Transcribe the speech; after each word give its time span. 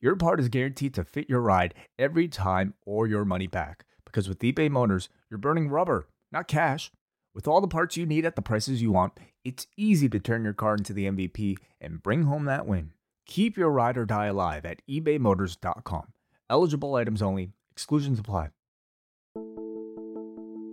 your 0.00 0.16
part 0.16 0.40
is 0.40 0.48
guaranteed 0.48 0.94
to 0.94 1.04
fit 1.04 1.28
your 1.28 1.40
ride 1.40 1.74
every 1.98 2.28
time 2.28 2.74
or 2.84 3.06
your 3.06 3.24
money 3.24 3.46
back. 3.46 3.84
Because 4.04 4.28
with 4.28 4.40
eBay 4.40 4.70
Motors, 4.70 5.08
you're 5.30 5.38
burning 5.38 5.68
rubber, 5.68 6.08
not 6.30 6.48
cash. 6.48 6.90
With 7.34 7.48
all 7.48 7.60
the 7.60 7.68
parts 7.68 7.96
you 7.96 8.06
need 8.06 8.24
at 8.24 8.36
the 8.36 8.42
prices 8.42 8.80
you 8.80 8.92
want, 8.92 9.12
it's 9.44 9.66
easy 9.76 10.08
to 10.08 10.20
turn 10.20 10.44
your 10.44 10.52
car 10.52 10.74
into 10.74 10.92
the 10.92 11.06
MVP 11.06 11.56
and 11.80 12.02
bring 12.02 12.24
home 12.24 12.44
that 12.44 12.66
win. 12.66 12.92
Keep 13.26 13.56
your 13.56 13.70
ride 13.70 13.96
or 13.96 14.04
die 14.04 14.26
alive 14.26 14.64
at 14.64 14.82
ebaymotors.com. 14.88 16.12
Eligible 16.48 16.94
items 16.94 17.22
only, 17.22 17.50
exclusions 17.72 18.18
apply. 18.18 18.50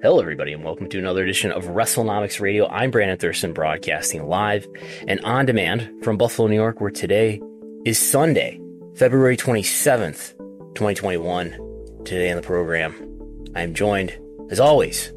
Hello, 0.04 0.20
everybody, 0.20 0.52
and 0.52 0.64
welcome 0.64 0.90
to 0.90 0.98
another 0.98 1.24
edition 1.24 1.52
of 1.52 1.66
WrestleNomics 1.66 2.42
Radio. 2.42 2.68
I'm 2.68 2.90
Brandon 2.90 3.18
Thurston, 3.18 3.54
broadcasting 3.54 4.28
live 4.28 4.68
and 5.08 5.24
on 5.24 5.46
demand 5.46 6.04
from 6.04 6.18
Buffalo, 6.18 6.48
New 6.48 6.56
York, 6.56 6.82
where 6.82 6.90
today 6.90 7.40
is 7.86 8.00
Sunday, 8.00 8.60
February 8.96 9.38
27th, 9.38 10.38
2021. 10.76 11.52
Today 12.04 12.30
on 12.30 12.36
the 12.36 12.42
program, 12.42 12.94
I 13.56 13.62
am 13.62 13.74
joined, 13.74 14.18
as 14.50 14.60
always, 14.60 15.12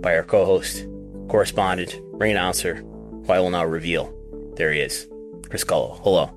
by 0.00 0.16
our 0.16 0.22
co 0.22 0.44
host, 0.44 0.86
correspondent, 1.28 1.98
ring 2.12 2.30
announcer, 2.30 2.76
who 2.76 3.26
I 3.28 3.40
will 3.40 3.50
now 3.50 3.64
reveal. 3.64 4.12
There 4.56 4.72
he 4.72 4.80
is, 4.80 5.08
Chris 5.48 5.64
Gullo. 5.64 5.98
Hello. 6.02 6.30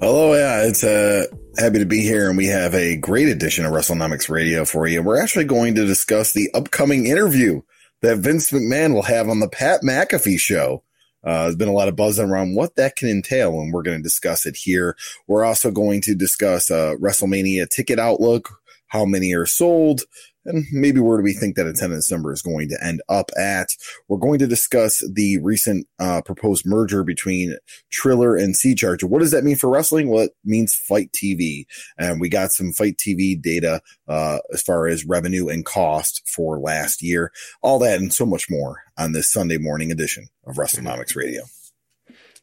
Hello, 0.00 0.34
yeah, 0.34 0.64
it's 0.64 0.82
uh, 0.82 1.26
happy 1.58 1.78
to 1.78 1.84
be 1.84 2.00
here, 2.02 2.28
and 2.28 2.38
we 2.38 2.46
have 2.46 2.74
a 2.74 2.96
great 2.96 3.28
edition 3.28 3.66
of 3.66 3.72
WrestleNomics 3.72 4.28
Radio 4.28 4.64
for 4.64 4.86
you. 4.86 5.02
We're 5.02 5.22
actually 5.22 5.44
going 5.44 5.74
to 5.74 5.86
discuss 5.86 6.32
the 6.32 6.50
upcoming 6.54 7.06
interview 7.06 7.60
that 8.00 8.18
Vince 8.18 8.50
McMahon 8.50 8.94
will 8.94 9.02
have 9.02 9.28
on 9.28 9.40
the 9.40 9.48
Pat 9.48 9.82
McAfee 9.82 10.40
show. 10.40 10.82
Uh, 11.24 11.44
there's 11.44 11.56
been 11.56 11.68
a 11.68 11.72
lot 11.72 11.88
of 11.88 11.96
buzz 11.96 12.18
around 12.18 12.54
what 12.54 12.76
that 12.76 12.96
can 12.96 13.08
entail, 13.08 13.60
and 13.60 13.72
we're 13.72 13.82
going 13.82 13.96
to 13.96 14.02
discuss 14.02 14.46
it 14.46 14.56
here. 14.56 14.96
We're 15.26 15.44
also 15.44 15.70
going 15.70 16.00
to 16.02 16.14
discuss 16.14 16.70
uh, 16.70 16.94
WrestleMania 17.00 17.68
ticket 17.68 17.98
outlook, 17.98 18.48
how 18.88 19.04
many 19.04 19.34
are 19.34 19.46
sold, 19.46 20.02
and 20.48 20.64
maybe 20.72 21.00
where 21.00 21.18
do 21.18 21.22
we 21.22 21.34
think 21.34 21.56
that 21.56 21.66
attendance 21.66 22.10
number 22.10 22.32
is 22.32 22.42
going 22.42 22.68
to 22.70 22.78
end 22.82 23.02
up 23.08 23.30
at. 23.36 23.68
We're 24.08 24.18
going 24.18 24.38
to 24.38 24.46
discuss 24.46 25.02
the 25.12 25.38
recent 25.38 25.86
uh, 25.98 26.22
proposed 26.22 26.64
merger 26.64 27.04
between 27.04 27.56
Triller 27.90 28.34
and 28.34 28.54
SeaChange. 28.54 29.04
What 29.04 29.20
does 29.20 29.30
that 29.32 29.44
mean 29.44 29.56
for 29.56 29.68
wrestling? 29.68 30.08
Well, 30.08 30.24
it 30.24 30.32
means 30.44 30.74
FITE 30.74 31.12
TV, 31.12 31.66
and 31.98 32.20
we 32.20 32.28
got 32.28 32.52
some 32.52 32.72
FITE 32.72 32.96
TV 32.96 33.40
data 33.40 33.82
uh, 34.08 34.38
as 34.52 34.62
far 34.62 34.88
as 34.88 35.04
revenue 35.04 35.48
and 35.48 35.64
cost 35.64 36.26
for 36.26 36.58
last 36.58 37.02
year. 37.02 37.30
All 37.62 37.78
that 37.80 37.98
and 37.98 38.12
so 38.12 38.24
much 38.24 38.48
more 38.48 38.82
on 38.96 39.12
this 39.12 39.30
Sunday 39.30 39.58
morning 39.58 39.92
edition 39.92 40.28
of 40.48 40.56
WrestleNomics 40.56 41.14
Radio. 41.14 41.42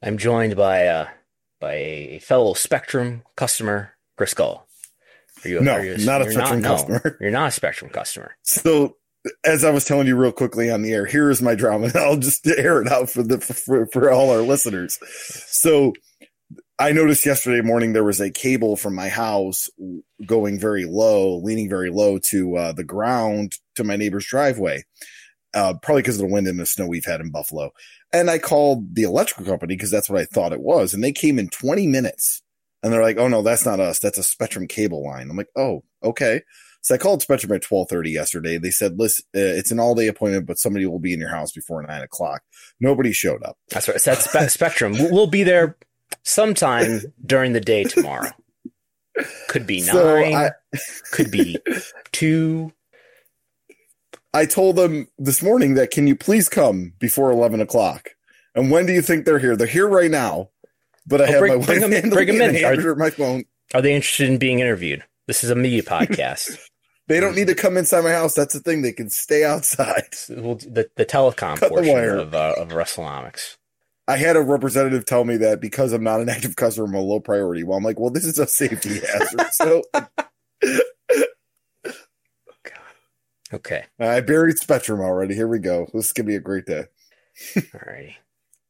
I'm 0.01 0.17
joined 0.17 0.55
by 0.55 0.87
uh, 0.87 1.07
by 1.59 1.73
a 1.73 2.19
fellow 2.19 2.53
Spectrum 2.53 3.23
customer, 3.35 3.95
Chris 4.17 4.33
Gull. 4.33 4.67
Are 5.43 5.49
you, 5.49 5.61
no, 5.61 5.73
are 5.73 5.83
you, 5.83 6.05
not 6.05 6.21
a 6.21 6.31
Spectrum 6.31 6.61
not, 6.61 6.77
customer. 6.77 7.01
No, 7.03 7.11
you're 7.21 7.31
not 7.31 7.47
a 7.47 7.51
Spectrum 7.51 7.89
customer. 7.89 8.35
So, 8.43 8.97
as 9.43 9.63
I 9.63 9.71
was 9.71 9.85
telling 9.85 10.07
you 10.07 10.15
real 10.15 10.31
quickly 10.31 10.69
on 10.69 10.83
the 10.83 10.93
air, 10.93 11.05
here 11.05 11.31
is 11.31 11.41
my 11.41 11.55
drama. 11.55 11.91
I'll 11.95 12.17
just 12.17 12.45
air 12.47 12.81
it 12.81 12.91
out 12.91 13.09
for 13.09 13.23
the 13.23 13.39
for, 13.39 13.87
for 13.87 14.11
all 14.11 14.29
our 14.29 14.41
listeners. 14.41 14.99
So, 15.47 15.93
I 16.77 16.91
noticed 16.91 17.25
yesterday 17.25 17.61
morning 17.61 17.93
there 17.93 18.03
was 18.03 18.21
a 18.21 18.29
cable 18.29 18.75
from 18.75 18.93
my 18.93 19.09
house 19.09 19.69
going 20.25 20.59
very 20.59 20.85
low, 20.85 21.37
leaning 21.37 21.69
very 21.69 21.89
low 21.89 22.19
to 22.29 22.57
uh, 22.57 22.71
the 22.73 22.83
ground 22.83 23.57
to 23.75 23.83
my 23.83 23.95
neighbor's 23.95 24.25
driveway. 24.27 24.83
Uh, 25.55 25.73
probably 25.81 26.01
because 26.01 26.19
of 26.19 26.27
the 26.27 26.33
wind 26.33 26.47
and 26.47 26.59
the 26.59 26.65
snow 26.65 26.85
we've 26.85 27.05
had 27.05 27.21
in 27.21 27.31
Buffalo. 27.31 27.71
And 28.15 28.29
I 28.29 28.37
called 28.37 28.95
the 28.95 29.03
electrical 29.03 29.45
company 29.45 29.75
because 29.75 29.91
that's 29.91 30.09
what 30.09 30.21
I 30.21 30.25
thought 30.25 30.53
it 30.53 30.61
was. 30.61 30.93
And 30.93 31.03
they 31.03 31.11
came 31.11 31.37
in 31.37 31.49
20 31.49 31.85
minutes 31.87 32.41
and 32.81 32.93
they're 32.93 33.01
like, 33.01 33.17
oh 33.17 33.27
no, 33.27 33.41
that's 33.41 33.65
not 33.65 33.79
us. 33.79 33.99
That's 33.99 34.17
a 34.17 34.23
Spectrum 34.23 34.67
cable 34.67 35.03
line. 35.03 35.29
I'm 35.29 35.35
like, 35.35 35.49
oh, 35.55 35.83
okay. 36.01 36.41
So 36.81 36.95
I 36.95 36.97
called 36.97 37.21
Spectrum 37.21 37.51
at 37.51 37.69
1230 37.69 38.11
yesterday. 38.11 38.57
They 38.57 38.69
said, 38.69 38.97
listen, 38.97 39.25
uh, 39.35 39.39
it's 39.39 39.71
an 39.71 39.79
all 39.79 39.95
day 39.95 40.07
appointment, 40.07 40.45
but 40.45 40.59
somebody 40.59 40.85
will 40.85 40.99
be 40.99 41.13
in 41.13 41.19
your 41.19 41.31
house 41.31 41.51
before 41.51 41.81
nine 41.81 42.03
o'clock. 42.03 42.43
Nobody 42.79 43.11
showed 43.11 43.43
up. 43.43 43.57
That's 43.69 43.87
right. 43.87 43.99
So 43.99 44.11
that's 44.11 44.29
Spe- 44.29 44.53
Spectrum. 44.53 44.93
We'll 44.97 45.27
be 45.27 45.43
there 45.43 45.77
sometime 46.23 47.01
during 47.25 47.53
the 47.53 47.59
day 47.59 47.83
tomorrow. 47.83 48.29
Could 49.49 49.65
be 49.65 49.79
nine, 49.79 49.87
so 49.87 50.17
I, 50.17 50.51
could 51.11 51.31
be 51.31 51.57
two. 52.11 52.71
I 54.35 54.45
told 54.45 54.75
them 54.75 55.07
this 55.17 55.41
morning 55.41 55.75
that 55.75 55.91
can 55.91 56.07
you 56.07 56.15
please 56.15 56.49
come 56.49 56.91
before 56.99 57.31
11 57.31 57.61
o'clock? 57.61 58.09
And 58.53 58.69
when 58.69 58.85
do 58.85 58.91
you 58.91 59.01
think 59.01 59.23
they're 59.23 59.39
here? 59.39 59.55
They're 59.55 59.65
here 59.65 59.87
right 59.87 60.11
now. 60.11 60.49
But 61.07 61.21
I 61.21 61.23
oh, 61.23 61.27
have 61.27 61.39
bring, 61.39 61.59
my 61.59 61.65
bring 61.65 61.81
wife 61.81 62.01
them, 62.01 62.09
bring 62.09 62.37
them 62.37 62.55
in. 62.55 62.65
Are, 62.65 62.95
my 62.95 63.11
phone. 63.11 63.45
Are 63.73 63.81
they 63.81 63.93
interested 63.93 64.29
in 64.29 64.37
being 64.37 64.59
interviewed? 64.59 65.05
This 65.27 65.45
is 65.45 65.51
a 65.51 65.55
media 65.55 65.83
podcast. 65.83 66.59
they 67.07 67.21
don't 67.21 67.33
need 67.33 67.47
to 67.47 67.55
come 67.55 67.77
inside 67.77 68.03
my 68.03 68.11
house. 68.11 68.33
That's 68.33 68.53
the 68.53 68.59
thing. 68.59 68.81
They 68.81 68.91
can 68.91 69.09
stay 69.09 69.45
outside. 69.45 70.13
Well, 70.29 70.55
the, 70.55 70.89
the 70.97 71.05
telecom 71.05 71.57
Cut 71.57 71.69
portion 71.69 71.95
the 71.95 72.21
of 72.21 72.35
uh, 72.35 72.55
of 72.57 72.69
WrestleNomics. 72.69 73.55
I 74.09 74.17
had 74.17 74.35
a 74.35 74.41
representative 74.41 75.05
tell 75.05 75.23
me 75.23 75.37
that 75.37 75.61
because 75.61 75.93
I'm 75.93 76.03
not 76.03 76.19
an 76.19 76.27
active 76.27 76.57
customer, 76.57 76.87
I'm 76.87 76.93
a 76.93 76.99
low 76.99 77.21
priority. 77.21 77.63
Well, 77.63 77.77
I'm 77.77 77.83
like, 77.85 77.99
well, 77.99 78.11
this 78.11 78.25
is 78.25 78.37
a 78.37 78.47
safety 78.47 78.99
hazard. 79.13 79.53
So, 79.53 79.83
okay. 83.55 83.85
I 83.99 84.21
buried 84.21 84.57
Spectrum 84.57 85.01
already. 85.01 85.35
Here 85.35 85.47
we 85.47 85.59
go. 85.59 85.87
This 85.93 86.07
is 86.07 86.13
gonna 86.13 86.27
be 86.27 86.35
a 86.35 86.39
great 86.39 86.65
day. 86.65 86.85
All 87.57 87.81
righty. 87.85 88.17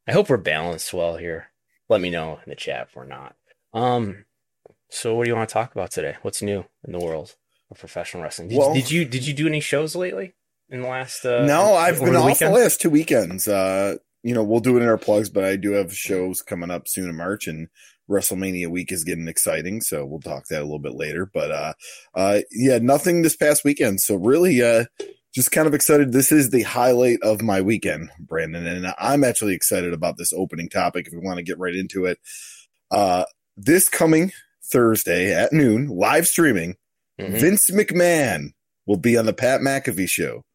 I 0.07 0.12
hope 0.12 0.29
we're 0.29 0.38
balanced 0.38 0.94
well 0.94 1.18
here 1.18 1.47
let 1.90 2.01
me 2.01 2.09
know 2.09 2.40
in 2.46 2.50
the 2.50 2.56
chat 2.56 2.88
if 2.90 2.96
we're 2.96 3.06
not. 3.06 3.35
Um, 3.73 4.25
so 4.90 5.16
what 5.16 5.25
do 5.25 5.29
you 5.29 5.35
want 5.35 5.50
to 5.50 5.53
talk 5.53 5.73
about 5.73 5.91
today? 5.91 6.16
What's 6.22 6.41
new 6.41 6.66
in 6.85 6.94
the 6.94 7.00
world 7.00 7.35
of 7.69 7.79
professional 7.79 8.23
wrestling? 8.23 8.50
Did, 8.50 8.57
well, 8.57 8.73
did 8.73 8.90
you 8.90 9.06
did 9.06 9.25
you 9.25 9.34
do 9.34 9.47
any 9.47 9.59
shows 9.59 9.96
lately 9.96 10.34
in 10.69 10.81
the 10.81 10.88
last? 10.88 11.25
Uh, 11.25 11.46
no, 11.46 11.73
I've 11.75 12.00
been 12.00 12.13
the 12.13 12.19
off 12.19 12.25
weekend? 12.25 12.53
the 12.53 12.59
last 12.59 12.81
two 12.81 12.90
weekends. 12.90 13.47
Uh, 13.47 13.97
you 14.23 14.34
know, 14.34 14.44
we'll 14.44 14.59
do 14.59 14.78
it 14.78 14.81
in 14.81 14.88
our 14.88 14.97
plugs, 14.97 15.29
but 15.29 15.44
I 15.44 15.56
do 15.56 15.72
have 15.72 15.96
shows 15.96 16.41
coming 16.41 16.72
up 16.72 16.88
soon 16.88 17.09
in 17.09 17.16
March, 17.16 17.47
and 17.47 17.67
WrestleMania 18.10 18.68
week 18.68 18.92
is 18.92 19.04
getting 19.04 19.28
exciting. 19.28 19.82
So 19.82 20.06
we'll 20.06 20.20
talk 20.20 20.48
that 20.48 20.62
a 20.62 20.66
little 20.66 20.80
bit 20.80 20.96
later. 20.96 21.30
But 21.32 21.52
uh, 21.52 21.74
uh, 22.14 22.40
yeah, 22.52 22.80
nothing 22.80 23.22
this 23.22 23.36
past 23.36 23.64
weekend. 23.64 24.02
So 24.02 24.16
really, 24.16 24.62
uh, 24.62 24.86
just 25.36 25.52
kind 25.52 25.68
of 25.68 25.74
excited. 25.74 26.14
This 26.14 26.32
is 26.32 26.50
the 26.50 26.64
highlight 26.64 27.20
of 27.22 27.42
my 27.42 27.60
weekend, 27.60 28.10
Brandon, 28.20 28.66
and 28.66 28.94
I'm 28.98 29.26
actually 29.26 29.54
excited 29.54 29.94
about 29.94 30.18
this 30.18 30.32
opening 30.32 30.70
topic. 30.70 31.08
If 31.08 31.14
we 31.14 31.20
want 31.20 31.38
to 31.38 31.44
get 31.44 31.60
right 31.60 31.76
into 31.76 32.06
it, 32.06 32.20
uh, 32.90 33.26
this 33.58 33.90
coming 33.90 34.32
Thursday 34.64 35.34
at 35.34 35.52
noon, 35.52 35.90
live 35.90 36.26
streaming, 36.26 36.76
mm-hmm. 37.20 37.36
Vince 37.36 37.70
McMahon 37.70 38.52
will 38.86 38.98
be 38.98 39.18
on 39.18 39.26
the 39.26 39.34
Pat 39.34 39.60
McAfee 39.60 40.08
show, 40.08 40.46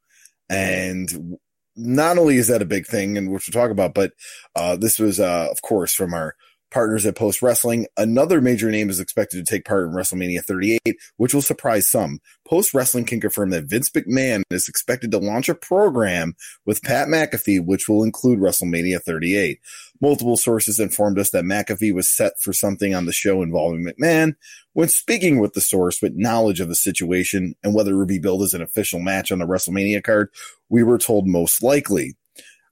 and 0.49 1.37
not 1.77 2.17
only 2.17 2.37
is 2.37 2.49
that 2.49 2.63
a 2.63 2.67
big 2.67 2.87
thing, 2.87 3.19
and 3.19 3.31
which 3.31 3.49
we'll 3.49 3.63
talk 3.63 3.71
about, 3.71 3.93
but 3.93 4.13
uh, 4.57 4.77
this 4.77 4.99
was, 4.99 5.21
uh, 5.21 5.49
of 5.51 5.61
course, 5.61 5.93
from 5.93 6.15
our 6.15 6.35
partners 6.71 7.07
at 7.07 7.17
Post 7.17 7.43
Wrestling. 7.43 7.87
Another 7.97 8.41
major 8.41 8.71
name 8.71 8.91
is 8.91 9.01
expected 9.01 9.45
to 9.45 9.51
take 9.51 9.65
part 9.65 9.87
in 9.87 9.95
WrestleMania 9.95 10.45
38, 10.45 10.81
which 11.17 11.33
will 11.33 11.43
surprise 11.43 11.91
some. 11.91 12.21
Post 12.47 12.75
Wrestling 12.75 13.05
can 13.05 13.21
confirm 13.21 13.51
that 13.51 13.65
Vince 13.65 13.91
McMahon 13.91 14.43
is 14.51 14.69
expected 14.69 15.11
to 15.13 15.19
launch 15.19 15.49
a 15.49 15.55
program 15.55 16.35
with 16.67 16.83
Pat 16.83 17.09
McAfee, 17.09 17.65
which 17.65 17.89
will 17.89 18.05
include 18.05 18.39
WrestleMania 18.39 19.03
38. 19.03 19.61
Multiple 20.01 20.37
sources 20.37 20.79
informed 20.79 21.19
us 21.19 21.31
that 21.31 21.45
McAfee 21.45 21.95
was 21.95 22.09
set 22.09 22.33
for 22.41 22.53
something 22.53 22.95
on 22.95 23.07
the 23.07 23.13
show 23.13 23.43
involving 23.43 23.85
McMahon. 23.85 24.35
When 24.73 24.89
speaking 24.89 25.41
with 25.41 25.55
the 25.55 25.61
source 25.61 26.01
with 26.01 26.15
knowledge 26.15 26.61
of 26.61 26.69
the 26.69 26.75
situation 26.75 27.55
and 27.63 27.75
whether 27.75 27.97
be 28.11 28.19
billed 28.19 28.43
as 28.43 28.55
an 28.55 28.63
official 28.63 29.01
match 29.01 29.31
on 29.31 29.39
the 29.39 29.47
WrestleMania 29.47 30.03
card, 30.03 30.29
we 30.69 30.83
were 30.83 30.99
told 30.99 31.27
most 31.27 31.63
likely. 31.63 32.17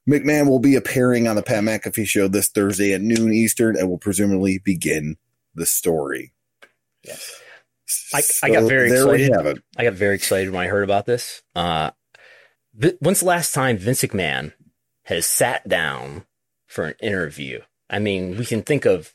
McMahon 0.07 0.47
will 0.47 0.59
be 0.59 0.75
appearing 0.75 1.27
on 1.27 1.35
the 1.35 1.43
Pat 1.43 1.63
McAfee 1.63 2.07
show 2.07 2.27
this 2.27 2.47
Thursday 2.47 2.93
at 2.93 3.01
noon 3.01 3.33
Eastern 3.33 3.77
and 3.77 3.89
will 3.89 3.97
presumably 3.97 4.59
begin 4.59 5.17
the 5.55 5.65
story. 5.65 6.33
Yes. 7.03 7.41
I, 8.13 8.21
so 8.21 8.47
I 8.47 8.51
got 8.51 8.67
very 8.67 8.91
excited. 8.91 9.63
I 9.77 9.83
got 9.83 9.93
very 9.93 10.15
excited 10.15 10.51
when 10.51 10.61
I 10.61 10.67
heard 10.67 10.83
about 10.83 11.05
this. 11.05 11.41
Uh, 11.55 11.91
when's 12.99 13.21
the 13.21 13.25
last 13.25 13.53
time 13.53 13.77
Vince 13.77 14.03
McMahon 14.03 14.53
has 15.03 15.25
sat 15.25 15.67
down 15.67 16.25
for 16.67 16.85
an 16.85 16.95
interview? 17.01 17.61
I 17.89 17.99
mean, 17.99 18.37
we 18.37 18.45
can 18.45 18.61
think 18.61 18.85
of 18.85 19.13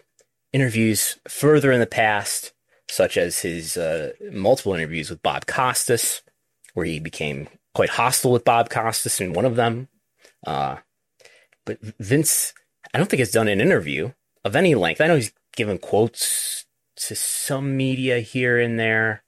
interviews 0.52 1.18
further 1.28 1.70
in 1.70 1.80
the 1.80 1.86
past, 1.86 2.52
such 2.88 3.16
as 3.16 3.40
his 3.40 3.76
uh, 3.76 4.12
multiple 4.32 4.74
interviews 4.74 5.10
with 5.10 5.22
Bob 5.22 5.46
Costas, 5.46 6.22
where 6.74 6.86
he 6.86 6.98
became 6.98 7.48
quite 7.74 7.90
hostile 7.90 8.32
with 8.32 8.44
Bob 8.44 8.70
Costas 8.70 9.20
in 9.20 9.32
one 9.32 9.44
of 9.44 9.56
them. 9.56 9.88
Uh, 10.46 10.76
but 11.64 11.78
Vince, 11.98 12.52
I 12.92 12.98
don't 12.98 13.08
think 13.08 13.20
has 13.20 13.30
done 13.30 13.48
an 13.48 13.60
interview 13.60 14.12
of 14.44 14.56
any 14.56 14.74
length. 14.74 15.00
I 15.00 15.06
know 15.06 15.16
he's 15.16 15.32
given 15.56 15.78
quotes 15.78 16.66
to 16.96 17.14
some 17.14 17.76
media 17.76 18.20
here 18.20 18.58
and 18.58 18.78
there, 18.78 19.22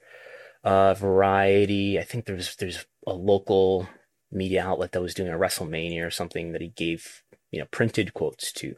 uh, 0.64 0.94
Variety. 0.94 1.98
I 1.98 2.02
think 2.02 2.26
there's 2.26 2.56
there's 2.56 2.84
a 3.06 3.12
local 3.12 3.88
media 4.32 4.64
outlet 4.64 4.92
that 4.92 5.02
was 5.02 5.14
doing 5.14 5.32
a 5.32 5.38
WrestleMania 5.38 6.04
or 6.04 6.10
something 6.10 6.52
that 6.52 6.60
he 6.60 6.68
gave 6.68 7.22
you 7.50 7.60
know 7.60 7.66
printed 7.70 8.14
quotes 8.14 8.52
to. 8.52 8.76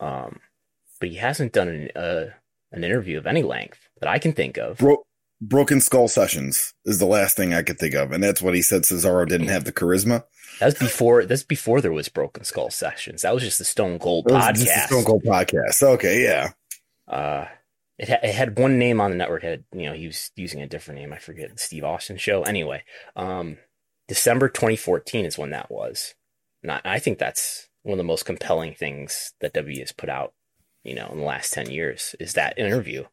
Um, 0.00 0.40
but 1.00 1.08
he 1.10 1.16
hasn't 1.16 1.52
done 1.52 1.68
an 1.68 1.90
uh, 1.94 2.30
an 2.72 2.84
interview 2.84 3.18
of 3.18 3.26
any 3.26 3.42
length 3.42 3.88
that 4.00 4.08
I 4.08 4.18
can 4.18 4.32
think 4.32 4.56
of. 4.56 4.80
Broken 5.40 5.80
Skull 5.80 6.08
Sessions 6.08 6.74
is 6.84 6.98
the 6.98 7.06
last 7.06 7.36
thing 7.36 7.52
I 7.52 7.62
could 7.62 7.78
think 7.78 7.94
of, 7.94 8.12
and 8.12 8.22
that's 8.22 8.40
what 8.40 8.54
he 8.54 8.62
said. 8.62 8.82
Cesaro 8.82 9.28
didn't 9.28 9.48
have 9.48 9.64
the 9.64 9.72
charisma. 9.72 10.24
That's 10.58 10.78
before. 10.78 11.26
That's 11.26 11.42
before 11.42 11.80
there 11.80 11.92
was 11.92 12.08
Broken 12.08 12.44
Skull 12.44 12.70
Sessions. 12.70 13.22
That 13.22 13.34
was 13.34 13.42
just 13.42 13.58
the 13.58 13.64
Stone 13.64 13.98
Cold 13.98 14.26
podcast. 14.26 14.86
Stone 14.86 15.04
Cold 15.04 15.24
podcast. 15.24 15.82
Okay, 15.82 16.22
yeah. 16.22 16.52
Uh, 17.06 17.46
it, 17.98 18.08
ha- 18.08 18.20
it 18.22 18.34
had 18.34 18.58
one 18.58 18.78
name 18.78 19.00
on 19.00 19.10
the 19.10 19.16
network. 19.16 19.44
It 19.44 19.50
had 19.50 19.64
you 19.72 19.86
know 19.86 19.94
he 19.94 20.06
was 20.06 20.30
using 20.36 20.62
a 20.62 20.68
different 20.68 21.00
name. 21.00 21.12
I 21.12 21.18
forget 21.18 21.52
the 21.52 21.58
Steve 21.58 21.84
Austin 21.84 22.16
show. 22.16 22.42
Anyway, 22.42 22.82
um, 23.14 23.58
December 24.08 24.48
2014 24.48 25.26
is 25.26 25.38
when 25.38 25.50
that 25.50 25.70
was. 25.70 26.14
And 26.62 26.80
I 26.84 26.98
think 26.98 27.18
that's 27.18 27.68
one 27.82 27.92
of 27.92 27.98
the 27.98 28.04
most 28.04 28.24
compelling 28.24 28.74
things 28.74 29.34
that 29.40 29.52
W 29.54 29.78
has 29.80 29.92
put 29.92 30.08
out. 30.08 30.32
You 30.82 30.94
know, 30.94 31.08
in 31.12 31.18
the 31.18 31.24
last 31.24 31.52
10 31.52 31.70
years 31.70 32.14
is 32.20 32.34
that 32.34 32.58
interview. 32.58 33.04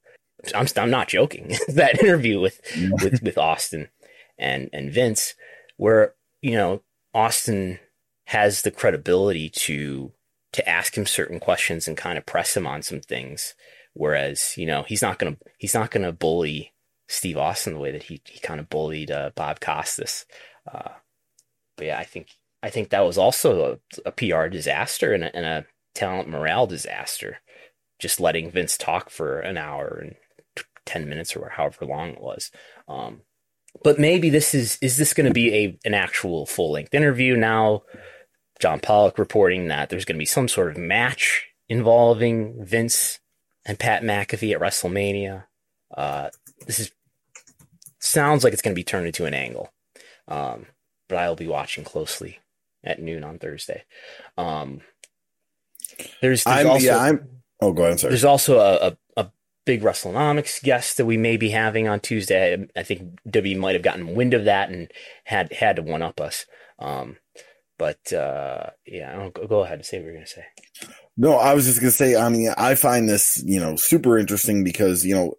I'm 0.54 0.68
I'm 0.78 0.90
not 0.90 1.08
joking. 1.08 1.56
that 1.70 2.02
interview 2.02 2.40
with 2.40 2.62
with 3.02 3.22
with 3.22 3.38
Austin 3.38 3.90
and 4.38 4.70
and 4.74 4.92
Vince, 4.92 5.36
where 5.78 6.16
you 6.42 6.54
know 6.54 6.82
Austin 7.14 7.80
has 8.26 8.62
the 8.62 8.72
credibility 8.72 9.50
to 9.50 10.12
to 10.54 10.68
ask 10.70 10.98
him 10.98 11.06
certain 11.06 11.40
questions 11.40 11.88
and 11.88 11.98
kind 11.98 12.18
of 12.18 12.26
press 12.26 12.56
him 12.56 12.68
on 12.68 12.82
some 12.82 13.02
things, 13.02 13.56
whereas 13.94 14.54
you 14.58 14.66
know 14.66 14.84
he's 14.84 15.02
not 15.02 15.20
gonna 15.20 15.38
he's 15.58 15.74
not 15.74 15.92
gonna 15.92 16.12
bully 16.12 16.74
Steve 17.08 17.38
Austin 17.38 17.74
the 17.74 17.80
way 17.80 17.92
that 17.92 18.04
he 18.04 18.22
he 18.26 18.40
kind 18.40 18.60
of 18.60 18.70
bullied 18.70 19.12
uh, 19.12 19.32
Bob 19.36 19.60
Costas. 19.60 20.26
Uh, 20.72 20.92
but 21.78 21.88
yeah, 21.88 22.00
I 22.00 22.04
think 22.04 22.28
I 22.62 22.70
think 22.70 22.90
that 22.90 23.06
was 23.06 23.18
also 23.18 23.80
a, 24.06 24.10
a 24.10 24.12
PR 24.12 24.48
disaster 24.48 25.14
and 25.14 25.24
a, 25.24 25.36
and 25.36 25.46
a 25.46 25.66
talent 25.94 26.30
morale 26.30 26.68
disaster. 26.68 27.40
Just 28.00 28.20
letting 28.20 28.52
Vince 28.52 28.78
talk 28.78 29.10
for 29.10 29.40
an 29.40 29.58
hour 29.58 30.00
and 30.02 30.16
10 30.86 31.08
minutes 31.08 31.36
or 31.36 31.50
however 31.50 31.86
long 31.86 32.10
it 32.10 32.22
was. 32.22 32.52
Um, 32.88 33.22
but 33.84 34.00
maybe 34.00 34.30
this 34.30 34.54
is 34.54 34.78
is 34.82 34.98
this 34.98 35.14
going 35.14 35.28
to 35.28 35.34
be 35.34 35.54
a 35.54 35.80
an 35.86 35.94
actual 35.94 36.46
full 36.46 36.72
length 36.72 36.94
interview 36.94 37.36
now? 37.36 37.84
John 38.60 38.80
Pollock 38.80 39.18
reporting 39.18 39.68
that 39.68 39.90
there's 39.90 40.06
going 40.06 40.16
to 40.16 40.20
be 40.20 40.26
some 40.26 40.48
sort 40.48 40.72
of 40.72 40.78
match 40.78 41.50
involving 41.68 42.64
Vince 42.64 43.20
and 43.66 43.80
Pat 43.80 44.04
McAfee 44.04 44.54
at 44.54 44.62
WrestleMania. 44.62 45.46
Uh, 45.96 46.30
this 46.66 46.80
is 46.80 46.92
sounds 48.00 48.44
like 48.44 48.54
it's 48.54 48.62
going 48.62 48.74
to 48.74 48.80
be 48.80 48.84
turned 48.84 49.08
into 49.08 49.26
an 49.26 49.34
angle, 49.34 49.74
um, 50.28 50.68
but 51.10 51.18
I'll 51.18 51.36
be 51.36 51.48
watching 51.48 51.84
closely 51.84 52.40
at 52.84 53.02
noon 53.02 53.24
on 53.24 53.40
Thursday. 53.40 53.84
Um, 54.38 54.82
there's, 56.22 56.44
there's 56.44 56.48
I'm, 56.48 56.70
also 56.70 56.86
yeah, 56.86 56.98
I'm. 56.98 57.28
Oh, 57.62 57.72
go 57.72 57.86
ahead. 57.86 58.00
Sorry. 58.00 58.12
there's 58.12 58.26
also 58.26 58.60
a, 58.60 58.88
a 58.88 58.98
big 59.66 59.82
WrestleNomics 59.82 60.62
guest 60.62 60.98
that 60.98 61.06
we 61.06 61.18
may 61.18 61.38
be 61.38 61.50
having 61.50 61.88
on 61.88 62.00
Tuesday. 62.00 62.68
I, 62.76 62.84
think 62.84 63.20
W 63.30 63.58
might 63.58 63.76
have 63.76 63.82
gotten 63.82 64.16
wind 64.16 64.34
of 64.34 64.46
that 64.46 64.70
and 64.70 64.92
had 65.24 65.54
had 65.54 65.78
to 65.78 65.82
one 65.82 66.02
up 66.02 66.20
us. 66.20 66.46
Um, 66.80 67.18
but 67.78 68.14
uh, 68.14 68.72
yeah, 68.86 69.30
go, 69.34 69.48
go 69.48 69.60
ahead 69.62 69.80
and 69.80 69.86
say 69.86 69.98
what 69.98 70.06
you're 70.06 70.14
going 70.14 70.26
to 70.26 70.32
say. 70.32 70.46
No, 71.16 71.34
I 71.34 71.54
was 71.54 71.66
just 71.66 71.80
gonna 71.80 71.92
say. 71.92 72.16
I 72.16 72.30
mean, 72.30 72.52
I 72.58 72.76
find 72.76 73.08
this 73.08 73.42
you 73.46 73.60
know 73.60 73.76
super 73.76 74.18
interesting 74.18 74.64
because 74.64 75.06
you 75.06 75.14
know 75.14 75.36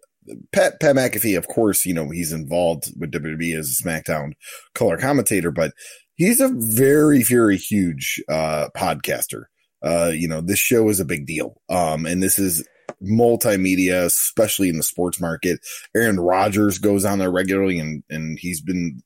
Pat 0.53 0.79
Pat 0.79 0.95
McAfee, 0.95 1.37
of 1.37 1.47
course, 1.47 1.85
you 1.85 1.93
know 1.93 2.09
he's 2.09 2.31
involved 2.31 2.93
with 2.97 3.11
WWE 3.11 3.57
as 3.57 3.69
a 3.69 3.83
SmackDown 3.83 4.33
color 4.73 4.97
commentator, 4.97 5.51
but 5.51 5.73
he's 6.15 6.39
a 6.39 6.49
very 6.53 7.23
very 7.23 7.57
huge 7.57 8.23
uh, 8.29 8.69
podcaster. 8.75 9.43
Uh, 9.83 10.11
you 10.13 10.27
know, 10.27 10.39
this 10.39 10.59
show 10.59 10.87
is 10.87 10.99
a 10.99 11.05
big 11.05 11.25
deal, 11.25 11.61
um, 11.69 12.05
and 12.05 12.23
this 12.23 12.39
is 12.39 12.65
multimedia, 13.03 14.05
especially 14.05 14.69
in 14.69 14.77
the 14.77 14.83
sports 14.83 15.19
market. 15.19 15.59
Aaron 15.95 16.19
Rodgers 16.19 16.77
goes 16.77 17.05
on 17.05 17.19
there 17.19 17.31
regularly, 17.31 17.79
and 17.79 18.03
and 18.09 18.39
he's 18.39 18.61
been 18.61 19.01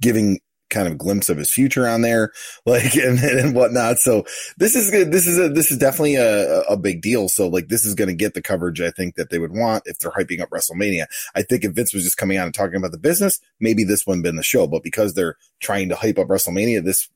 giving 0.00 0.40
kind 0.70 0.86
of 0.86 0.96
glimpse 0.96 1.28
of 1.28 1.36
his 1.36 1.50
future 1.50 1.86
on 1.86 2.00
there, 2.00 2.32
like 2.66 2.94
and, 2.94 3.18
and 3.18 3.54
whatnot. 3.54 3.98
So 3.98 4.24
this 4.56 4.74
is 4.74 4.90
good. 4.90 5.12
This 5.12 5.26
is 5.26 5.38
a 5.38 5.48
this 5.48 5.70
is 5.70 5.78
definitely 5.78 6.14
a, 6.14 6.62
a 6.62 6.76
big 6.76 7.02
deal. 7.02 7.28
So 7.28 7.48
like 7.48 7.68
this 7.68 7.84
is 7.84 7.94
going 7.94 8.08
to 8.08 8.14
get 8.14 8.34
the 8.34 8.42
coverage 8.42 8.80
I 8.80 8.90
think 8.90 9.16
that 9.16 9.30
they 9.30 9.38
would 9.38 9.52
want 9.52 9.82
if 9.86 9.98
they're 9.98 10.10
hyping 10.10 10.40
up 10.40 10.50
WrestleMania. 10.50 11.06
I 11.34 11.42
think 11.42 11.64
if 11.64 11.72
Vince 11.72 11.92
was 11.92 12.04
just 12.04 12.16
coming 12.16 12.38
out 12.38 12.46
and 12.46 12.54
talking 12.54 12.76
about 12.76 12.92
the 12.92 12.98
business, 12.98 13.40
maybe 13.58 13.84
this 13.84 14.06
wouldn't 14.06 14.24
been 14.24 14.36
the 14.36 14.42
show. 14.42 14.66
But 14.66 14.82
because 14.82 15.14
they're 15.14 15.36
trying 15.60 15.88
to 15.90 15.96
hype 15.96 16.18
up 16.18 16.28
WrestleMania, 16.28 16.84
this 16.84 17.08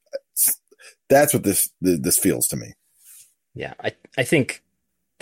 that's 1.08 1.32
what 1.32 1.44
this 1.44 1.70
this 1.80 2.18
feels 2.18 2.48
to 2.48 2.56
me. 2.56 2.74
Yeah, 3.54 3.74
I 3.82 3.92
I 4.18 4.24
think 4.24 4.63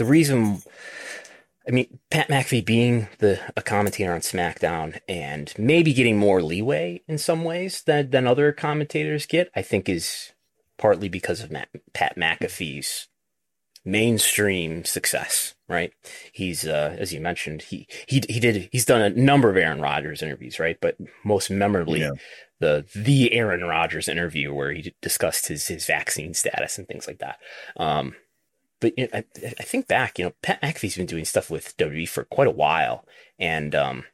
the 0.02 0.10
reason. 0.10 0.62
I 1.66 1.70
mean, 1.70 2.00
Pat 2.10 2.28
McAfee 2.28 2.64
being 2.64 3.08
the 3.18 3.38
a 3.56 3.62
commentator 3.62 4.12
on 4.12 4.20
SmackDown 4.20 4.98
and 5.08 5.52
maybe 5.56 5.92
getting 5.92 6.18
more 6.18 6.42
leeway 6.42 7.02
in 7.06 7.18
some 7.18 7.44
ways 7.44 7.82
than 7.84 8.10
than 8.10 8.26
other 8.26 8.50
commentators 8.52 9.26
get, 9.26 9.50
I 9.54 9.62
think 9.62 9.88
is 9.88 10.32
partly 10.76 11.08
because 11.08 11.40
of 11.40 11.52
Matt, 11.52 11.68
Pat 11.94 12.16
McAfee's 12.16 13.06
mainstream 13.84 14.84
success. 14.84 15.54
Right? 15.68 15.92
He's 16.32 16.66
uh, 16.66 16.96
as 16.98 17.12
you 17.14 17.20
mentioned, 17.20 17.62
he 17.62 17.86
he 18.08 18.22
he 18.28 18.40
did 18.40 18.68
he's 18.72 18.84
done 18.84 19.00
a 19.00 19.10
number 19.10 19.48
of 19.48 19.56
Aaron 19.56 19.80
Rodgers 19.80 20.20
interviews, 20.22 20.58
right? 20.58 20.76
But 20.80 20.96
most 21.24 21.48
memorably, 21.50 22.00
Yeah. 22.00 22.10
the 22.60 22.84
the 22.94 23.32
Aaron 23.32 23.62
Rodgers 23.62 24.08
interview 24.08 24.52
where 24.52 24.72
he 24.72 24.92
discussed 25.00 25.46
his 25.46 25.68
his 25.68 25.86
vaccine 25.86 26.34
status 26.34 26.76
and 26.76 26.86
things 26.88 27.06
like 27.06 27.20
that. 27.20 27.38
Um, 27.76 28.14
but 28.82 28.92
you 28.98 29.04
know, 29.10 29.18
I, 29.20 29.24
I 29.58 29.62
think 29.62 29.88
back, 29.88 30.18
you 30.18 30.26
know, 30.26 30.32
Pat 30.42 30.60
McAfee's 30.60 30.96
been 30.96 31.06
doing 31.06 31.24
stuff 31.24 31.50
with 31.50 31.74
WWE 31.78 32.06
for 32.08 32.24
quite 32.24 32.48
a 32.48 32.50
while, 32.50 33.06
and 33.38 33.74
um, 33.74 34.04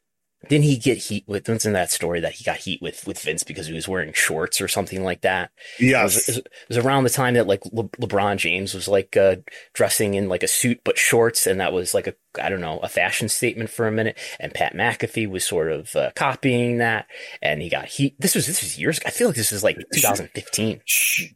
didn't 0.49 0.67
he 0.67 0.77
get 0.77 0.99
heat 0.99 1.25
with? 1.27 1.49
Wasn't 1.49 1.75
that 1.75 1.91
story 1.91 2.21
that 2.21 2.35
he 2.35 2.45
got 2.45 2.59
heat 2.59 2.81
with 2.81 3.05
with 3.09 3.19
Vince 3.21 3.43
because 3.43 3.67
he 3.67 3.73
was 3.73 3.89
wearing 3.89 4.13
shorts 4.13 4.61
or 4.61 4.69
something 4.69 5.03
like 5.03 5.23
that? 5.23 5.51
Yes. 5.81 6.29
it 6.29 6.37
was- 6.37 6.39
it 6.39 6.47
was 6.69 6.79
around 6.79 7.03
the 7.05 7.11
time 7.11 7.35
that 7.35 7.49
like 7.49 7.65
Le- 7.73 7.89
LeBron 7.89 8.37
James 8.37 8.73
was 8.73 8.87
like 8.87 9.17
uh, 9.17 9.37
dressing 9.75 10.15
in 10.15 10.29
like 10.29 10.45
a 10.45 10.49
suit 10.49 10.81
but 10.85 10.97
shorts, 10.97 11.47
and 11.49 11.61
that 11.61 11.73
was 11.73 11.93
like 11.93 12.07
a 12.07 12.15
I 12.41 12.51
don't 12.51 12.61
know 12.61 12.79
a 12.79 12.89
fashion 12.89 13.29
statement 13.29 13.69
for 13.71 13.89
a 13.89 13.93
minute. 13.93 14.17
And 14.39 14.55
Pat 14.55 14.75
McAfee 14.75 15.29
was 15.29 15.45
sort 15.45 15.73
of 15.73 15.97
uh, 15.97 16.11
copying 16.15 16.79
that, 16.79 17.07
and 17.43 17.61
he 17.61 17.69
got 17.69 17.87
heat. 17.87 18.15
This 18.21 18.37
was 18.37 18.47
this 18.47 18.63
was 18.63 18.79
years. 18.79 18.99
ago. 18.99 19.07
I 19.09 19.11
feel 19.11 19.27
like 19.27 19.37
this 19.37 19.51
was 19.51 19.65
like 19.65 19.77
2015. 19.95 20.83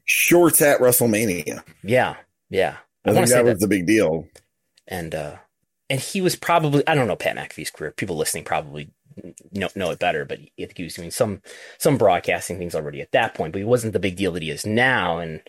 Shorts 0.05 0.61
at 0.63 0.79
WrestleMania. 0.81 1.63
Yeah, 1.83 2.17
yeah. 2.51 2.77
I, 3.05 3.11
wanna 3.13 3.27
think 3.27 3.29
that 3.31 3.45
was 3.45 3.59
the 3.61 3.69
big 3.69 3.87
deal. 3.87 4.27
and 4.87 5.15
uh 5.15 5.37
and 5.91 6.01
he 6.01 6.21
was 6.21 6.37
probably 6.37 6.87
I 6.87 6.95
don't 6.95 7.09
know 7.09 7.17
Pat 7.17 7.37
McAfee's 7.37 7.71
career. 7.71 7.93
People 7.93 8.17
listening 8.17 8.45
probably 8.45 8.91
know 9.53 9.69
know 9.75 9.91
it 9.91 9.99
better, 9.99 10.25
but 10.25 10.39
I 10.39 10.49
think 10.57 10.77
he 10.77 10.85
was 10.85 10.95
doing 10.95 11.11
some 11.11 11.43
some 11.79 11.99
broadcasting 11.99 12.59
things 12.59 12.75
already 12.75 13.01
at 13.01 13.13
that 13.13 13.35
point. 13.35 13.53
But 13.53 13.59
he 13.59 13.65
wasn't 13.65 13.93
the 13.93 13.99
big 14.01 14.17
deal 14.17 14.33
that 14.33 14.43
he 14.43 14.51
is 14.51 14.65
now, 14.67 15.19
and 15.19 15.43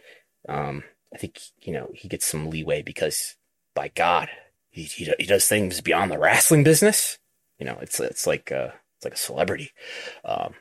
um 0.49 0.83
I 1.13 1.17
think 1.17 1.39
you 1.61 1.73
know 1.73 1.89
he 1.93 2.07
gets 2.07 2.25
some 2.25 2.49
leeway 2.49 2.81
because 2.81 3.35
by 3.75 3.89
God 3.89 4.29
he 4.69 4.83
he, 4.83 5.13
he 5.19 5.25
does 5.25 5.47
things 5.47 5.79
beyond 5.81 6.11
the 6.11 6.19
wrestling 6.19 6.63
business. 6.63 7.19
You 7.59 7.65
know, 7.65 7.77
it's 7.81 7.99
it's 7.99 8.27
like 8.27 8.51
uh 8.51 8.69
it's 8.97 9.05
like 9.05 9.13
a 9.13 9.17
celebrity. 9.17 9.71
Um, 10.25 10.53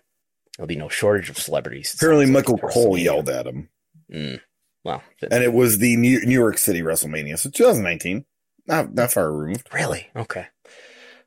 there'll 0.56 0.68
be 0.68 0.76
no 0.76 0.88
shortage 0.88 1.30
of 1.30 1.38
celebrities. 1.38 1.94
Apparently, 1.94 2.26
sounds 2.26 2.34
like, 2.34 2.46
Michael 2.46 2.58
Cole 2.68 2.98
yelled 2.98 3.28
at 3.30 3.46
him, 3.46 3.68
Mm. 4.12 4.40
Well, 4.84 5.02
th- 5.20 5.32
and 5.32 5.44
it 5.44 5.52
was 5.52 5.78
the 5.78 5.96
New, 5.96 6.24
New 6.24 6.38
York 6.38 6.58
City 6.58 6.82
WrestleMania, 6.82 7.38
so 7.38 7.50
2019, 7.50 8.24
not 8.66 8.94
not 8.94 9.12
far 9.12 9.32
removed. 9.32 9.68
Really? 9.72 10.08
Okay. 10.16 10.46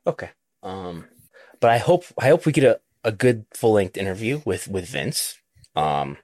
Okay. 0.06 0.30
Um, 0.62 1.06
but 1.60 1.70
I 1.70 1.78
hope 1.78 2.04
I 2.18 2.28
hope 2.28 2.46
we 2.46 2.52
get 2.52 2.64
a, 2.64 2.80
a 3.02 3.12
good 3.12 3.46
full 3.54 3.72
length 3.72 3.96
interview 3.96 4.42
with 4.44 4.68
with 4.68 4.88
Vince. 4.88 5.38
Um, 5.74 6.18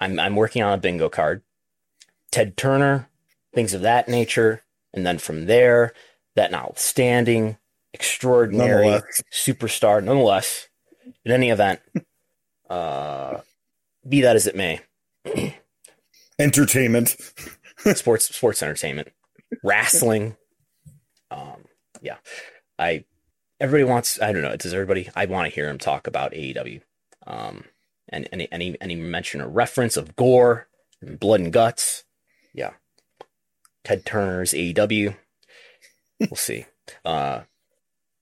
I'm 0.00 0.18
I'm 0.18 0.36
working 0.36 0.62
on 0.62 0.72
a 0.72 0.78
bingo 0.78 1.08
card. 1.08 1.42
Ted 2.30 2.56
Turner, 2.56 3.08
things 3.54 3.74
of 3.74 3.82
that 3.82 4.08
nature, 4.08 4.62
and 4.92 5.06
then 5.06 5.18
from 5.18 5.46
there, 5.46 5.92
that 6.36 6.50
notwithstanding, 6.50 7.56
extraordinary 7.92 8.90
Nonetheless, 8.90 9.22
superstar, 9.32 10.02
nonetheless. 10.02 10.68
In 11.24 11.32
any 11.32 11.50
event, 11.50 11.80
uh, 12.70 13.40
be 14.08 14.22
that 14.22 14.36
as 14.36 14.46
it 14.46 14.54
may, 14.54 14.80
entertainment. 16.40 17.16
sports 17.94 18.34
sports 18.34 18.62
entertainment, 18.62 19.08
wrestling. 19.62 20.36
Um, 21.30 21.64
yeah, 22.02 22.16
I 22.78 23.04
everybody 23.60 23.84
wants. 23.84 24.20
I 24.20 24.32
don't 24.32 24.42
know. 24.42 24.56
Does 24.56 24.74
everybody? 24.74 25.08
I 25.14 25.26
want 25.26 25.48
to 25.48 25.54
hear 25.54 25.68
him 25.68 25.78
talk 25.78 26.06
about 26.06 26.32
AEW. 26.32 26.80
Um, 27.26 27.64
and 28.08 28.28
any 28.32 28.50
any 28.50 28.76
any 28.80 28.94
mention 28.96 29.40
or 29.40 29.48
reference 29.48 29.96
of 29.96 30.16
gore 30.16 30.68
and 31.00 31.18
blood 31.18 31.40
and 31.40 31.52
guts. 31.52 32.04
Yeah. 32.52 32.72
Ted 33.84 34.04
Turner's 34.04 34.52
AEW. 34.52 35.16
we'll 36.20 36.36
see. 36.36 36.66
Uh, 37.04 37.42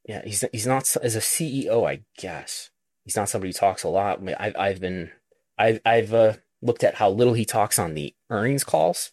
yeah, 0.07 0.23
he's 0.25 0.45
he's 0.53 0.67
not 0.67 0.97
as 1.03 1.17
a 1.17 1.21
CEO, 1.21 1.89
I 1.89 2.01
guess. 2.17 2.71
He's 3.05 3.17
not 3.17 3.29
somebody 3.29 3.51
who 3.51 3.55
talks 3.55 3.83
a 3.83 3.89
lot. 3.89 4.21
I've 4.39 4.57
I've 4.57 4.81
been 4.81 5.11
I've 5.59 5.81
I've 5.85 6.15
uh, 6.15 6.35
looked 6.63 6.85
at 6.85 6.97
how 6.97 7.11
little 7.11 7.35
he 7.35 7.45
talks 7.45 7.79
on 7.79 7.95
the 7.95 8.15
earnings 8.31 8.65
calls. 8.65 9.13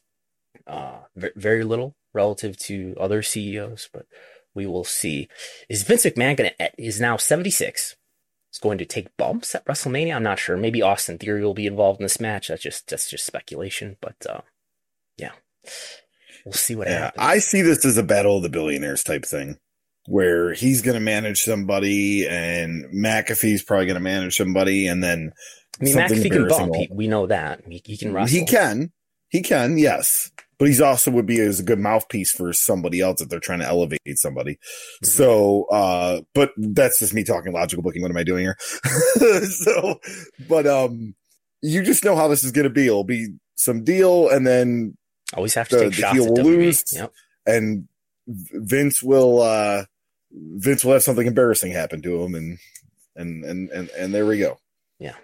Uh, 0.66 1.00
very 1.16 1.64
little 1.64 1.96
relative 2.14 2.58
to 2.58 2.96
other 3.00 3.22
CEOs, 3.22 3.90
but 3.94 4.08
we 4.56 4.66
will 4.66 4.86
see. 4.86 5.28
Is 5.70 5.84
Vince 5.84 6.06
McMahon 6.06 6.38
going 6.38 6.52
to 6.58 6.72
is 6.78 7.00
now 7.00 7.18
76? 7.18 7.96
Is 8.52 8.60
going 8.60 8.78
to 8.78 8.86
take 8.86 9.16
bumps 9.18 9.54
at 9.54 9.66
WrestleMania? 9.66 10.16
I'm 10.16 10.24
not 10.24 10.40
sure. 10.40 10.56
Maybe 10.56 10.82
Austin 10.82 11.18
Theory 11.18 11.44
will 11.44 11.54
be 11.54 11.68
involved 11.68 12.00
in 12.00 12.06
this 12.06 12.22
match. 12.22 12.48
That's 12.48 12.64
just 12.64 12.88
that's 12.88 13.10
just 13.10 13.26
speculation, 13.26 13.98
but 14.00 14.16
uh, 14.28 14.42
yeah, 15.18 15.34
we'll 16.46 16.54
see 16.54 16.76
what 16.76 16.88
yeah, 16.88 17.06
happens. 17.06 17.26
I 17.26 17.40
see 17.40 17.62
this 17.62 17.84
as 17.84 17.98
a 17.98 18.04
battle 18.04 18.38
of 18.38 18.44
the 18.44 18.50
billionaires 18.50 19.04
type 19.04 19.26
thing, 19.26 19.58
where 20.08 20.54
he's 20.54 20.82
going 20.82 20.96
to 20.96 21.02
manage 21.02 21.42
somebody, 21.42 22.28
and 22.28 22.86
McAfee's 22.94 23.64
probably 23.64 23.86
going 23.86 23.96
to 23.96 24.02
manage 24.02 24.38
somebody, 24.38 24.88
and 24.88 25.04
then 25.04 25.32
I 25.80 25.84
mean 25.84 25.96
McAfee 25.96 26.32
can 26.32 26.48
bump. 26.48 26.76
He, 26.76 26.90
we 26.92 27.08
know 27.08 27.28
that 27.28 27.62
he, 27.68 27.82
he 27.84 27.98
can 27.98 28.14
wrestle. 28.14 28.40
He 28.40 28.46
can. 28.46 28.92
He 29.30 29.42
can. 29.42 29.78
Yes 29.78 30.32
but 30.58 30.68
he's 30.68 30.82
also 30.82 31.12
would 31.12 31.26
be 31.26 31.40
as 31.40 31.60
a 31.60 31.64
good 31.64 31.80
mouthpiece 31.80 32.32
for 32.32 32.54
somebody 32.54 33.02
else 33.02 33.22
if 33.22 33.30
they're 33.30 33.40
trying 33.40 33.60
to 33.60 33.66
elevate 33.66 34.00
somebody. 34.16 34.54
Mm-hmm. 34.54 35.08
So, 35.08 35.66
uh, 35.66 36.22
but 36.34 36.52
that's 36.58 37.00
just 37.00 37.14
me 37.14 37.24
talking 37.24 37.54
logical 37.54 37.84
booking. 37.84 38.02
What 38.02 38.12
am 38.12 38.18
I 38.18 38.24
doing 38.24 38.44
here? 38.44 38.58
so, 39.46 40.00
but, 40.48 40.66
um, 40.68 41.16
you 41.62 41.84
just 41.84 42.06
know 42.06 42.16
how 42.16 42.28
this 42.28 42.44
is 42.44 42.52
going 42.52 42.66
to 42.66 42.70
be. 42.70 42.88
It'll 42.88 43.04
be 43.04 43.36
some 43.56 43.84
deal 43.84 44.30
and 44.30 44.46
then 44.46 44.98
always 45.34 45.54
have 45.56 45.68
to 45.70 45.76
the, 45.76 45.84
take 45.84 45.96
the 45.96 46.02
shots 46.02 46.20
will 46.20 46.34
lose 46.36 46.84
yep. 46.94 47.12
and 47.46 47.88
Vince 48.28 49.02
will, 49.02 49.42
uh, 49.42 49.86
Vince 50.36 50.84
will 50.84 50.94
have 50.94 51.04
something 51.04 51.28
embarrassing 51.28 51.72
happen 51.72 52.02
to 52.02 52.24
him 52.24 52.36
and, 52.36 52.60
and, 53.16 53.44
and, 53.44 53.70
and, 53.70 53.90
and 53.92 54.14
there 54.14 54.26
we 54.26 54.40
go. 54.40 54.58
Yeah. 55.00 55.16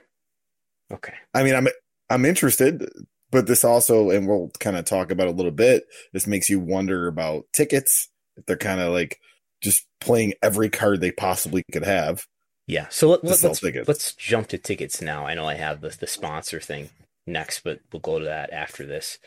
Okay. 0.92 1.14
I 1.34 1.44
mean, 1.44 1.56
I'm, 1.56 1.68
I'm 2.10 2.26
interested 2.26 2.88
but 3.32 3.48
this 3.48 3.64
also, 3.64 4.10
and 4.10 4.28
we'll 4.28 4.52
kind 4.60 4.78
of 4.78 4.86
talk 4.86 5.10
about 5.10 5.28
a 5.28 5.32
little 5.32 5.52
bit. 5.52 5.86
This 6.12 6.28
makes 6.28 6.50
you 6.50 6.60
wonder 6.60 7.08
about 7.08 7.46
tickets. 7.54 8.10
If 8.36 8.46
they're 8.46 8.58
kind 8.58 8.82
of 8.82 8.94
like 8.94 9.20
just 9.62 9.88
playing 10.00 10.34
every 10.44 10.70
card 10.70 11.00
they 11.00 11.12
possibly 11.12 11.64
could 11.72 11.84
have. 11.84 12.26
Yeah. 12.68 12.88
So 12.90 13.10
let, 13.10 13.24
us 13.24 13.44
let's, 13.44 13.64
let's 13.88 14.14
jump 14.14 14.48
to 14.50 14.58
tickets 14.58 15.02
now. 15.02 15.26
I 15.26 15.34
know 15.34 15.48
I 15.48 15.56
have 15.56 15.82
the 15.82 15.90
the 15.90 16.08
sponsor 16.08 16.60
thing 16.60 16.90
next, 17.26 17.62
but 17.64 17.80
we'll 17.92 18.02
go 18.02 18.20
to 18.20 18.26
that 18.26 18.52
after 18.52 18.86
this. 18.86 19.18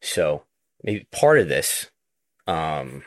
So 0.00 0.42
maybe 0.82 1.06
part 1.12 1.38
of 1.38 1.48
this 1.48 1.90
um, 2.46 3.04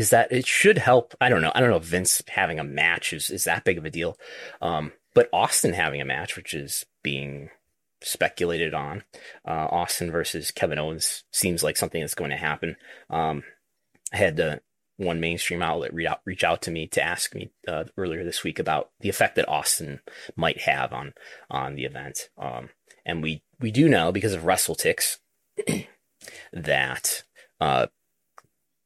is 0.00 0.08
that 0.08 0.32
it 0.32 0.46
should 0.46 0.78
help. 0.78 1.14
I 1.20 1.28
don't 1.28 1.42
know. 1.42 1.52
I 1.54 1.60
don't 1.60 1.68
know 1.68 1.76
if 1.76 1.84
Vince 1.84 2.22
having 2.26 2.58
a 2.58 2.64
match 2.64 3.12
is, 3.12 3.28
is 3.28 3.44
that 3.44 3.64
big 3.64 3.76
of 3.76 3.84
a 3.84 3.90
deal. 3.90 4.16
Um, 4.62 4.92
but 5.14 5.28
Austin 5.30 5.74
having 5.74 6.00
a 6.00 6.06
match, 6.06 6.36
which 6.36 6.54
is 6.54 6.86
being 7.02 7.50
speculated 8.00 8.72
on. 8.72 9.04
Uh, 9.46 9.68
Austin 9.70 10.10
versus 10.10 10.50
Kevin 10.52 10.78
Owens 10.78 11.24
seems 11.32 11.62
like 11.62 11.76
something 11.76 12.00
that's 12.00 12.14
going 12.14 12.30
to 12.30 12.36
happen. 12.38 12.76
Um, 13.10 13.42
I 14.10 14.16
had 14.16 14.36
the 14.36 14.62
one 14.96 15.20
mainstream 15.20 15.60
outlet 15.60 15.92
reach 15.92 16.06
out, 16.06 16.20
reach 16.24 16.44
out 16.44 16.62
to 16.62 16.70
me 16.70 16.86
to 16.88 17.02
ask 17.02 17.34
me 17.34 17.50
uh, 17.68 17.84
earlier 17.98 18.24
this 18.24 18.42
week 18.42 18.58
about 18.58 18.88
the 19.00 19.10
effect 19.10 19.36
that 19.36 19.50
Austin 19.50 20.00
might 20.34 20.62
have 20.62 20.94
on 20.94 21.12
on 21.50 21.74
the 21.74 21.84
event. 21.84 22.30
Um, 22.38 22.70
and 23.04 23.22
we 23.22 23.42
we 23.60 23.70
do 23.70 23.86
know 23.86 24.12
because 24.12 24.32
of 24.32 24.44
WrestleTix 24.44 25.18
that 26.54 27.24
uh, 27.60 27.88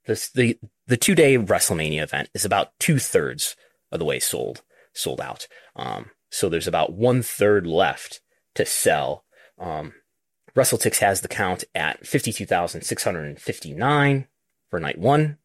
this, 0.06 0.30
the 0.30 0.58
the 0.86 0.96
two 0.96 1.14
day 1.14 1.36
WrestleMania 1.38 2.02
event 2.02 2.28
is 2.34 2.44
about 2.44 2.72
two 2.78 2.98
thirds 2.98 3.56
of 3.90 3.98
the 3.98 4.04
way 4.04 4.18
sold 4.18 4.62
sold 4.92 5.20
out. 5.20 5.48
Um, 5.76 6.10
so 6.30 6.48
there's 6.48 6.68
about 6.68 6.92
one 6.92 7.22
third 7.22 7.66
left 7.66 8.20
to 8.54 8.66
sell. 8.66 9.24
Um, 9.58 9.94
WrestleTix 10.54 10.98
has 10.98 11.20
the 11.20 11.28
count 11.28 11.64
at 11.74 12.06
52,659 12.06 14.26
for 14.70 14.78
night 14.78 14.98
one, 14.98 15.38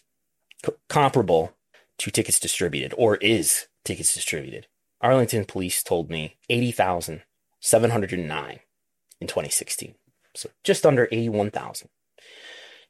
c- 0.65 0.73
comparable 0.89 1.55
to 1.99 2.11
tickets 2.11 2.39
distributed 2.39 2.93
or 2.99 3.17
is 3.17 3.69
tickets 3.83 4.13
distributed. 4.13 4.67
Arlington 5.01 5.47
Police 5.47 5.83
told 5.83 6.11
me 6.11 6.37
80,709 6.51 8.61
in 9.21 9.27
2016. 9.27 9.95
So 10.35 10.51
just 10.63 10.85
under 10.85 11.09
81,000. 11.11 11.89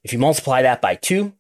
If 0.03 0.13
you 0.13 0.19
multiply 0.19 0.63
that 0.63 0.81
by 0.81 0.97
two, 0.97 1.35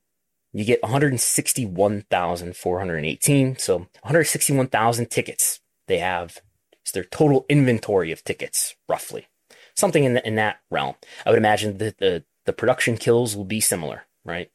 you 0.54 0.64
get 0.64 0.82
161,418. 0.82 3.58
So 3.58 3.78
161,000 3.78 5.10
tickets 5.10 5.60
they 5.86 5.98
have. 5.98 6.40
It's 6.80 6.92
their 6.92 7.04
total 7.04 7.44
inventory 7.48 8.12
of 8.12 8.24
tickets, 8.24 8.74
roughly 8.88 9.26
something 9.74 10.04
in 10.04 10.14
the, 10.14 10.26
in 10.26 10.36
that 10.36 10.60
realm. 10.70 10.94
I 11.26 11.30
would 11.30 11.38
imagine 11.38 11.76
that 11.78 11.98
the 11.98 12.24
the 12.46 12.52
production 12.52 12.96
kills 12.96 13.36
will 13.36 13.44
be 13.44 13.60
similar, 13.60 14.04
right? 14.24 14.50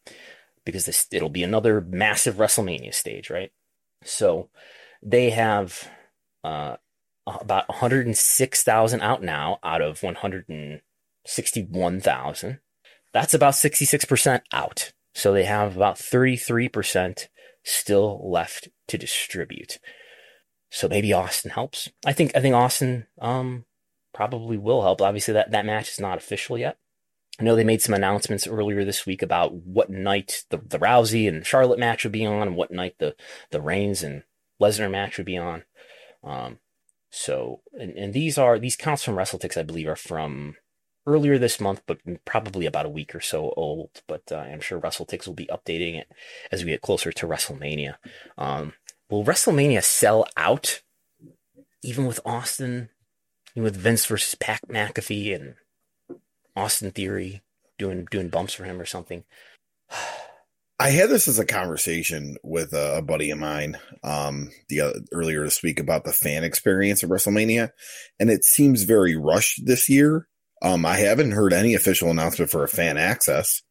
Because 0.66 0.86
this 0.86 1.08
it'll 1.12 1.30
be 1.30 1.44
another 1.44 1.82
massive 1.82 2.36
WrestleMania 2.36 2.94
stage, 2.94 3.30
right? 3.30 3.52
So 4.04 4.50
they 5.02 5.30
have 5.32 5.90
uh, 6.44 6.76
about 7.26 7.68
106,000 7.70 9.02
out 9.02 9.24
now 9.24 9.58
out 9.64 9.82
of 9.82 10.04
161,000. 10.04 12.60
That's 13.12 13.34
about 13.34 13.54
66% 13.54 14.42
out. 14.54 14.94
So 15.14 15.34
they 15.34 15.44
have 15.44 15.76
about 15.76 15.98
33% 15.98 17.28
still 17.64 18.30
left 18.30 18.70
to 18.88 18.98
distribute. 18.98 19.80
So 20.70 20.88
maybe 20.88 21.14
Austin 21.14 21.52
helps. 21.52 21.90
I 22.06 22.14
think 22.14 22.36
I 22.36 22.42
think 22.42 22.56
Austin 22.56 23.08
um, 23.20 23.66
probably 24.14 24.58
will 24.58 24.82
help. 24.84 25.02
Obviously, 25.02 25.34
that, 25.34 25.52
that 25.52 25.66
match 25.66 25.90
is 25.90 26.00
not 26.00 26.18
official 26.18 26.58
yet. 26.58 26.78
I 27.40 27.44
know 27.44 27.56
they 27.56 27.64
made 27.64 27.82
some 27.82 27.96
announcements 27.96 28.48
earlier 28.48 28.84
this 28.84 29.06
week 29.06 29.22
about 29.22 29.54
what 29.54 29.90
night 29.90 30.44
the, 30.50 30.58
the 30.58 30.78
Rousey 30.78 31.28
and 31.28 31.46
Charlotte 31.46 31.80
match 31.80 32.04
would 32.04 32.12
be 32.12 32.26
on, 32.26 32.48
and 32.48 32.56
what 32.56 32.72
night 32.72 32.96
the 33.00 33.16
the 33.50 33.62
Reigns 33.62 34.04
and 34.04 34.24
Lesnar 34.62 34.92
match 34.92 35.18
would 35.18 35.26
be 35.26 35.38
on. 35.38 35.64
Um, 36.24 36.60
so, 37.10 37.62
and, 37.74 37.92
and 37.92 38.14
these 38.14 38.38
are 38.38 38.60
these 38.60 38.76
counts 38.76 39.04
from 39.04 39.16
WrestleTix, 39.16 39.58
I 39.58 39.64
believe, 39.64 39.88
are 39.88 39.96
from 39.96 40.56
earlier 41.10 41.38
this 41.38 41.60
month, 41.60 41.82
but 41.88 42.00
probably 42.26 42.66
about 42.66 42.86
a 42.86 42.90
week 42.90 43.16
or 43.16 43.20
so 43.20 43.54
old. 43.58 43.90
But 44.08 44.24
uh, 44.32 44.38
I'm 44.38 44.62
sure 44.62 44.80
WrestleTix 44.80 45.28
will 45.28 45.34
be 45.34 45.48
updating 45.48 46.00
it 46.00 46.08
as 46.52 46.64
we 46.64 46.72
get 46.72 46.82
closer 46.82 47.12
to 47.12 47.28
WrestleMania. 47.28 47.96
Um, 48.38 48.74
will 49.10 49.26
WrestleMania 49.26 49.84
sell 49.84 50.26
out 50.38 50.82
even 51.82 52.06
with 52.06 52.20
Austin 52.26 52.90
even 53.56 53.64
with 53.64 53.76
Vince 53.76 54.06
versus 54.06 54.36
Pat 54.36 54.62
McAfee 54.70 55.36
and 55.36 55.56
Austin 56.56 56.92
Theory 56.92 57.42
doing 57.78 58.08
doing 58.12 58.30
bumps 58.30 58.54
for 58.54 58.64
him 58.64 58.80
or 58.80 58.86
something. 58.86 59.24
I 60.82 60.92
had 60.92 61.10
this 61.10 61.28
as 61.28 61.40
a 61.40 61.46
conversation 61.46 62.38
with 62.42 62.72
a, 62.72 63.04
buddy 63.06 63.32
of 63.32 63.38
mine 63.38 63.78
um, 64.02 64.50
the 64.70 64.80
uh, 64.80 64.94
earlier 65.12 65.44
this 65.44 65.62
week 65.62 65.78
about 65.78 66.06
the 66.06 66.14
fan 66.14 66.46
experience 66.46 67.04
of 67.04 67.10
WrestleMania, 67.10 67.72
and 68.18 68.30
it 68.30 68.46
seems 68.46 68.84
very 68.84 69.18
rushed 69.18 69.66
this 69.66 69.90
year. 69.90 70.29
Um, 70.62 70.86
I 70.86 70.98
haven't 70.98 71.32
heard 71.32 71.54
any 71.54 71.74
official 71.74 72.10
announcement 72.12 72.52
for 72.52 72.64
a 72.64 72.68
fan 72.68 72.98
access. 72.98 73.62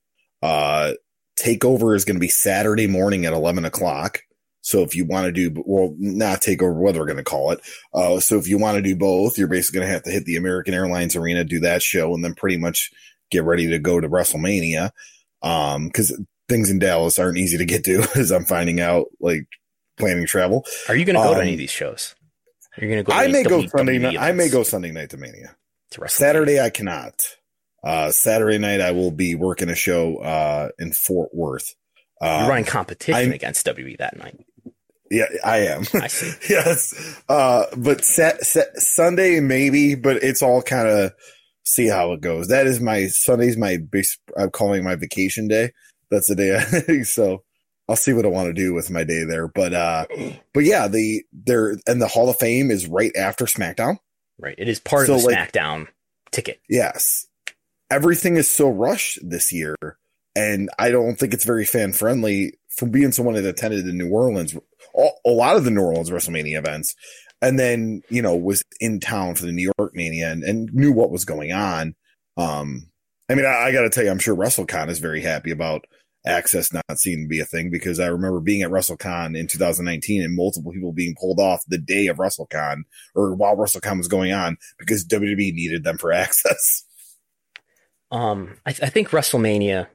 Uh, 0.42 0.92
takeover 1.38 1.94
is 1.94 2.04
going 2.04 2.16
to 2.16 2.20
be 2.20 2.28
Saturday 2.28 2.86
morning 2.86 3.26
at 3.26 3.32
11 3.32 3.64
o'clock. 3.64 4.20
So 4.60 4.82
if 4.82 4.94
you 4.94 5.04
want 5.06 5.26
to 5.26 5.32
do, 5.32 5.62
well, 5.66 5.94
not 5.98 6.40
takeover, 6.40 6.74
what 6.74 6.94
they're 6.94 7.04
going 7.06 7.16
to 7.16 7.24
call 7.24 7.52
it. 7.52 7.60
Uh, 7.94 8.20
so 8.20 8.38
if 8.38 8.48
you 8.48 8.58
want 8.58 8.76
to 8.76 8.82
do 8.82 8.96
both, 8.96 9.38
you're 9.38 9.48
basically 9.48 9.78
going 9.80 9.88
to 9.88 9.92
have 9.94 10.02
to 10.02 10.10
hit 10.10 10.24
the 10.24 10.36
American 10.36 10.74
Airlines 10.74 11.16
Arena, 11.16 11.44
do 11.44 11.60
that 11.60 11.82
show, 11.82 12.12
and 12.14 12.24
then 12.24 12.34
pretty 12.34 12.58
much 12.58 12.90
get 13.30 13.44
ready 13.44 13.68
to 13.68 13.78
go 13.78 14.00
to 14.00 14.08
WrestleMania. 14.08 14.90
Um, 15.42 15.90
cause 15.90 16.18
things 16.48 16.70
in 16.70 16.78
Dallas 16.78 17.18
aren't 17.18 17.38
easy 17.38 17.58
to 17.58 17.64
get 17.64 17.84
to 17.84 18.04
as 18.16 18.30
I'm 18.32 18.44
finding 18.44 18.80
out, 18.80 19.06
like 19.20 19.46
planning 19.96 20.26
travel. 20.26 20.64
Are 20.88 20.96
you 20.96 21.04
going 21.04 21.16
to 21.16 21.22
go 21.22 21.28
Um, 21.30 21.34
to 21.36 21.42
any 21.42 21.52
of 21.52 21.58
these 21.58 21.70
shows? 21.70 22.14
You're 22.76 22.90
going 22.90 23.04
to 23.04 23.10
go? 23.10 23.16
I 23.16 23.28
may 23.28 23.42
go 23.44 23.66
Sunday 23.66 23.98
night. 23.98 24.18
I 24.18 24.32
may 24.32 24.48
go 24.48 24.62
Sunday 24.62 24.90
night 24.90 25.10
to 25.10 25.16
Mania. 25.16 25.56
To? 25.92 26.08
Saturday, 26.08 26.60
I 26.60 26.70
cannot. 26.70 27.14
Uh, 27.82 28.10
Saturday 28.10 28.58
night, 28.58 28.80
I 28.80 28.90
will 28.90 29.10
be 29.10 29.34
working 29.34 29.68
a 29.68 29.74
show, 29.74 30.18
uh, 30.18 30.70
in 30.78 30.92
Fort 30.92 31.30
Worth. 31.32 31.74
Uh, 32.20 32.38
You're 32.40 32.48
running 32.48 32.64
competition 32.64 33.14
I'm- 33.14 33.32
against 33.32 33.66
WWE 33.66 33.98
that 33.98 34.16
night. 34.18 34.44
Yeah, 35.10 35.24
I 35.42 35.58
am. 35.58 35.84
I 35.94 36.06
see. 36.08 36.32
yes. 36.52 37.22
Uh, 37.30 37.64
but 37.78 38.04
set, 38.04 38.44
set 38.44 38.76
Sunday 38.76 39.40
maybe, 39.40 39.94
but 39.94 40.16
it's 40.22 40.42
all 40.42 40.60
kind 40.60 40.86
of 40.86 41.12
see 41.64 41.86
how 41.86 42.12
it 42.12 42.20
goes. 42.20 42.48
That 42.48 42.66
is 42.66 42.78
my 42.78 43.06
Sunday's 43.06 43.56
my 43.56 43.78
base. 43.78 44.18
I'm 44.36 44.50
calling 44.50 44.84
my 44.84 44.96
vacation 44.96 45.48
day. 45.48 45.72
That's 46.10 46.26
the 46.26 46.34
day. 46.34 46.56
I, 46.88 47.02
so 47.04 47.42
I'll 47.88 47.96
see 47.96 48.12
what 48.12 48.26
I 48.26 48.28
want 48.28 48.48
to 48.48 48.52
do 48.52 48.74
with 48.74 48.90
my 48.90 49.02
day 49.04 49.24
there. 49.24 49.48
But, 49.48 49.72
uh, 49.72 50.06
but 50.52 50.64
yeah, 50.64 50.88
the, 50.88 51.22
there, 51.32 51.78
and 51.86 52.02
the 52.02 52.08
Hall 52.08 52.28
of 52.28 52.36
Fame 52.36 52.70
is 52.70 52.86
right 52.86 53.14
after 53.16 53.46
SmackDown. 53.46 53.96
Right. 54.38 54.54
It 54.58 54.68
is 54.68 54.80
part 54.80 55.06
So, 55.06 55.14
of 55.14 55.22
the 55.22 55.26
like- 55.28 55.52
SmackDown 55.52 55.88
ticket. 56.30 56.60
Yes. 56.68 57.26
Everything 57.90 58.36
is 58.36 58.50
so 58.50 58.68
rushed 58.68 59.18
this 59.22 59.52
year. 59.52 59.76
And 60.36 60.70
I 60.78 60.90
don't 60.90 61.18
think 61.18 61.34
it's 61.34 61.44
very 61.44 61.64
fan 61.64 61.92
friendly 61.92 62.54
from 62.76 62.90
being 62.90 63.10
someone 63.12 63.34
that 63.34 63.44
attended 63.44 63.84
the 63.84 63.92
New 63.92 64.10
Orleans, 64.10 64.54
a, 64.96 65.08
a 65.26 65.30
lot 65.30 65.56
of 65.56 65.64
the 65.64 65.70
New 65.70 65.80
Orleans 65.82 66.10
WrestleMania 66.10 66.58
events, 66.58 66.94
and 67.42 67.58
then, 67.58 68.02
you 68.08 68.22
know, 68.22 68.36
was 68.36 68.62
in 68.78 69.00
town 69.00 69.34
for 69.34 69.46
the 69.46 69.52
New 69.52 69.72
York 69.78 69.92
Mania 69.94 70.30
and, 70.30 70.44
and 70.44 70.72
knew 70.72 70.92
what 70.92 71.10
was 71.10 71.24
going 71.24 71.52
on. 71.52 71.96
Um, 72.36 72.88
I 73.28 73.34
mean, 73.34 73.46
I, 73.46 73.64
I 73.64 73.72
got 73.72 73.82
to 73.82 73.90
tell 73.90 74.04
you, 74.04 74.10
I'm 74.10 74.20
sure 74.20 74.36
WrestleCon 74.36 74.90
is 74.90 75.00
very 75.00 75.22
happy 75.22 75.50
about 75.50 75.86
access 76.28 76.72
not 76.72 76.98
seen 76.98 77.22
to 77.22 77.28
be 77.28 77.40
a 77.40 77.44
thing 77.44 77.70
because 77.70 77.98
I 77.98 78.06
remember 78.06 78.40
being 78.40 78.62
at 78.62 78.70
WrestleCon 78.70 79.38
in 79.38 79.46
2019 79.46 80.22
and 80.22 80.36
multiple 80.36 80.72
people 80.72 80.92
being 80.92 81.16
pulled 81.18 81.40
off 81.40 81.64
the 81.66 81.78
day 81.78 82.06
of 82.06 82.18
WrestleCon 82.18 82.82
or 83.14 83.34
while 83.34 83.56
WrestleCon 83.56 83.98
was 83.98 84.08
going 84.08 84.32
on 84.32 84.56
because 84.78 85.06
WWE 85.06 85.52
needed 85.52 85.84
them 85.84 85.98
for 85.98 86.12
access. 86.12 86.84
Um, 88.10 88.56
I, 88.64 88.72
th- 88.72 88.86
I 88.86 88.90
think 88.90 89.10
WrestleMania. 89.10 89.88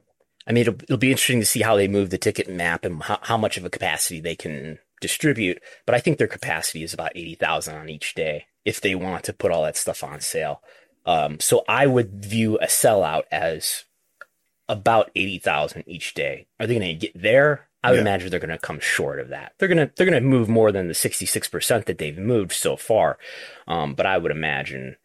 I 0.46 0.52
mean, 0.52 0.62
it'll, 0.62 0.74
it'll 0.74 0.98
be 0.98 1.10
interesting 1.10 1.40
to 1.40 1.46
see 1.46 1.62
how 1.62 1.74
they 1.74 1.88
move 1.88 2.10
the 2.10 2.18
ticket 2.18 2.50
map 2.50 2.84
and 2.84 3.02
how, 3.02 3.18
how 3.22 3.36
much 3.38 3.56
of 3.56 3.64
a 3.64 3.70
capacity 3.70 4.20
they 4.20 4.36
can 4.36 4.78
distribute. 5.00 5.60
But 5.86 5.94
I 5.94 6.00
think 6.00 6.18
their 6.18 6.26
capacity 6.26 6.82
is 6.82 6.92
about 6.92 7.12
eighty 7.16 7.34
thousand 7.34 7.76
on 7.76 7.88
each 7.88 8.14
day 8.14 8.46
if 8.64 8.80
they 8.80 8.94
want 8.94 9.24
to 9.24 9.32
put 9.32 9.50
all 9.50 9.64
that 9.64 9.76
stuff 9.76 10.04
on 10.04 10.20
sale. 10.20 10.62
Um, 11.06 11.40
so 11.40 11.64
I 11.68 11.86
would 11.86 12.24
view 12.24 12.58
a 12.58 12.66
sellout 12.66 13.24
as 13.30 13.84
about 14.68 15.10
eighty 15.14 15.38
thousand 15.38 15.84
each 15.86 16.14
day. 16.14 16.46
Are 16.58 16.66
they 16.66 16.78
going 16.78 16.88
to 16.98 17.06
get 17.06 17.20
there? 17.20 17.68
I 17.82 17.90
would 17.90 17.96
Yeah. 17.96 18.02
imagine 18.02 18.30
they're 18.30 18.40
going 18.40 18.48
to 18.50 18.58
come 18.58 18.80
short 18.80 19.20
of 19.20 19.28
that. 19.28 19.52
They're 19.58 19.68
going 19.68 19.86
to 19.86 19.92
they're 19.94 20.08
going 20.08 20.22
to 20.22 20.26
move 20.26 20.48
more 20.48 20.72
than 20.72 20.88
the 20.88 20.94
sixty 20.94 21.26
six 21.26 21.48
percent 21.48 21.86
that 21.86 21.98
they've 21.98 22.16
moved 22.16 22.52
so 22.52 22.76
far. 22.76 23.18
Um, 23.68 23.94
but 23.94 24.06
I 24.06 24.16
would 24.18 24.30
imagine 24.32 24.96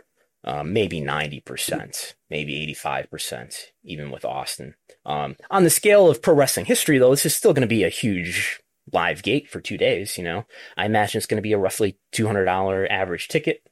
um, 0.45 0.71
maybe 0.71 1.01
90%, 1.01 2.13
maybe 2.29 2.73
85%, 2.73 3.55
even 3.83 4.09
with 4.09 4.23
Austin. 4.23 4.75
Um, 5.05 5.35
on 5.51 5.65
the 5.65 5.69
scale 5.69 6.09
of 6.09 6.21
pro 6.21 6.33
wrestling 6.33 6.65
history, 6.65 6.97
though, 6.97 7.09
this 7.09 7.25
is 7.25 7.35
still 7.35 7.51
going 7.51 7.61
to 7.61 7.67
be 7.67 7.83
a 7.83 7.89
huge 7.89 8.61
live 8.93 9.21
gate 9.21 9.49
for 9.49 9.59
two 9.59 9.77
days. 9.77 10.17
You 10.17 10.23
know, 10.23 10.45
I 10.77 10.85
imagine 10.85 11.17
it's 11.17 11.27
going 11.27 11.39
to 11.39 11.41
be 11.41 11.51
a 11.51 11.57
roughly 11.57 11.97
$200 12.13 12.89
average 12.89 13.27
ticket. 13.27 13.63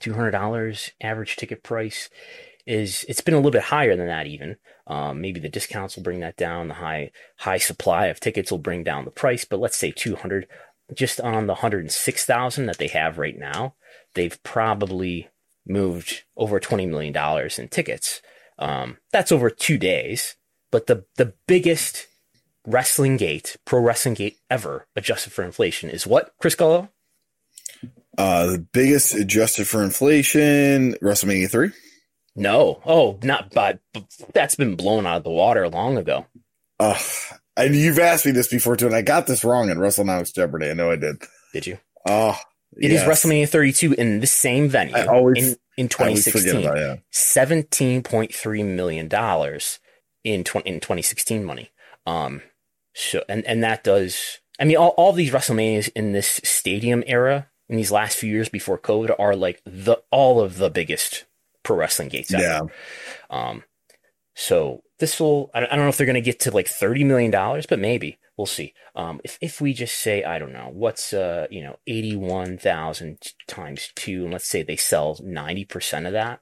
$200 0.00 0.90
average 1.02 1.36
ticket 1.36 1.62
price 1.62 2.08
is 2.66 3.04
it's 3.08 3.20
been 3.20 3.34
a 3.34 3.38
little 3.38 3.50
bit 3.50 3.62
higher 3.62 3.96
than 3.96 4.06
that 4.06 4.26
even 4.26 4.56
um, 4.86 5.20
maybe 5.20 5.40
the 5.40 5.48
discounts 5.48 5.96
will 5.96 6.02
bring 6.02 6.20
that 6.20 6.36
down 6.36 6.68
the 6.68 6.74
high 6.74 7.10
high 7.38 7.58
supply 7.58 8.06
of 8.06 8.20
tickets 8.20 8.50
will 8.50 8.58
bring 8.58 8.82
down 8.82 9.04
the 9.04 9.10
price 9.10 9.44
but 9.44 9.60
let's 9.60 9.76
say 9.76 9.90
200 9.90 10.46
just 10.94 11.20
on 11.20 11.46
the 11.46 11.54
106000 11.54 12.66
that 12.66 12.78
they 12.78 12.88
have 12.88 13.18
right 13.18 13.38
now 13.38 13.74
they've 14.14 14.42
probably 14.42 15.28
moved 15.66 16.24
over 16.36 16.60
$20 16.60 16.88
million 16.88 17.50
in 17.58 17.68
tickets. 17.68 18.22
Um, 18.58 18.98
that's 19.12 19.32
over 19.32 19.50
two 19.50 19.78
days. 19.78 20.36
But 20.70 20.86
the, 20.86 21.04
the 21.16 21.34
biggest 21.46 22.06
wrestling 22.66 23.16
gate, 23.16 23.56
pro 23.64 23.80
wrestling 23.80 24.14
gate 24.14 24.38
ever 24.50 24.86
adjusted 24.96 25.32
for 25.32 25.44
inflation 25.44 25.90
is 25.90 26.06
what, 26.06 26.32
Chris 26.40 26.56
Gullo? 26.56 26.88
Uh, 28.18 28.46
the 28.46 28.66
biggest 28.72 29.14
adjusted 29.14 29.68
for 29.68 29.82
inflation, 29.82 30.94
WrestleMania 30.94 31.50
3. 31.50 31.70
No. 32.36 32.80
Oh, 32.84 33.18
not, 33.22 33.52
but 33.52 33.80
that's 34.34 34.54
been 34.54 34.76
blown 34.76 35.06
out 35.06 35.16
of 35.18 35.24
the 35.24 35.30
water 35.30 35.68
long 35.68 35.96
ago. 35.96 36.26
Uh, 36.78 36.98
and 37.56 37.74
you've 37.74 37.98
asked 37.98 38.26
me 38.26 38.32
this 38.32 38.48
before 38.48 38.76
too, 38.76 38.86
and 38.86 38.94
I 38.94 39.02
got 39.02 39.26
this 39.26 39.42
wrong 39.44 39.70
in 39.70 39.78
WrestleNomics 39.78 40.34
Jeopardy. 40.34 40.68
I 40.68 40.74
know 40.74 40.90
I 40.90 40.96
did. 40.96 41.16
Did 41.54 41.66
you? 41.66 41.78
Oh, 42.06 42.36
It 42.76 42.92
is 42.92 43.00
yes. 43.02 43.08
WrestleMania 43.08 43.48
32 43.48 43.94
in 43.94 44.20
the 44.20 44.26
same 44.26 44.68
venue 44.68 44.94
I 44.94 45.06
always- 45.06 45.52
in, 45.52 45.56
in 45.78 45.88
I 45.98 46.04
always 46.04 46.24
forget 46.30 46.52
2016. 46.54 46.64
about 46.64 46.98
it. 46.98 47.02
$17.3 47.12 48.64
million 48.64 49.06
in, 50.24 50.44
tw- 50.44 50.66
in 50.66 50.80
2016 50.80 51.44
money. 51.44 51.70
Um, 52.06 52.42
so, 52.94 53.22
and, 53.28 53.44
and 53.46 53.62
that 53.64 53.82
does, 53.84 54.38
I 54.60 54.64
mean, 54.64 54.76
all, 54.76 54.90
all 54.96 55.12
these 55.12 55.32
WrestleManias 55.32 55.90
in 55.96 56.12
this 56.12 56.40
stadium 56.44 57.02
era 57.06 57.48
in 57.68 57.76
these 57.76 57.90
last 57.90 58.16
few 58.16 58.30
years 58.30 58.48
before 58.48 58.78
COVID 58.78 59.14
are 59.18 59.34
like 59.36 59.60
the, 59.66 59.96
all 60.10 60.40
of 60.40 60.58
the 60.58 60.70
biggest 60.70 61.24
pro 61.66 61.76
wrestling 61.76 62.08
gates. 62.08 62.30
Yeah. 62.32 62.60
Um, 63.28 63.64
so 64.34 64.82
this 65.00 65.18
will, 65.18 65.50
I 65.52 65.60
don't, 65.60 65.72
I 65.72 65.76
don't 65.76 65.84
know 65.84 65.88
if 65.88 65.96
they're 65.96 66.06
going 66.06 66.14
to 66.14 66.20
get 66.20 66.40
to 66.40 66.52
like 66.52 66.66
$30 66.66 67.04
million, 67.04 67.30
but 67.32 67.78
maybe 67.78 68.18
we'll 68.36 68.46
see. 68.46 68.72
Um, 68.94 69.20
if, 69.24 69.36
if 69.40 69.60
we 69.60 69.72
just 69.74 69.98
say, 69.98 70.22
I 70.22 70.38
don't 70.38 70.52
know, 70.52 70.70
what's, 70.72 71.12
uh, 71.12 71.48
you 71.50 71.62
know, 71.62 71.76
81,000 71.88 73.18
times 73.48 73.90
two, 73.96 74.24
and 74.24 74.32
let's 74.32 74.46
say 74.48 74.62
they 74.62 74.76
sell 74.76 75.16
90% 75.16 76.06
of 76.06 76.12
that, 76.12 76.40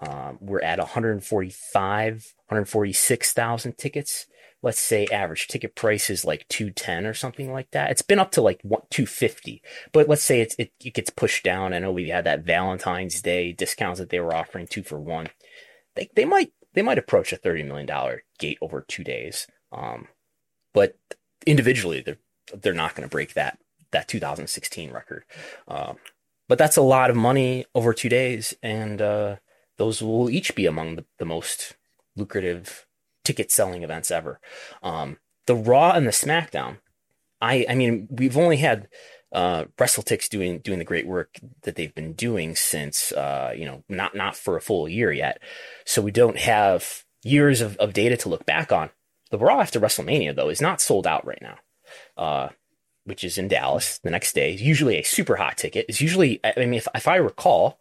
um, 0.00 0.38
we're 0.40 0.62
at 0.62 0.78
145, 0.78 2.34
146,000 2.48 3.78
tickets. 3.78 4.26
Let's 4.62 4.80
say 4.80 5.06
average 5.12 5.48
ticket 5.48 5.74
price 5.74 6.10
is 6.10 6.24
like 6.24 6.46
210 6.48 7.06
or 7.06 7.14
something 7.14 7.52
like 7.52 7.70
that. 7.70 7.90
It's 7.90 8.02
been 8.02 8.18
up 8.18 8.30
to 8.32 8.42
like 8.42 8.60
one, 8.62 8.82
250, 8.90 9.62
but 9.92 10.08
let's 10.08 10.22
say 10.22 10.40
it, 10.40 10.54
it 10.58 10.94
gets 10.94 11.10
pushed 11.10 11.44
down. 11.44 11.72
I 11.72 11.78
know 11.78 11.92
we 11.92 12.08
had 12.08 12.24
that 12.24 12.44
Valentine's 12.44 13.22
Day 13.22 13.52
discounts 13.52 14.00
that 14.00 14.10
they 14.10 14.20
were 14.20 14.34
offering 14.34 14.66
two 14.66 14.82
for 14.82 14.98
one. 14.98 15.28
They, 15.94 16.08
they 16.14 16.24
might, 16.24 16.52
they 16.74 16.82
might 16.82 16.98
approach 16.98 17.32
a 17.32 17.38
$30 17.38 17.66
million 17.66 18.20
gate 18.38 18.58
over 18.60 18.84
two 18.86 19.04
days. 19.04 19.46
Um, 19.72 20.08
but 20.74 20.96
individually, 21.46 22.02
they're, 22.02 22.18
they're 22.54 22.74
not 22.74 22.94
going 22.94 23.08
to 23.08 23.12
break 23.12 23.34
that, 23.34 23.58
that 23.92 24.08
2016 24.08 24.90
record. 24.90 25.24
Um, 25.68 25.96
but 26.48 26.58
that's 26.58 26.76
a 26.76 26.82
lot 26.82 27.10
of 27.10 27.16
money 27.16 27.66
over 27.74 27.94
two 27.94 28.08
days. 28.08 28.52
And, 28.62 29.00
uh, 29.00 29.36
those 29.78 30.02
will 30.02 30.30
each 30.30 30.54
be 30.54 30.66
among 30.66 30.96
the, 30.96 31.04
the 31.18 31.24
most 31.24 31.74
lucrative 32.16 32.86
ticket 33.24 33.50
selling 33.50 33.82
events 33.82 34.10
ever. 34.10 34.40
Um, 34.82 35.18
the 35.46 35.54
Raw 35.54 35.92
and 35.92 36.06
the 36.06 36.12
SmackDown, 36.12 36.78
I, 37.40 37.66
I 37.68 37.74
mean, 37.74 38.08
we've 38.10 38.36
only 38.36 38.56
had 38.56 38.88
uh, 39.32 39.64
WrestleTix 39.76 40.28
doing 40.28 40.60
doing 40.60 40.78
the 40.78 40.84
great 40.84 41.06
work 41.06 41.38
that 41.62 41.74
they've 41.74 41.94
been 41.94 42.14
doing 42.14 42.54
since 42.56 43.12
uh, 43.12 43.52
you 43.54 43.66
know 43.66 43.82
not 43.88 44.14
not 44.14 44.36
for 44.36 44.56
a 44.56 44.62
full 44.62 44.88
year 44.88 45.12
yet, 45.12 45.42
so 45.84 46.00
we 46.00 46.10
don't 46.10 46.38
have 46.38 47.04
years 47.22 47.60
of, 47.60 47.76
of 47.78 47.92
data 47.92 48.16
to 48.16 48.28
look 48.28 48.46
back 48.46 48.72
on. 48.72 48.90
The 49.30 49.38
Raw 49.38 49.60
after 49.60 49.80
WrestleMania 49.80 50.34
though 50.34 50.48
is 50.48 50.62
not 50.62 50.80
sold 50.80 51.06
out 51.06 51.26
right 51.26 51.42
now. 51.42 51.58
Uh, 52.16 52.48
which 53.06 53.22
is 53.22 53.38
in 53.38 53.48
Dallas 53.48 53.98
the 54.00 54.10
next 54.10 54.34
day. 54.34 54.52
is 54.52 54.60
Usually 54.60 54.96
a 54.96 55.02
super 55.02 55.36
hot 55.36 55.56
ticket. 55.56 55.86
It's 55.88 56.00
usually, 56.00 56.40
I 56.44 56.52
mean, 56.56 56.74
if, 56.74 56.88
if 56.94 57.06
I 57.06 57.16
recall, 57.16 57.78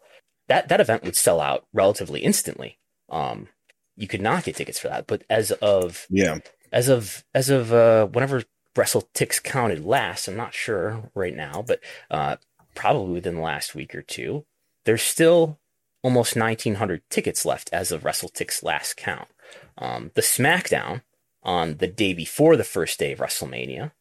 that 0.47 0.67
that 0.69 0.81
event 0.81 1.03
would 1.03 1.15
sell 1.15 1.39
out 1.41 1.65
relatively 1.73 2.21
instantly. 2.21 2.77
Um, 3.09 3.47
you 3.95 4.07
could 4.07 4.21
not 4.21 4.43
get 4.43 4.55
tickets 4.55 4.79
for 4.79 4.87
that, 4.89 5.07
but 5.07 5.23
as 5.29 5.51
of 5.51 6.05
Yeah. 6.09 6.39
as 6.71 6.89
of 6.89 7.23
as 7.33 7.49
of 7.49 7.71
uh, 7.73 8.07
whenever 8.07 8.43
WrestleTix 8.75 9.41
counted 9.43 9.85
last, 9.85 10.27
I'm 10.27 10.35
not 10.35 10.53
sure 10.53 11.09
right 11.15 11.35
now, 11.35 11.63
but 11.65 11.79
uh, 12.11 12.35
probably 12.73 13.13
within 13.13 13.35
the 13.35 13.41
last 13.41 13.73
week 13.73 13.95
or 13.95 14.01
two, 14.01 14.45
there's 14.83 15.01
still 15.01 15.59
almost 16.03 16.35
1,900 16.35 17.01
tickets 17.09 17.45
left 17.45 17.69
as 17.71 17.91
of 17.91 18.03
WrestleTix 18.03 18.63
last 18.63 18.97
count. 18.97 19.29
Um, 19.77 20.11
the 20.13 20.21
SmackDown 20.21 21.01
on 21.41 21.77
the 21.77 21.87
day 21.87 22.13
before 22.13 22.57
the 22.57 22.63
first 22.65 22.99
day 22.99 23.13
of 23.13 23.19
WrestleMania, 23.19 23.91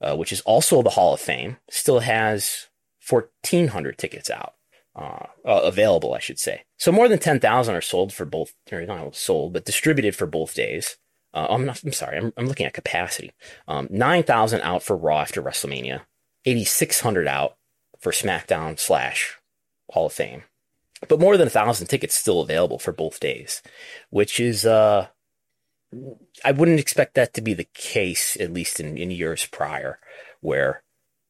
uh, 0.00 0.16
which 0.16 0.32
is 0.32 0.40
also 0.42 0.82
the 0.82 0.90
Hall 0.90 1.12
of 1.12 1.20
Fame, 1.20 1.58
still 1.68 2.00
has 2.00 2.68
1,400 3.06 3.98
tickets 3.98 4.30
out. 4.30 4.54
Uh, 4.96 5.26
uh, 5.44 5.60
available, 5.64 6.14
I 6.14 6.18
should 6.18 6.38
say. 6.38 6.64
So 6.76 6.92
more 6.92 7.08
than 7.08 7.18
10,000 7.18 7.74
are 7.74 7.80
sold 7.80 8.12
for 8.12 8.24
both, 8.24 8.54
or 8.70 8.84
not 8.86 9.14
sold, 9.14 9.52
but 9.52 9.64
distributed 9.64 10.16
for 10.16 10.26
both 10.26 10.54
days. 10.54 10.96
Uh, 11.32 11.46
I'm 11.50 11.64
not, 11.64 11.82
I'm 11.84 11.92
sorry, 11.92 12.18
I'm, 12.18 12.32
I'm 12.36 12.46
looking 12.46 12.66
at 12.66 12.74
capacity. 12.74 13.32
Um, 13.68 13.86
9,000 13.90 14.60
out 14.62 14.82
for 14.82 14.96
Raw 14.96 15.20
after 15.20 15.42
WrestleMania, 15.42 16.02
8,600 16.44 17.28
out 17.28 17.56
for 18.00 18.12
SmackDown 18.12 18.78
slash 18.78 19.38
Hall 19.90 20.06
of 20.06 20.12
Fame. 20.12 20.42
But 21.08 21.20
more 21.20 21.36
than 21.36 21.46
a 21.46 21.50
thousand 21.50 21.86
tickets 21.86 22.14
still 22.14 22.40
available 22.40 22.78
for 22.78 22.92
both 22.92 23.20
days, 23.20 23.62
which 24.10 24.38
is, 24.38 24.66
uh, 24.66 25.06
I 26.44 26.52
wouldn't 26.52 26.80
expect 26.80 27.14
that 27.14 27.32
to 27.34 27.40
be 27.40 27.54
the 27.54 27.68
case, 27.74 28.36
at 28.38 28.52
least 28.52 28.80
in, 28.80 28.98
in 28.98 29.10
years 29.10 29.46
prior, 29.46 29.98
where 30.40 30.82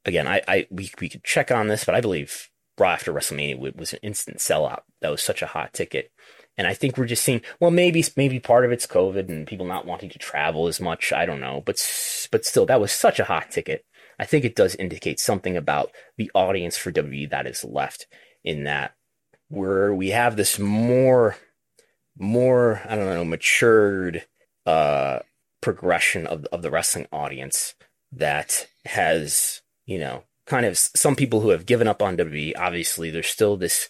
again, 0.05 0.27
I, 0.27 0.43
I 0.49 0.67
we, 0.71 0.91
we 1.01 1.09
could 1.09 1.25
check 1.25 1.51
on 1.51 1.69
this, 1.69 1.85
but 1.85 1.95
I 1.95 2.01
believe 2.01 2.50
Raw 2.81 2.93
after 2.93 3.13
WrestleMania 3.13 3.77
was 3.77 3.93
an 3.93 4.01
instant 4.03 4.39
sellout. 4.39 4.81
That 5.01 5.11
was 5.11 5.23
such 5.23 5.43
a 5.43 5.47
hot 5.47 5.73
ticket. 5.73 6.11
And 6.59 6.67
I 6.67 6.75
think 6.75 6.97
we're 6.97 7.07
just 7.07 7.25
seeing, 7.25 7.43
well, 7.61 7.71
maybe, 7.71 8.05
maybe 8.17 8.41
part 8.41 8.65
of 8.65 8.73
it's 8.73 8.87
COVID 8.87 9.29
and 9.29 9.47
people 9.47 9.67
not 9.67 9.87
wanting 9.87 10.11
to 10.11 10.19
travel 10.19 10.67
as 10.67 10.81
much. 10.81 11.13
I 11.13 11.25
don't 11.25 11.41
know, 11.41 11.63
but, 11.65 11.77
but 12.33 12.45
still, 12.45 12.67
that 12.67 12.81
was 12.81 12.93
such 12.93 13.21
a 13.21 13.25
hot 13.25 13.51
ticket. 13.51 13.85
I 14.19 14.25
think 14.25 14.45
it 14.45 14.57
does 14.57 14.75
indicate 14.75 15.21
something 15.21 15.57
about 15.57 15.91
the 16.19 16.31
audience 16.35 16.77
for 16.77 16.93
WWE 16.93 17.31
that 17.31 17.47
is 17.47 17.65
left 17.65 18.07
in 18.45 18.65
that 18.65 18.95
where 19.49 19.95
we 19.95 20.11
have 20.11 20.37
this 20.37 20.59
more, 20.59 21.37
more, 22.19 22.83
I 22.87 22.97
don't 22.97 23.07
know, 23.07 23.25
matured, 23.25 24.27
uh, 24.67 25.21
progression 25.61 26.27
of, 26.27 26.45
of 26.47 26.63
the 26.63 26.71
wrestling 26.71 27.07
audience 27.13 27.75
that 28.13 28.69
has, 28.85 29.63
you 29.87 29.99
know, 29.99 30.25
kind 30.47 30.67
of 30.67 30.79
some 30.79 31.17
people 31.17 31.41
who 31.41 31.51
have 31.51 31.67
given 31.67 31.89
up 31.89 32.03
on 32.03 32.17
WWE. 32.17 32.53
Obviously, 32.57 33.11
there's 33.11 33.27
still 33.27 33.57
this 33.57 33.89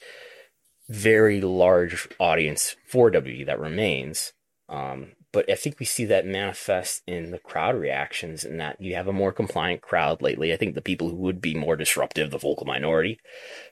very 0.88 1.40
large 1.40 2.08
audience 2.18 2.76
for 2.88 3.10
WWE 3.10 3.46
that 3.46 3.60
remains. 3.60 4.32
Um, 4.68 5.12
but 5.32 5.50
I 5.50 5.54
think 5.54 5.78
we 5.78 5.86
see 5.86 6.04
that 6.06 6.26
manifest 6.26 7.02
in 7.06 7.30
the 7.30 7.38
crowd 7.38 7.76
reactions 7.76 8.44
and 8.44 8.58
that 8.60 8.80
you 8.80 8.94
have 8.94 9.06
a 9.06 9.12
more 9.12 9.32
compliant 9.32 9.80
crowd 9.80 10.22
lately. 10.22 10.52
I 10.52 10.56
think 10.56 10.74
the 10.74 10.80
people 10.80 11.08
who 11.08 11.16
would 11.16 11.40
be 11.40 11.54
more 11.54 11.76
disruptive, 11.76 12.30
the 12.30 12.38
vocal 12.38 12.66
minority, 12.66 13.20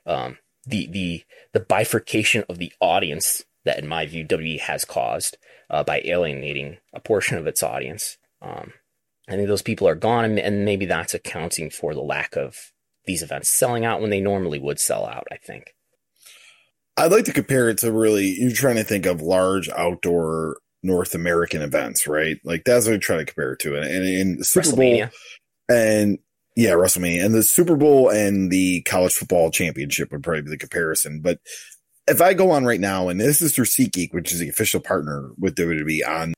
um, 0.06 0.38
the 0.64 0.86
the 0.86 1.24
the 1.52 1.60
bifurcation 1.60 2.44
of 2.48 2.58
the 2.58 2.72
audience 2.80 3.44
that, 3.64 3.78
in 3.78 3.88
my 3.88 4.06
view, 4.06 4.24
WWE 4.24 4.60
has 4.60 4.84
caused 4.84 5.36
uh, 5.70 5.82
by 5.82 6.00
alienating 6.04 6.78
a 6.92 7.00
portion 7.00 7.38
of 7.38 7.46
its 7.46 7.62
audience. 7.62 8.18
Um, 8.40 8.72
I 9.28 9.32
think 9.32 9.48
those 9.48 9.62
people 9.62 9.86
are 9.88 9.94
gone, 9.94 10.24
and, 10.24 10.38
and 10.38 10.64
maybe 10.64 10.86
that's 10.86 11.14
accounting 11.14 11.70
for 11.70 11.94
the 11.94 12.00
lack 12.00 12.36
of 12.36 12.72
these 13.04 13.22
events 13.22 13.48
selling 13.48 13.84
out 13.84 14.00
when 14.00 14.10
they 14.10 14.20
normally 14.20 14.58
would 14.58 14.80
sell 14.80 15.06
out. 15.06 15.26
I 15.30 15.36
think. 15.36 15.74
I'd 16.96 17.12
like 17.12 17.26
to 17.26 17.32
compare 17.32 17.68
it 17.68 17.78
to 17.78 17.92
really 17.92 18.36
you're 18.38 18.50
trying 18.50 18.76
to 18.76 18.84
think 18.84 19.06
of 19.06 19.22
large 19.22 19.68
outdoor 19.68 20.58
North 20.82 21.14
American 21.14 21.62
events, 21.62 22.06
right? 22.06 22.38
Like 22.44 22.64
that's 22.64 22.86
what 22.86 22.94
I'm 22.94 23.00
trying 23.00 23.20
to 23.20 23.24
compare 23.24 23.52
it 23.52 23.60
to. 23.60 23.76
And 23.76 24.04
in 24.04 24.42
Super 24.44 24.74
Bowl 24.74 25.08
and 25.68 26.18
yeah, 26.56 26.70
WrestleMania 26.70 27.24
and 27.24 27.34
the 27.34 27.44
Super 27.44 27.76
Bowl 27.76 28.08
and 28.08 28.50
the 28.50 28.82
college 28.82 29.14
football 29.14 29.52
championship 29.52 30.10
would 30.10 30.24
probably 30.24 30.42
be 30.42 30.50
the 30.50 30.58
comparison. 30.58 31.20
But 31.20 31.38
if 32.08 32.20
I 32.20 32.34
go 32.34 32.50
on 32.50 32.64
right 32.64 32.80
now, 32.80 33.08
and 33.08 33.20
this 33.20 33.40
is 33.40 33.54
through 33.54 33.66
SeatGeek, 33.66 34.12
which 34.12 34.32
is 34.32 34.40
the 34.40 34.48
official 34.48 34.80
partner 34.80 35.30
with 35.38 35.54
WWE 35.54 36.00
on 36.08 36.34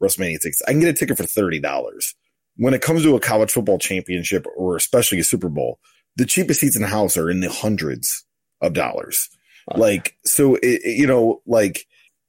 WrestleMania 0.00 0.40
tickets, 0.40 0.62
I 0.68 0.70
can 0.70 0.80
get 0.80 0.90
a 0.90 0.92
ticket 0.92 1.16
for 1.16 1.24
thirty 1.24 1.58
dollars. 1.58 2.14
When 2.56 2.74
it 2.74 2.82
comes 2.82 3.02
to 3.02 3.16
a 3.16 3.20
college 3.20 3.50
football 3.50 3.78
championship 3.78 4.46
or 4.56 4.76
especially 4.76 5.18
a 5.18 5.24
Super 5.24 5.48
Bowl, 5.48 5.78
the 6.16 6.24
cheapest 6.24 6.60
seats 6.60 6.76
in 6.76 6.82
the 6.82 6.88
house 6.88 7.16
are 7.16 7.30
in 7.30 7.40
the 7.40 7.50
hundreds 7.50 8.24
of 8.60 8.72
dollars. 8.72 9.28
Okay. 9.70 9.80
Like, 9.80 10.16
so, 10.24 10.56
it, 10.62 10.82
you 10.84 11.06
know, 11.06 11.42
like, 11.46 11.86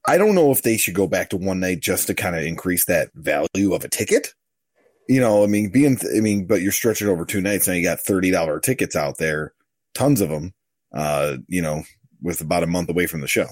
I 0.08 0.18
don't 0.18 0.36
know 0.36 0.52
if 0.52 0.62
they 0.62 0.78
should 0.78 0.94
go 0.94 1.08
back 1.08 1.30
to 1.30 1.38
one 1.38 1.60
night 1.60 1.80
just 1.80 2.08
to 2.08 2.14
kind 2.14 2.36
of 2.36 2.44
increase 2.44 2.86
that 2.86 3.10
value 3.14 3.74
of 3.74 3.84
a 3.84 3.90
ticket. 3.90 4.34
You 5.08 5.20
know, 5.20 5.44
I 5.44 5.48
mean, 5.48 5.70
being, 5.70 6.00
I 6.16 6.20
mean, 6.22 6.48
but 6.48 6.62
you're 6.62 6.72
stretching 6.72 7.08
over 7.08 7.26
two 7.26 7.42
nights. 7.42 7.68
Now 7.68 7.74
you 7.74 7.84
got 7.84 8.00
$30 8.00 8.62
tickets 8.62 8.96
out 8.96 9.18
there, 9.18 9.54
tons 9.94 10.22
of 10.22 10.30
them, 10.30 10.54
uh, 10.94 11.38
you 11.48 11.62
know, 11.62 11.84
with 12.22 12.42
about 12.42 12.64
a 12.64 12.68
month 12.68 12.90
away 12.90 13.06
from 13.06 13.22
the 13.22 13.28
show. 13.28 13.48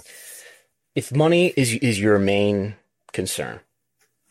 If 0.96 1.16
money 1.16 1.54
is, 1.56 1.74
is 1.74 2.00
your 2.00 2.18
main 2.20 2.76
concern, 3.12 3.60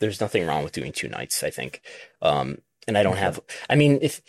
there's 0.03 0.21
nothing 0.21 0.45
wrong 0.45 0.65
with 0.65 0.73
doing 0.73 0.93
two 0.93 1.09
nights, 1.09 1.43
I 1.43 1.51
think. 1.51 1.81
Um, 2.21 2.59
and 2.87 2.99
I 2.99 3.03
don't 3.03 3.17
have, 3.17 3.41
I 3.71 3.77
mean, 3.77 4.01
if, 4.03 4.21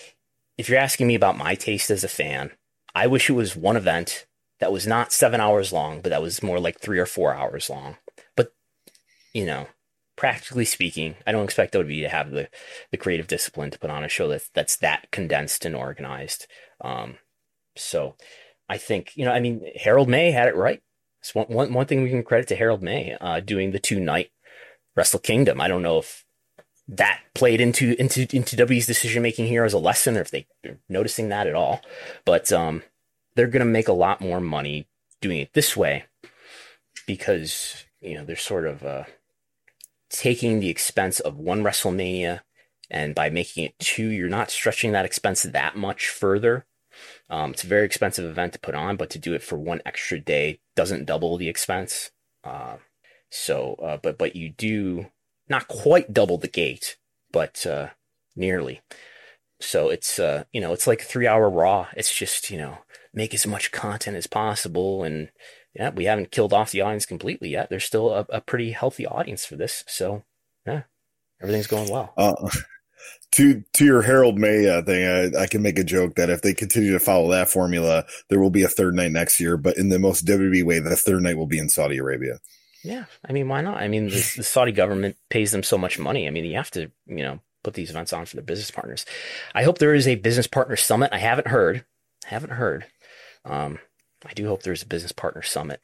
if 0.58 0.70
you're 0.70 0.80
asking 0.80 1.08
me 1.08 1.16
about 1.16 1.38
my 1.38 1.56
taste 1.56 1.90
as 1.90 2.04
a 2.04 2.08
fan, 2.08 2.52
I 2.96 3.08
wish 3.08 3.30
it 3.30 3.34
was 3.34 3.56
one 3.56 3.76
event 3.76 4.28
that 4.60 4.72
was 4.72 4.86
not 4.86 5.12
seven 5.12 5.42
hours 5.42 5.74
long, 5.74 6.02
but 6.02 6.12
that 6.12 6.22
was 6.22 6.44
more 6.44 6.60
like 6.60 6.80
three 6.80 7.00
or 7.00 7.08
four 7.08 7.34
hours 7.34 7.70
long. 7.70 7.98
But, 8.38 8.54
you 9.34 9.46
know, 9.46 9.68
practically 10.16 10.66
speaking, 10.66 11.16
I 11.26 11.32
don't 11.32 11.44
expect 11.44 11.74
ODB 11.74 11.80
to 11.80 11.84
be 11.86 12.02
to 12.02 12.10
have 12.10 12.30
the, 12.30 12.50
the 12.92 12.98
creative 12.98 13.28
discipline 13.28 13.72
to 13.72 13.80
put 13.80 13.90
on 13.90 14.04
a 14.04 14.08
show 14.10 14.28
that's, 14.28 14.50
that's 14.54 14.78
that 14.78 15.10
condensed 15.12 15.66
and 15.66 15.76
organized. 15.76 16.46
Um, 16.82 17.18
so 17.76 18.16
I 18.70 18.78
think, 18.78 19.14
you 19.16 19.26
know, 19.26 19.32
I 19.32 19.40
mean, 19.40 19.66
Harold 19.76 20.08
Meij 20.08 20.34
had 20.34 20.48
it 20.48 20.56
right. 20.56 20.82
It's 21.20 21.34
one, 21.34 21.48
one, 21.48 21.74
one 21.74 21.88
thing 21.88 22.04
we 22.04 22.12
can 22.12 22.22
credit 22.22 22.48
to 22.50 22.56
Harold 22.56 22.84
Meij 22.84 23.18
uh, 23.20 23.40
doing 23.40 23.72
the 23.72 23.80
two 23.80 24.00
night 24.00 24.30
Wrestle 24.96 25.20
Kingdom. 25.20 25.60
I 25.60 25.68
don't 25.68 25.82
know 25.82 26.00
if 26.00 26.26
that 26.88 27.22
played 27.34 27.62
into 27.62 28.00
into 28.00 28.28
into 28.36 28.56
W's 28.56 28.86
decision 28.86 29.24
making 29.24 29.48
here 29.48 29.64
as 29.64 29.74
a 29.74 29.80
lesson, 29.80 30.18
or 30.18 30.22
if 30.22 30.32
they 30.32 30.46
are 30.66 30.78
noticing 30.90 31.30
that 31.30 31.48
at 31.48 31.56
all. 31.56 31.82
But 32.26 32.52
um, 32.52 32.84
they're 33.36 33.48
going 33.48 33.66
to 33.66 33.72
make 33.72 33.88
a 33.88 33.94
lot 33.94 34.22
more 34.22 34.40
money 34.40 34.88
doing 35.22 35.40
it 35.40 35.54
this 35.54 35.78
way 35.78 36.06
because 37.08 37.86
you 38.02 38.16
know 38.16 38.26
they're 38.26 38.36
sort 38.36 38.66
of 38.66 38.84
uh, 38.84 39.04
taking 40.10 40.60
the 40.60 40.70
expense 40.70 41.20
of 41.20 41.38
one 41.38 41.64
WrestleMania, 41.64 42.42
and 42.90 43.16
by 43.16 43.30
making 43.30 43.66
it 43.66 43.80
two, 43.80 44.10
you're 44.10 44.30
not 44.30 44.52
stretching 44.52 44.92
that 44.92 45.06
expense 45.06 45.44
that 45.44 45.76
much 45.76 46.10
further. 46.10 46.66
Um, 47.30 47.52
it's 47.52 47.64
a 47.64 47.68
very 47.68 47.86
expensive 47.86 48.26
event 48.26 48.54
to 48.54 48.60
put 48.60 48.76
on, 48.76 48.98
but 48.98 49.10
to 49.12 49.20
do 49.20 49.34
it 49.34 49.42
for 49.42 49.58
one 49.58 49.82
extra 49.86 50.20
day 50.20 50.60
doesn't 50.76 51.06
double 51.06 51.38
the 51.38 51.50
expense. 51.50 52.12
Uh, 52.44 52.78
so, 53.34 53.74
uh, 53.84 53.98
but 53.98 54.20
but 54.20 54.36
you 54.36 54.50
do 54.50 55.08
not 55.50 55.68
quite 55.68 56.14
double 56.14 56.38
the 56.38 56.48
gate, 56.48 56.98
but 57.32 57.66
uh, 57.66 57.90
nearly. 58.36 58.82
So 59.60 59.90
it's 59.90 60.20
uh, 60.20 60.44
you 60.54 60.62
know 60.62 60.72
it's 60.72 60.86
like 60.86 61.02
a 61.02 61.06
three 61.06 61.26
hour 61.26 61.50
raw. 61.50 61.88
It's 61.98 62.14
just 62.14 62.52
you 62.52 62.60
know 62.60 62.78
make 63.12 63.34
as 63.34 63.48
much 63.48 63.72
content 63.72 64.18
as 64.18 64.28
possible, 64.28 65.04
and 65.04 65.30
yeah, 65.74 65.90
we 65.90 66.06
haven't 66.06 66.30
killed 66.30 66.54
off 66.54 66.70
the 66.70 66.82
audience 66.82 67.08
completely 67.08 67.50
yet. 67.50 67.72
There's 67.72 67.86
still 67.86 68.14
a, 68.14 68.28
a 68.30 68.40
pretty 68.40 68.72
healthy 68.72 69.08
audience 69.08 69.46
for 69.46 69.56
this. 69.56 69.84
So 69.88 70.24
yeah, 70.68 70.84
everything's 71.42 71.66
going 71.66 71.90
well. 71.90 72.14
Uh, 72.16 72.36
to 73.32 73.64
to 73.74 73.84
your 73.84 74.04
Harold 74.04 74.38
Meij 74.38 74.70
uh, 74.70 74.84
thing, 74.84 75.36
I, 75.36 75.42
I, 75.42 75.48
can 75.48 75.64
make 75.64 75.80
a 75.80 75.84
joke 75.84 76.16
that 76.16 76.30
if 76.30 76.44
they 76.44 76.54
continue 76.54 76.92
to 76.92 77.00
follow 77.00 77.32
that 77.32 77.50
formula, 77.50 78.06
there 78.30 78.40
will 78.40 78.52
be 78.52 78.62
a 78.62 78.70
third 78.70 78.94
night 78.94 79.12
next 79.12 79.40
year. 79.40 79.58
But 79.58 79.78
in 79.78 79.90
the 79.90 79.98
most 79.98 80.28
WWE 80.28 80.64
way, 80.64 80.78
the 80.78 80.96
third 80.96 81.24
night 81.24 81.38
will 81.38 81.48
be 81.48 81.58
in 81.58 81.70
Saudi 81.70 81.98
Arabia. 81.98 82.38
Yeah, 82.84 83.06
I 83.28 83.32
mean, 83.32 83.48
why 83.48 83.62
not? 83.62 83.78
I 83.78 83.88
mean, 83.88 84.06
the, 84.06 84.34
the, 84.38 84.44
Saudi 84.44 84.74
government 84.74 85.16
pays 85.30 85.52
them 85.52 85.64
so 85.64 85.78
much 85.78 85.98
money. 85.98 86.28
I 86.28 86.32
mean, 86.32 86.44
you 86.44 86.58
have 86.58 86.72
to, 86.72 86.92
you 87.08 87.24
know, 87.24 87.40
put 87.64 87.76
these 87.76 87.90
events 87.90 88.12
on 88.12 88.26
for 88.26 88.36
their 88.36 88.44
business 88.44 88.72
partners. 88.72 89.06
I 89.56 89.64
hope 89.64 89.78
there 89.78 89.96
is 89.96 90.08
a 90.08 90.16
business 90.16 90.48
partner 90.48 90.76
summit. 90.76 91.10
I 91.14 91.20
haven't 91.20 91.48
heard, 91.48 91.86
haven't 92.26 92.52
heard. 92.52 92.86
Um, 93.46 93.80
I 94.26 94.34
do 94.34 94.48
hope 94.48 94.64
there's 94.64 94.84
a 94.84 94.88
business 94.88 95.14
partner 95.14 95.42
summit 95.42 95.82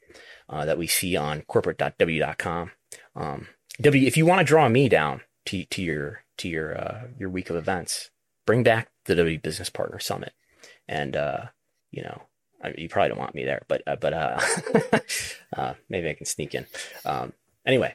uh, 0.48 0.66
that 0.66 0.78
we 0.78 0.86
see 0.86 1.16
on 1.16 1.42
corporate.w.com. 1.42 2.72
Um, 3.16 3.48
W, 3.80 4.06
if 4.06 4.16
you 4.16 4.26
want 4.26 4.40
to 4.40 4.44
draw 4.44 4.68
me 4.68 4.88
down 4.88 5.22
to, 5.46 5.64
to 5.64 5.82
your 5.82 6.24
to 6.36 6.48
your 6.48 6.78
uh, 6.78 7.02
your 7.18 7.30
week 7.30 7.50
of 7.50 7.56
events, 7.56 8.10
bring 8.46 8.62
back 8.62 8.90
the 9.06 9.14
W 9.14 9.38
Business 9.38 9.70
Partner 9.70 9.98
Summit, 9.98 10.32
and 10.88 11.16
uh, 11.16 11.46
you 11.90 12.02
know 12.02 12.22
I 12.62 12.68
mean, 12.68 12.76
you 12.78 12.88
probably 12.88 13.10
don't 13.10 13.18
want 13.18 13.34
me 13.34 13.44
there, 13.44 13.62
but 13.68 13.82
uh, 13.86 13.96
but 13.96 14.12
uh, 14.12 14.40
uh, 15.56 15.74
maybe 15.88 16.10
I 16.10 16.14
can 16.14 16.26
sneak 16.26 16.54
in. 16.54 16.66
Um, 17.04 17.32
anyway, 17.64 17.94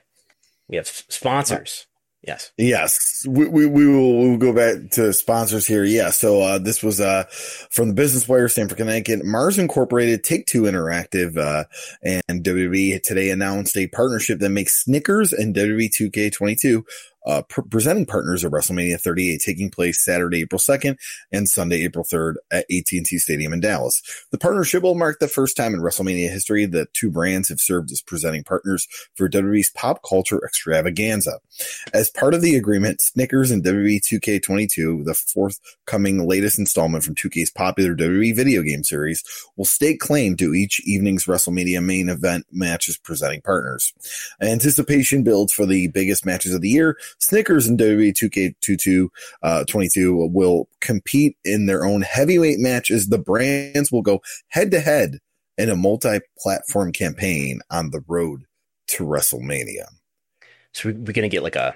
we 0.67 0.77
have 0.77 0.87
sponsors. 0.87 1.87
Yes. 2.25 2.51
Yes. 2.57 3.23
We, 3.27 3.47
we, 3.47 3.65
we, 3.67 3.87
will 3.87 4.17
we'll 4.17 4.37
go 4.37 4.51
back 4.51 4.89
to 4.91 5.13
sponsors 5.13 5.67
here. 5.67 5.83
Yeah. 5.83 6.09
So, 6.09 6.41
uh, 6.41 6.57
this 6.57 6.81
was, 6.81 6.99
uh, 6.99 7.25
from 7.69 7.89
the 7.89 7.93
Business 7.93 8.27
Wire, 8.27 8.47
Stamford, 8.47 8.77
Connecticut, 8.77 9.23
Mars 9.23 9.59
Incorporated, 9.59 10.23
Take 10.23 10.47
Two 10.47 10.63
Interactive, 10.63 11.37
uh, 11.37 11.65
and 12.03 12.43
WWE 12.43 13.01
today 13.03 13.29
announced 13.29 13.77
a 13.77 13.87
partnership 13.87 14.39
that 14.39 14.49
makes 14.49 14.83
Snickers 14.83 15.33
and 15.33 15.55
WWE 15.55 15.89
2K22 15.89 16.83
uh, 17.25 17.41
pr- 17.43 17.61
presenting 17.61 18.05
partners 18.05 18.43
of 18.43 18.51
WrestleMania 18.51 18.99
38, 18.99 19.41
taking 19.43 19.69
place 19.69 20.03
Saturday, 20.03 20.41
April 20.41 20.59
2nd 20.59 20.97
and 21.31 21.49
Sunday, 21.49 21.83
April 21.83 22.05
3rd 22.05 22.35
at 22.51 22.65
AT&T 22.71 23.17
Stadium 23.17 23.53
in 23.53 23.59
Dallas. 23.59 24.01
The 24.31 24.37
partnership 24.37 24.83
will 24.83 24.95
mark 24.95 25.19
the 25.19 25.27
first 25.27 25.57
time 25.57 25.73
in 25.73 25.81
WrestleMania 25.81 26.29
history 26.29 26.65
that 26.67 26.93
two 26.93 27.11
brands 27.11 27.49
have 27.49 27.59
served 27.59 27.91
as 27.91 28.01
presenting 28.01 28.43
partners 28.43 28.87
for 29.15 29.29
WWE's 29.29 29.71
pop 29.71 30.01
culture 30.07 30.43
extravaganza. 30.45 31.39
As 31.93 32.09
part 32.09 32.33
of 32.33 32.41
the 32.41 32.55
agreement, 32.55 33.01
Snickers 33.01 33.51
and 33.51 33.63
WWE 33.63 34.01
2K22, 34.01 35.05
the 35.05 35.13
forthcoming 35.13 36.27
latest 36.27 36.59
installment 36.59 37.03
from 37.03 37.15
2K's 37.15 37.51
popular 37.51 37.95
WWE 37.95 38.35
video 38.35 38.61
game 38.61 38.83
series, 38.83 39.23
will 39.55 39.65
stake 39.65 39.99
claim 39.99 40.35
to 40.37 40.53
each 40.53 40.81
evening's 40.85 41.25
WrestleMania 41.25 41.83
main 41.83 42.09
event 42.09 42.45
matches 42.51 42.97
presenting 42.97 43.41
partners. 43.41 43.93
Anticipation 44.41 45.23
builds 45.23 45.53
for 45.53 45.65
the 45.65 45.87
biggest 45.87 46.25
matches 46.25 46.53
of 46.53 46.61
the 46.61 46.69
year. 46.69 46.97
Snickers 47.19 47.67
and 47.67 47.79
WWE 47.79 48.13
2K22 48.13 49.07
uh, 49.43 49.63
22 49.65 50.27
will 50.31 50.67
compete 50.81 51.37
in 51.43 51.65
their 51.65 51.85
own 51.85 52.01
heavyweight 52.01 52.59
matches. 52.59 53.07
The 53.07 53.17
brands 53.17 53.91
will 53.91 54.01
go 54.01 54.21
head 54.49 54.71
to 54.71 54.79
head 54.79 55.19
in 55.57 55.69
a 55.69 55.75
multi-platform 55.75 56.91
campaign 56.91 57.61
on 57.69 57.91
the 57.91 58.03
road 58.07 58.43
to 58.87 59.05
WrestleMania. 59.05 59.87
So 60.73 60.89
we're 60.89 61.13
going 61.13 61.21
to 61.21 61.29
get 61.29 61.43
like 61.43 61.55
a, 61.55 61.73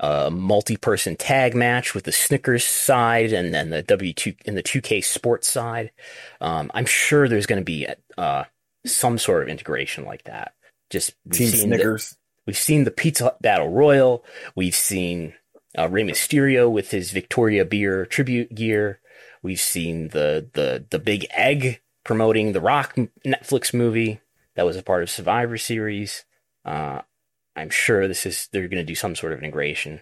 a 0.00 0.30
multi-person 0.30 1.16
tag 1.16 1.54
match 1.54 1.94
with 1.94 2.04
the 2.04 2.12
Snickers 2.12 2.64
side 2.64 3.32
and 3.32 3.54
then 3.54 3.70
the 3.70 3.82
W2 3.82 4.36
and 4.46 4.56
the 4.56 4.62
2K 4.62 5.04
Sports 5.04 5.48
side. 5.48 5.92
Um, 6.40 6.70
I'm 6.74 6.86
sure 6.86 7.28
there's 7.28 7.46
going 7.46 7.60
to 7.60 7.64
be 7.64 7.86
uh, 8.18 8.44
some 8.84 9.18
sort 9.18 9.42
of 9.42 9.48
integration 9.48 10.04
like 10.04 10.24
that. 10.24 10.54
Just 10.90 11.14
Team 11.32 11.50
Snickers. 11.50 12.16
We've 12.46 12.56
seen 12.56 12.84
the 12.84 12.90
Pizza 12.90 13.36
Battle 13.40 13.70
Royal. 13.70 14.24
We've 14.54 14.74
seen 14.74 15.34
uh, 15.78 15.88
Rey 15.88 16.02
Mysterio 16.02 16.70
with 16.70 16.90
his 16.90 17.10
Victoria 17.10 17.64
Beer 17.64 18.06
tribute 18.06 18.54
gear. 18.54 19.00
We've 19.42 19.60
seen 19.60 20.08
the 20.08 20.48
the 20.52 20.84
the 20.90 20.98
Big 20.98 21.26
Egg 21.30 21.80
promoting 22.04 22.52
the 22.52 22.60
Rock 22.60 22.96
Netflix 23.24 23.72
movie 23.72 24.20
that 24.56 24.66
was 24.66 24.76
a 24.76 24.82
part 24.82 25.02
of 25.02 25.10
Survivor 25.10 25.56
Series. 25.56 26.24
Uh, 26.64 27.02
I'm 27.56 27.70
sure 27.70 28.06
this 28.06 28.26
is 28.26 28.48
they're 28.52 28.68
going 28.68 28.82
to 28.82 28.84
do 28.84 28.94
some 28.94 29.14
sort 29.14 29.32
of 29.32 29.38
integration 29.38 30.00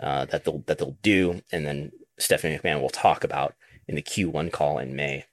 uh, 0.00 0.26
that 0.26 0.44
they'll 0.44 0.62
that 0.66 0.78
they'll 0.78 0.98
do, 1.02 1.42
and 1.52 1.66
then 1.66 1.92
Stephanie 2.18 2.58
McMahon 2.58 2.80
will 2.80 2.90
talk 2.90 3.24
about 3.24 3.54
in 3.86 3.94
the 3.94 4.02
Q1 4.02 4.52
call 4.52 4.78
in 4.78 4.96
May. 4.96 5.26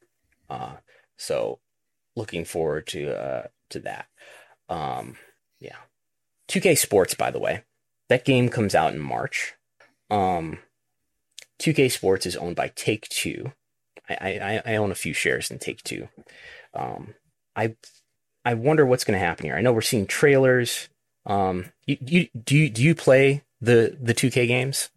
Uh, 0.49 0.75
so, 1.17 1.59
looking 2.15 2.45
forward 2.45 2.87
to 2.87 3.13
uh, 3.13 3.47
to 3.69 3.79
that. 3.79 4.07
Um, 4.69 5.17
2K 6.51 6.77
Sports, 6.77 7.13
by 7.13 7.31
the 7.31 7.39
way, 7.39 7.63
that 8.09 8.25
game 8.25 8.49
comes 8.49 8.75
out 8.75 8.93
in 8.93 8.99
March. 8.99 9.53
Um, 10.09 10.59
2K 11.61 11.89
Sports 11.89 12.25
is 12.25 12.35
owned 12.35 12.57
by 12.57 12.73
Take 12.75 13.07
Two. 13.07 13.53
I, 14.09 14.61
I, 14.65 14.73
I 14.73 14.75
own 14.75 14.91
a 14.91 14.95
few 14.95 15.13
shares 15.13 15.49
in 15.49 15.59
Take 15.59 15.81
Two. 15.83 16.09
Um, 16.73 17.15
I 17.55 17.75
I 18.43 18.55
wonder 18.55 18.85
what's 18.85 19.05
going 19.05 19.17
to 19.17 19.25
happen 19.25 19.45
here. 19.45 19.55
I 19.55 19.61
know 19.61 19.71
we're 19.71 19.79
seeing 19.79 20.07
trailers. 20.07 20.89
Um, 21.25 21.71
you, 21.85 21.97
you, 22.01 22.27
do 22.43 22.57
you 22.57 22.69
do 22.69 22.83
you 22.83 22.95
play 22.95 23.43
the 23.61 23.97
the 24.01 24.13
2K 24.13 24.45
games? 24.47 24.89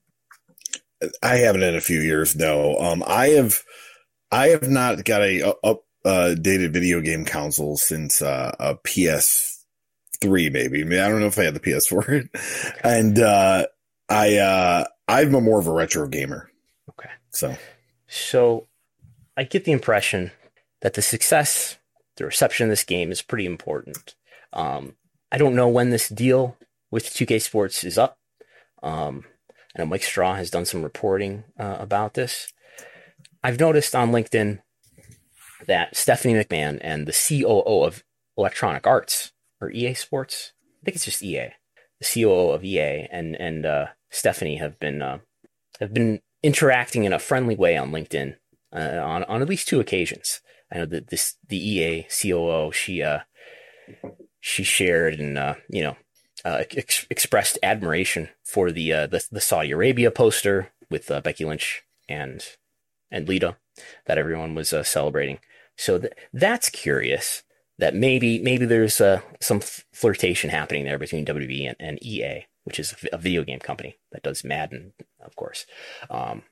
I 1.22 1.36
haven't 1.36 1.62
in 1.62 1.76
a 1.76 1.80
few 1.80 2.00
years. 2.00 2.34
No. 2.34 2.76
Um, 2.78 3.04
I 3.06 3.28
have 3.28 3.62
I 4.32 4.48
have 4.48 4.68
not 4.68 5.04
got 5.04 5.22
a 5.22 5.54
updated 6.04 6.72
video 6.72 7.00
game 7.00 7.24
console 7.24 7.76
since 7.76 8.20
uh, 8.20 8.56
a 8.58 8.74
PS 8.74 9.53
three, 10.20 10.50
maybe. 10.50 10.82
I 10.82 10.84
mean, 10.84 11.00
I 11.00 11.08
don't 11.08 11.20
know 11.20 11.26
if 11.26 11.38
I 11.38 11.44
had 11.44 11.54
the 11.54 11.60
PS4, 11.60 12.28
and 12.84 13.18
uh, 13.18 13.66
I 14.08 14.36
uh, 14.38 14.84
I'm 15.08 15.32
more 15.32 15.58
of 15.58 15.66
a 15.66 15.72
retro 15.72 16.08
gamer. 16.08 16.50
Okay. 16.90 17.10
So, 17.30 17.56
so 18.06 18.66
I 19.36 19.44
get 19.44 19.64
the 19.64 19.72
impression 19.72 20.30
that 20.82 20.94
the 20.94 21.02
success, 21.02 21.78
the 22.16 22.24
reception 22.24 22.64
of 22.64 22.70
this 22.70 22.84
game 22.84 23.10
is 23.10 23.22
pretty 23.22 23.46
important. 23.46 24.14
Um, 24.52 24.96
I 25.32 25.38
don't 25.38 25.56
know 25.56 25.68
when 25.68 25.90
this 25.90 26.08
deal 26.08 26.56
with 26.90 27.06
2K 27.06 27.42
Sports 27.42 27.82
is 27.84 27.98
up. 27.98 28.18
Um, 28.82 29.24
I 29.74 29.80
know 29.82 29.86
Mike 29.86 30.04
Straw 30.04 30.36
has 30.36 30.50
done 30.50 30.64
some 30.64 30.82
reporting 30.82 31.44
uh, 31.58 31.76
about 31.80 32.14
this. 32.14 32.52
I've 33.42 33.58
noticed 33.58 33.94
on 33.94 34.12
LinkedIn 34.12 34.60
that 35.66 35.96
Stephanie 35.96 36.34
McMahon 36.34 36.78
and 36.80 37.06
the 37.06 37.12
COO 37.12 37.84
of 37.84 38.04
Electronic 38.36 38.86
Arts 38.86 39.32
or 39.60 39.70
EA 39.70 39.94
Sports, 39.94 40.52
I 40.82 40.84
think 40.84 40.96
it's 40.96 41.04
just 41.04 41.22
EA, 41.22 41.50
the 42.00 42.22
COO 42.22 42.50
of 42.50 42.64
EA 42.64 43.08
and 43.10 43.36
and 43.36 43.66
uh, 43.66 43.86
Stephanie 44.10 44.56
have 44.56 44.78
been 44.78 45.02
uh, 45.02 45.18
have 45.80 45.94
been 45.94 46.20
interacting 46.42 47.04
in 47.04 47.12
a 47.12 47.18
friendly 47.18 47.56
way 47.56 47.76
on 47.76 47.90
LinkedIn 47.90 48.36
uh, 48.74 49.00
on 49.02 49.24
on 49.24 49.42
at 49.42 49.48
least 49.48 49.68
two 49.68 49.80
occasions. 49.80 50.40
I 50.72 50.78
know 50.78 50.86
that 50.86 51.08
this 51.08 51.36
the 51.48 51.56
EA 51.56 52.06
COO 52.08 52.72
she 52.72 53.02
uh 53.02 53.20
she 54.40 54.62
shared 54.62 55.20
and 55.20 55.38
uh, 55.38 55.54
you 55.70 55.82
know 55.82 55.96
uh, 56.44 56.64
ex- 56.76 57.06
expressed 57.08 57.58
admiration 57.62 58.28
for 58.42 58.70
the, 58.70 58.92
uh, 58.92 59.06
the, 59.06 59.24
the 59.32 59.40
Saudi 59.40 59.70
Arabia 59.70 60.10
poster 60.10 60.70
with 60.90 61.10
uh, 61.10 61.20
Becky 61.22 61.44
Lynch 61.44 61.82
and 62.08 62.44
and 63.10 63.28
Lita 63.28 63.56
that 64.06 64.18
everyone 64.18 64.54
was 64.54 64.74
celebrating. 64.82 65.38
So 65.76 65.98
th- 65.98 66.12
that's 66.32 66.68
curious. 66.68 67.43
That 67.78 67.94
maybe 67.94 68.40
maybe 68.40 68.66
there's 68.66 69.00
uh, 69.00 69.20
some 69.40 69.58
f- 69.58 69.84
flirtation 69.92 70.50
happening 70.50 70.84
there 70.84 70.98
between 70.98 71.26
WWE 71.26 71.68
and, 71.68 71.76
and 71.80 72.04
EA, 72.04 72.46
which 72.62 72.78
is 72.78 72.94
a, 73.12 73.18
video 73.18 73.42
game 73.42 73.58
company 73.58 73.96
that 74.12 74.22
does 74.22 74.44
Madden, 74.44 74.92
of 75.20 75.34
course. 75.34 75.66
Um, 76.08 76.42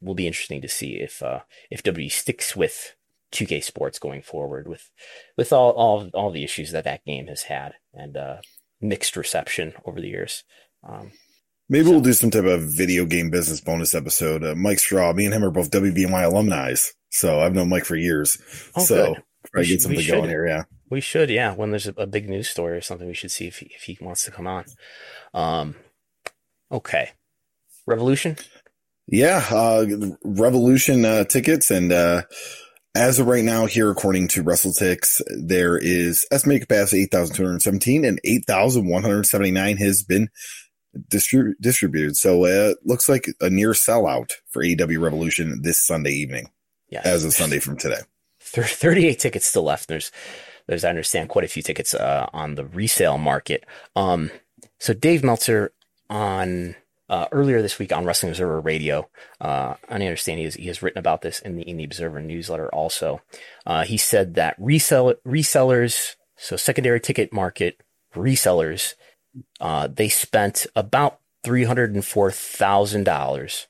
will 0.00 0.14
be 0.14 0.26
interesting 0.26 0.62
to 0.62 0.68
see 0.68 0.94
if 1.00 1.22
uh, 1.22 1.40
if 1.70 1.82
WWE 1.82 2.10
sticks 2.10 2.54
with 2.54 2.94
2K 3.32 3.64
Sports 3.64 3.98
going 3.98 4.22
forward 4.22 4.68
with 4.68 4.90
with 5.36 5.52
all 5.52 5.72
all 5.72 6.08
all 6.14 6.30
the 6.30 6.44
issues 6.44 6.70
that 6.70 6.84
that 6.84 7.04
game 7.04 7.26
has 7.26 7.44
had 7.44 7.74
and 7.92 8.16
uh, 8.16 8.36
mixed 8.80 9.16
reception 9.16 9.74
over 9.84 10.00
the 10.00 10.08
years. 10.08 10.44
Um, 10.86 11.12
Maybe 11.68 11.86
so. 11.86 11.90
we'll 11.92 12.00
do 12.00 12.12
some 12.12 12.30
type 12.30 12.44
of 12.44 12.62
video 12.62 13.06
game 13.06 13.30
business 13.30 13.60
bonus 13.60 13.94
episode. 13.94 14.44
Uh, 14.44 14.54
Mike 14.54 14.78
Straw, 14.78 15.12
me 15.12 15.24
and 15.24 15.34
him 15.34 15.44
are 15.44 15.50
both 15.50 15.70
WBNY 15.70 16.24
alumni, 16.24 16.74
so 17.10 17.40
I've 17.40 17.54
known 17.54 17.70
Mike 17.70 17.86
for 17.86 17.96
years. 17.96 18.38
Oh, 18.76 18.84
so 18.84 19.16
I 19.54 19.62
get 19.64 19.82
something 19.82 20.06
going 20.06 20.28
here. 20.28 20.46
Yeah, 20.46 20.64
we 20.90 21.00
should. 21.00 21.30
Yeah, 21.30 21.54
when 21.54 21.70
there's 21.70 21.86
a, 21.86 21.94
a, 21.96 22.06
big 22.06 22.28
news 22.28 22.48
story 22.48 22.76
or 22.76 22.80
something, 22.80 23.06
we 23.06 23.14
should 23.14 23.30
see 23.30 23.46
if 23.46 23.58
he, 23.58 23.66
if 23.74 23.82
he 23.82 23.98
wants 24.00 24.24
to 24.24 24.30
come 24.30 24.46
on. 24.46 24.64
Um, 25.32 25.76
okay, 26.70 27.10
Revolution. 27.86 28.36
Yeah, 29.06 29.44
uh, 29.50 29.86
Revolution 30.24 31.04
uh, 31.04 31.24
tickets 31.24 31.70
and 31.70 31.92
uh, 31.92 32.22
as 32.94 33.18
of 33.18 33.26
right 33.26 33.44
now, 33.44 33.66
here, 33.66 33.90
according 33.90 34.28
to 34.28 34.44
WrestleTix, 34.44 35.20
there 35.44 35.76
is 35.76 36.24
estimated 36.30 36.68
capacity 36.68 37.02
8,217 37.02 38.04
and 38.04 38.20
8,179 38.24 39.76
has 39.78 40.04
been 40.04 40.28
distri- 41.08 41.54
distributed. 41.60 42.16
So 42.16 42.44
uh, 42.44 42.70
it 42.70 42.78
looks 42.84 43.08
like 43.08 43.26
a 43.40 43.50
near 43.50 43.70
sellout 43.70 44.30
for 44.50 44.62
AEW 44.62 45.00
Revolution 45.00 45.60
this 45.62 45.84
Sunday 45.84 46.12
evening. 46.12 46.50
Yeah. 46.88 47.02
As 47.04 47.24
of 47.24 47.32
Sunday 47.32 47.58
from 47.58 47.76
today. 47.76 48.00
38 48.62 49.18
tickets 49.18 49.46
still 49.46 49.64
left. 49.64 49.88
There's, 49.88 50.12
there's, 50.66 50.84
I 50.84 50.90
understand, 50.90 51.28
quite 51.28 51.44
a 51.44 51.48
few 51.48 51.62
tickets 51.62 51.94
uh, 51.94 52.28
on 52.32 52.54
the 52.54 52.64
resale 52.64 53.18
market. 53.18 53.64
Um, 53.96 54.30
so 54.78 54.94
Dave 54.94 55.24
Meltzer 55.24 55.72
on 56.08 56.76
uh, 57.08 57.26
earlier 57.32 57.60
this 57.60 57.78
week 57.78 57.92
on 57.92 58.04
Wrestling 58.04 58.30
Observer 58.30 58.60
Radio. 58.60 59.08
Uh, 59.40 59.74
I 59.88 59.94
understand 59.94 60.38
he 60.38 60.44
has, 60.44 60.54
he 60.54 60.66
has 60.68 60.82
written 60.82 60.98
about 60.98 61.22
this 61.22 61.40
in 61.40 61.56
the 61.56 61.62
in 61.62 61.76
the 61.76 61.84
Observer 61.84 62.20
newsletter. 62.20 62.68
Also, 62.74 63.20
uh, 63.66 63.84
he 63.84 63.96
said 63.96 64.34
that 64.34 64.56
resell 64.58 65.14
resellers, 65.26 66.16
so 66.36 66.56
secondary 66.56 67.00
ticket 67.00 67.32
market 67.32 67.80
resellers, 68.14 68.94
uh, 69.60 69.88
they 69.88 70.08
spent 70.08 70.66
about 70.74 71.20
three 71.42 71.64
hundred 71.64 71.94
and 71.94 72.04
four 72.04 72.30
thousand 72.30 73.04
dollars 73.04 73.66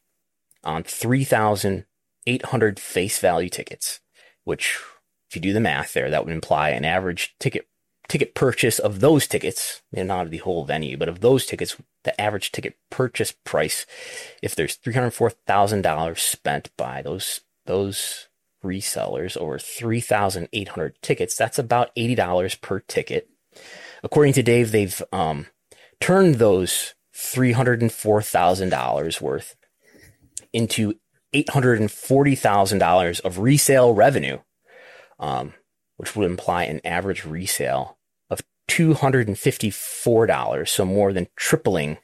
on 0.63 0.83
three 0.85 1.25
thousand 1.25 1.87
eight 2.27 2.47
hundred 2.47 2.79
face 2.79 3.19
value 3.19 3.49
tickets, 3.49 4.01
which, 4.45 4.81
if 5.29 5.37
you 5.37 5.43
do 5.43 5.53
the 5.53 5.61
math 5.61 5.93
there, 5.93 6.11
that 6.11 6.25
would 6.25 6.35
imply 6.35 6.71
an 6.71 6.85
average 6.85 7.37
ticket 7.39 7.69
ticket 8.09 8.35
purchase 8.35 8.79
of 8.79 9.01
those 9.01 9.27
tickets, 9.27 9.83
not 9.93 10.27
of 10.27 10.31
the 10.31 10.39
whole 10.39 10.65
venue, 10.65 10.97
but 10.97 11.09
of 11.09 11.21
those 11.21 11.47
tickets, 11.47 11.77
the 12.05 12.19
average 12.21 12.53
ticket 12.53 12.77
purchase 12.91 13.33
price, 13.45 13.87
if 14.43 14.55
there's 14.55 14.77
$304,000 14.77 16.19
spent 16.19 16.71
by 16.77 17.03
those, 17.03 17.41
those 17.67 18.29
resellers 18.63 19.37
over 19.37 19.59
3,800 19.59 21.03
tickets, 21.03 21.37
that's 21.37 21.59
about 21.59 21.95
$80 21.97 22.61
per 22.61 22.79
ticket. 22.81 23.29
According 24.03 24.35
to 24.35 24.43
Dave, 24.43 24.71
they've, 24.71 25.03
um, 25.13 25.47
turned 26.01 26.37
those 26.37 26.95
$304,000 27.15 29.21
worth 29.21 29.57
into 30.53 30.95
$840,000 31.35 33.21
of 33.21 33.39
resale 33.39 33.93
revenue. 33.93 34.39
Um, 35.19 35.55
which 35.97 36.17
would 36.17 36.29
imply 36.29 36.65
an 36.65 36.81
average 36.85 37.25
resale 37.25 37.97
of 38.31 38.41
$254, 38.69 40.69
so 40.69 40.85
more 40.85 41.13
than 41.13 41.29
tripling 41.37 41.99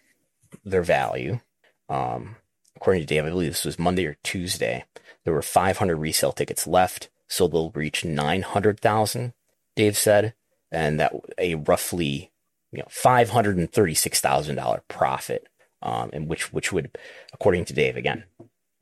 their 0.65 0.83
value. 0.83 1.41
Um, 1.89 2.37
according 2.77 3.03
to 3.03 3.07
Dave, 3.07 3.25
I 3.25 3.31
believe 3.31 3.51
this 3.51 3.65
was 3.65 3.79
Monday 3.79 4.07
or 4.07 4.17
Tuesday. 4.23 4.85
There 5.25 5.35
were 5.35 5.43
500 5.43 5.97
resale 5.97 6.33
tickets 6.33 6.67
left, 6.67 7.09
so 7.29 7.49
they'll 7.49 7.71
reach 7.71 8.05
900,000. 8.05 9.33
Dave 9.77 9.97
said, 9.97 10.35
and 10.71 11.01
that 11.01 11.13
a 11.39 11.55
roughly 11.57 12.31
you 12.73 12.79
know 12.79 12.87
five 12.89 13.31
hundred 13.31 13.57
and 13.57 13.73
thirty 13.73 13.95
six 13.95 14.21
thousand 14.21 14.57
dollar 14.57 14.83
profit, 14.89 15.49
um, 15.83 16.11
and 16.13 16.29
which 16.29 16.53
which 16.53 16.73
would, 16.73 16.97
according 17.33 17.65
to 17.67 17.73
Dave 17.73 17.97
again, 17.97 18.25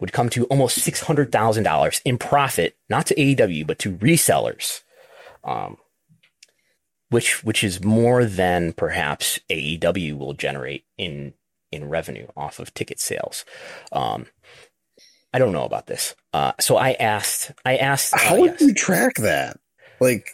would 0.01 0.13
come 0.13 0.29
to 0.31 0.45
almost 0.45 0.79
six 0.79 1.01
hundred 1.01 1.33
thousand 1.33 1.65
dollars 1.65 2.01
in 2.05 2.19
profit, 2.19 2.77
not 2.89 3.07
to 3.07 3.15
AEW 3.15 3.67
but 3.67 3.79
to 3.81 3.97
resellers, 3.97 4.83
um, 5.45 5.77
which 7.11 7.43
which 7.45 7.65
is 7.65 7.85
more 7.85 8.25
than 8.25 8.73
perhaps 8.73 9.41
AEW 9.51 10.17
will 10.19 10.35
generate 10.35 10.85
in 10.97 11.35
in 11.71 11.89
revenue 11.89 12.27
off 12.37 12.59
of 12.59 12.73
ticket 12.75 13.01
sales. 13.01 13.45
Um, 13.93 14.27
I 15.33 15.39
don't 15.39 15.53
know 15.53 15.65
about 15.65 15.87
this, 15.87 16.15
uh, 16.33 16.53
so 16.61 16.77
I 16.77 16.93
asked. 16.93 17.53
I 17.65 17.77
asked. 17.77 18.15
How 18.17 18.37
uh, 18.37 18.41
would 18.41 18.51
yes. 18.53 18.61
you 18.63 18.75
track 18.75 19.17
that? 19.17 19.59
Like, 20.01 20.31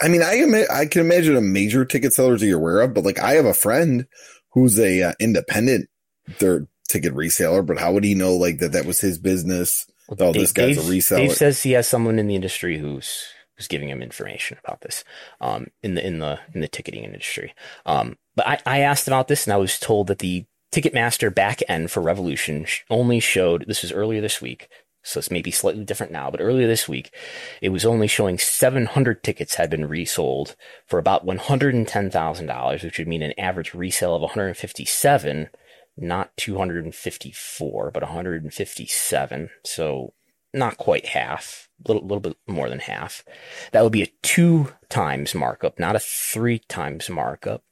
I 0.00 0.08
mean, 0.08 0.22
I 0.22 0.64
I 0.72 0.86
can 0.86 1.02
imagine 1.02 1.36
a 1.36 1.42
major 1.42 1.84
ticket 1.84 2.14
sellers 2.14 2.40
that 2.40 2.46
you're 2.46 2.58
aware 2.58 2.80
of, 2.80 2.94
but 2.94 3.04
like, 3.04 3.18
I 3.18 3.32
have 3.32 3.44
a 3.44 3.54
friend 3.54 4.06
who's 4.52 4.78
a 4.78 5.02
uh, 5.02 5.12
independent 5.20 5.88
third 6.30 6.66
ticket 6.88 7.14
reseller, 7.14 7.64
but 7.64 7.78
how 7.78 7.92
would 7.92 8.04
he 8.04 8.14
know 8.14 8.34
like 8.34 8.58
that 8.58 8.72
that 8.72 8.86
was 8.86 9.00
his 9.00 9.18
business? 9.18 9.86
Oh, 10.18 10.32
this 10.32 10.52
guy's 10.52 10.78
a 10.78 10.90
reseller. 10.90 11.16
Dave 11.16 11.32
says 11.32 11.62
he 11.62 11.72
has 11.72 11.88
someone 11.88 12.18
in 12.18 12.26
the 12.26 12.34
industry 12.34 12.78
who's 12.78 13.26
who's 13.56 13.68
giving 13.68 13.88
him 13.88 14.02
information 14.02 14.58
about 14.64 14.80
this 14.80 15.04
um, 15.40 15.68
in 15.82 15.94
the 15.94 16.06
in 16.06 16.18
the 16.18 16.40
in 16.54 16.60
the 16.60 16.68
ticketing 16.68 17.04
industry. 17.04 17.54
Um, 17.86 18.18
but 18.34 18.46
I, 18.46 18.58
I 18.66 18.78
asked 18.80 19.06
about 19.06 19.28
this 19.28 19.46
and 19.46 19.54
I 19.54 19.58
was 19.58 19.78
told 19.78 20.06
that 20.08 20.18
the 20.18 20.46
Ticketmaster 20.72 21.32
back 21.32 21.60
end 21.68 21.90
for 21.90 22.00
Revolution 22.00 22.66
only 22.88 23.20
showed 23.20 23.66
this 23.66 23.82
was 23.82 23.92
earlier 23.92 24.22
this 24.22 24.40
week, 24.40 24.70
so 25.02 25.18
it's 25.18 25.30
maybe 25.30 25.50
slightly 25.50 25.84
different 25.84 26.12
now. 26.12 26.30
But 26.30 26.40
earlier 26.40 26.66
this 26.66 26.88
week, 26.88 27.14
it 27.60 27.68
was 27.68 27.84
only 27.84 28.06
showing 28.06 28.38
700 28.38 29.22
tickets 29.22 29.56
had 29.56 29.68
been 29.68 29.86
resold 29.86 30.56
for 30.86 30.98
about 30.98 31.26
110 31.26 32.10
thousand 32.10 32.46
dollars, 32.46 32.82
which 32.82 32.98
would 32.98 33.08
mean 33.08 33.22
an 33.22 33.38
average 33.38 33.74
resale 33.74 34.14
of 34.14 34.22
157 34.22 35.50
not 35.96 36.36
254, 36.36 37.90
but 37.90 38.02
157. 38.02 39.50
So 39.64 40.14
not 40.54 40.76
quite 40.76 41.06
half, 41.06 41.68
a 41.84 41.88
little, 41.92 42.06
little 42.06 42.20
bit 42.20 42.36
more 42.46 42.68
than 42.68 42.80
half. 42.80 43.24
That 43.72 43.82
would 43.82 43.92
be 43.92 44.02
a 44.02 44.12
two 44.22 44.72
times 44.88 45.34
markup, 45.34 45.78
not 45.78 45.96
a 45.96 46.00
three 46.00 46.58
times 46.60 47.08
markup. 47.08 47.62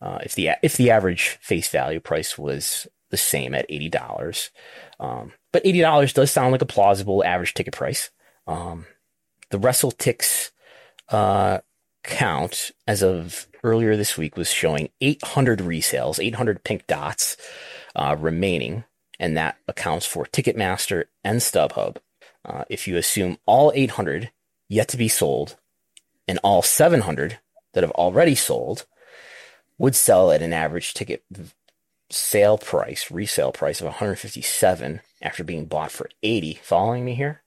Uh, 0.00 0.18
if 0.22 0.34
the 0.34 0.50
if 0.62 0.76
the 0.76 0.90
average 0.90 1.38
face 1.40 1.68
value 1.68 2.00
price 2.00 2.36
was 2.36 2.86
the 3.10 3.16
same 3.16 3.54
at 3.54 3.66
eighty 3.68 3.88
dollars, 3.88 4.50
um, 5.00 5.32
but 5.52 5.64
eighty 5.64 5.80
dollars 5.80 6.12
does 6.12 6.30
sound 6.30 6.52
like 6.52 6.62
a 6.62 6.66
plausible 6.66 7.24
average 7.24 7.54
ticket 7.54 7.72
price. 7.72 8.10
Um, 8.46 8.86
the 9.50 9.58
WrestleTix 9.58 10.50
uh, 11.08 11.58
count 12.04 12.70
as 12.86 13.02
of 13.02 13.48
earlier 13.64 13.96
this 13.96 14.16
week 14.16 14.36
was 14.36 14.50
showing 14.50 14.90
800 15.00 15.60
resales, 15.60 16.22
800 16.22 16.62
pink 16.62 16.86
dots 16.86 17.36
uh, 17.96 18.14
remaining, 18.18 18.84
and 19.18 19.36
that 19.36 19.56
accounts 19.66 20.06
for 20.06 20.26
Ticketmaster 20.26 21.04
and 21.24 21.40
StubHub. 21.40 21.96
Uh, 22.44 22.64
if 22.68 22.86
you 22.86 22.96
assume 22.96 23.38
all 23.46 23.72
800 23.74 24.30
yet 24.68 24.88
to 24.88 24.96
be 24.96 25.08
sold 25.08 25.56
and 26.28 26.38
all 26.42 26.62
700 26.62 27.38
that 27.72 27.82
have 27.82 27.90
already 27.92 28.34
sold 28.34 28.86
would 29.78 29.96
sell 29.96 30.30
at 30.30 30.42
an 30.42 30.52
average 30.52 30.94
ticket 30.94 31.24
sale 32.10 32.58
price, 32.58 33.10
resale 33.10 33.50
price 33.50 33.80
of 33.80 33.86
157 33.86 35.00
after 35.22 35.42
being 35.42 35.64
bought 35.64 35.90
for 35.90 36.08
80. 36.22 36.60
Following 36.62 37.04
me 37.04 37.14
here? 37.14 37.42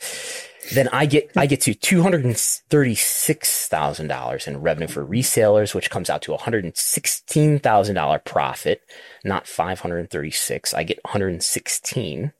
then 0.74 0.88
I 0.88 1.06
get 1.06 1.30
I 1.36 1.46
get 1.46 1.60
to 1.62 1.74
two 1.74 2.02
hundred 2.02 2.24
and 2.24 2.36
thirty 2.36 2.94
six 2.94 3.68
thousand 3.68 4.08
dollars 4.08 4.46
in 4.46 4.60
revenue 4.60 4.88
for 4.88 5.04
resellers, 5.06 5.74
which 5.74 5.90
comes 5.90 6.10
out 6.10 6.22
to 6.22 6.32
one 6.32 6.40
hundred 6.40 6.64
and 6.64 6.76
sixteen 6.76 7.58
thousand 7.58 7.94
dollar 7.94 8.18
profit, 8.18 8.82
not 9.24 9.46
five 9.46 9.80
hundred 9.80 9.98
and 9.98 10.10
thirty 10.10 10.30
six. 10.30 10.74
I 10.74 10.82
get 10.82 10.98
one 11.04 11.12
hundred 11.12 11.32
and 11.32 11.42
sixteen. 11.42 12.32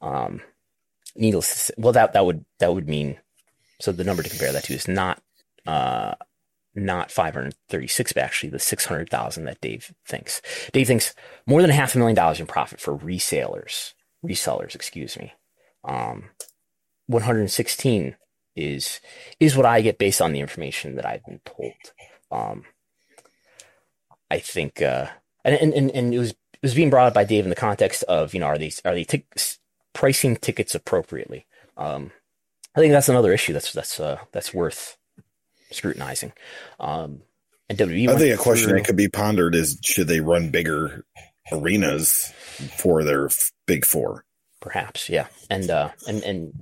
Um, 0.00 0.42
needless 1.18 1.52
to 1.52 1.58
say, 1.58 1.74
well 1.76 1.92
that 1.92 2.12
that 2.12 2.24
would 2.24 2.44
that 2.60 2.72
would 2.72 2.88
mean 2.88 3.18
so 3.80 3.92
the 3.92 4.04
number 4.04 4.22
to 4.22 4.30
compare 4.30 4.52
that 4.52 4.64
to 4.64 4.74
is 4.74 4.88
not 4.88 5.20
uh 5.66 6.14
not 6.74 7.10
536 7.10 8.12
but 8.12 8.22
actually 8.22 8.50
the 8.50 8.58
600,000 8.60 9.44
that 9.44 9.60
Dave 9.60 9.92
thinks. 10.06 10.40
Dave 10.72 10.86
thinks 10.86 11.12
more 11.44 11.60
than 11.60 11.70
half 11.70 11.94
a 11.94 11.98
million 11.98 12.14
dollars 12.14 12.38
in 12.38 12.46
profit 12.46 12.80
for 12.80 12.96
resellers, 12.96 13.94
resellers, 14.24 14.76
excuse 14.76 15.18
me. 15.18 15.32
Um 15.84 16.30
116 17.08 18.16
is 18.54 19.00
is 19.40 19.56
what 19.56 19.66
I 19.66 19.80
get 19.80 19.98
based 19.98 20.20
on 20.20 20.32
the 20.32 20.40
information 20.40 20.96
that 20.96 21.06
I've 21.06 21.24
been 21.24 21.40
told. 21.44 21.72
Um, 22.30 22.64
I 24.30 24.38
think, 24.38 24.82
uh, 24.82 25.06
and, 25.44 25.74
and 25.74 25.90
and 25.90 26.14
it 26.14 26.18
was 26.18 26.30
it 26.30 26.62
was 26.62 26.74
being 26.74 26.90
brought 26.90 27.08
up 27.08 27.14
by 27.14 27.24
Dave 27.24 27.44
in 27.44 27.50
the 27.50 27.56
context 27.56 28.02
of 28.04 28.34
you 28.34 28.40
know 28.40 28.46
are 28.46 28.58
these 28.58 28.80
are 28.84 28.94
they 28.94 29.04
t- 29.04 29.24
pricing 29.92 30.36
tickets 30.36 30.74
appropriately? 30.74 31.46
Um, 31.76 32.10
I 32.76 32.80
think 32.80 32.92
that's 32.92 33.08
another 33.08 33.32
issue 33.32 33.52
that's 33.52 33.72
that's 33.72 33.98
uh, 33.98 34.18
that's 34.32 34.52
worth 34.52 34.96
scrutinizing. 35.70 36.32
Um, 36.78 37.22
and 37.68 37.78
WWE 37.78 38.08
I 38.08 38.16
think 38.16 38.38
a 38.38 38.42
question 38.42 38.68
through- 38.68 38.78
that 38.78 38.86
could 38.86 38.96
be 38.96 39.08
pondered 39.08 39.54
is 39.54 39.78
should 39.82 40.08
they 40.08 40.20
run 40.20 40.50
bigger 40.50 41.04
arenas 41.52 42.32
for 42.76 43.04
their 43.04 43.26
f- 43.26 43.52
big 43.66 43.84
four? 43.84 44.24
Perhaps 44.60 45.08
yeah. 45.08 45.28
And 45.50 45.70
uh 45.70 45.90
and 46.06 46.22
and 46.22 46.52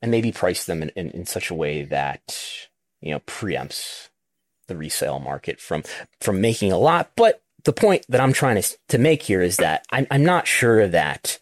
and 0.00 0.10
maybe 0.10 0.32
price 0.32 0.64
them 0.64 0.82
in, 0.82 0.90
in, 0.90 1.10
in 1.10 1.26
such 1.26 1.50
a 1.50 1.54
way 1.54 1.84
that 1.84 2.68
you 3.00 3.10
know 3.10 3.20
preempts 3.20 4.08
the 4.66 4.76
resale 4.76 5.18
market 5.18 5.60
from 5.60 5.82
from 6.20 6.40
making 6.40 6.72
a 6.72 6.78
lot. 6.78 7.12
But 7.16 7.42
the 7.64 7.72
point 7.72 8.06
that 8.08 8.20
i'm 8.20 8.32
trying 8.32 8.60
to 8.62 8.78
to 8.88 8.98
make 8.98 9.22
here 9.24 9.42
is 9.42 9.56
that 9.56 9.84
i'm, 9.90 10.06
I'm 10.10 10.24
not 10.24 10.46
sure 10.46 10.86
that 10.88 11.38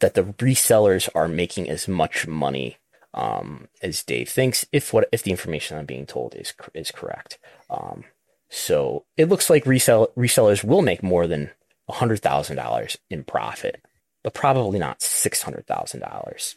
that 0.00 0.14
the 0.14 0.24
resellers 0.24 1.08
are 1.14 1.28
making 1.28 1.70
as 1.70 1.86
much 1.86 2.26
money 2.26 2.78
um, 3.14 3.68
as 3.82 4.02
Dave 4.02 4.28
thinks 4.28 4.66
if 4.72 4.92
what 4.92 5.08
if 5.12 5.22
the 5.22 5.30
information 5.30 5.76
I'm 5.78 5.86
being 5.86 6.06
told 6.06 6.34
is 6.34 6.54
is 6.74 6.90
correct. 6.90 7.38
Um, 7.68 8.04
so 8.48 9.04
it 9.16 9.28
looks 9.28 9.50
like 9.50 9.66
resell 9.66 10.08
resellers 10.16 10.64
will 10.64 10.82
make 10.82 11.02
more 11.02 11.26
than 11.26 11.50
hundred 11.88 12.20
thousand 12.20 12.56
dollars 12.56 12.96
in 13.10 13.24
profit 13.24 13.82
but 14.22 14.34
probably 14.34 14.78
not 14.78 15.02
six 15.02 15.42
hundred 15.42 15.66
thousand 15.66 16.00
dollars. 16.00 16.56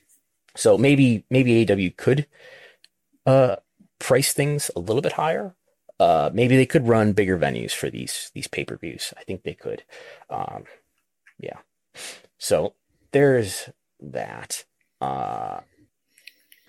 So 0.55 0.77
maybe 0.77 1.25
maybe 1.29 1.65
AEW 1.65 1.95
could 1.97 2.27
uh, 3.25 3.57
price 3.99 4.33
things 4.33 4.69
a 4.75 4.79
little 4.79 5.01
bit 5.01 5.13
higher. 5.13 5.55
Uh, 5.99 6.29
maybe 6.33 6.57
they 6.57 6.65
could 6.65 6.87
run 6.87 7.13
bigger 7.13 7.37
venues 7.37 7.71
for 7.71 7.89
these 7.89 8.31
these 8.33 8.47
pay 8.47 8.65
per 8.65 8.77
views. 8.77 9.13
I 9.17 9.23
think 9.23 9.43
they 9.43 9.53
could. 9.53 9.83
Um, 10.29 10.65
yeah. 11.39 11.59
So 12.37 12.73
there's 13.11 13.69
that. 14.01 14.65
Uh, 15.01 15.61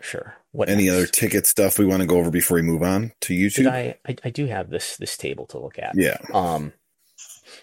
sure. 0.01 0.37
What 0.53 0.69
Any 0.69 0.85
next? 0.85 0.97
other 0.97 1.07
ticket 1.07 1.47
stuff 1.47 1.79
we 1.79 1.87
want 1.87 2.03
to 2.03 2.07
go 2.07 2.19
over 2.19 2.31
before 2.31 2.57
we 2.57 2.63
move 2.63 2.83
on 2.83 3.13
to 3.23 3.35
YouTube? 3.35 3.67
I, 3.69 3.97
I 4.07 4.17
I 4.25 4.31
do 4.31 4.47
have 4.47 4.71
this 4.71 4.97
this 4.97 5.17
table 5.17 5.47
to 5.47 5.59
look 5.59 5.79
at. 5.79 5.95
yeah. 5.95 6.19
Um, 6.33 6.73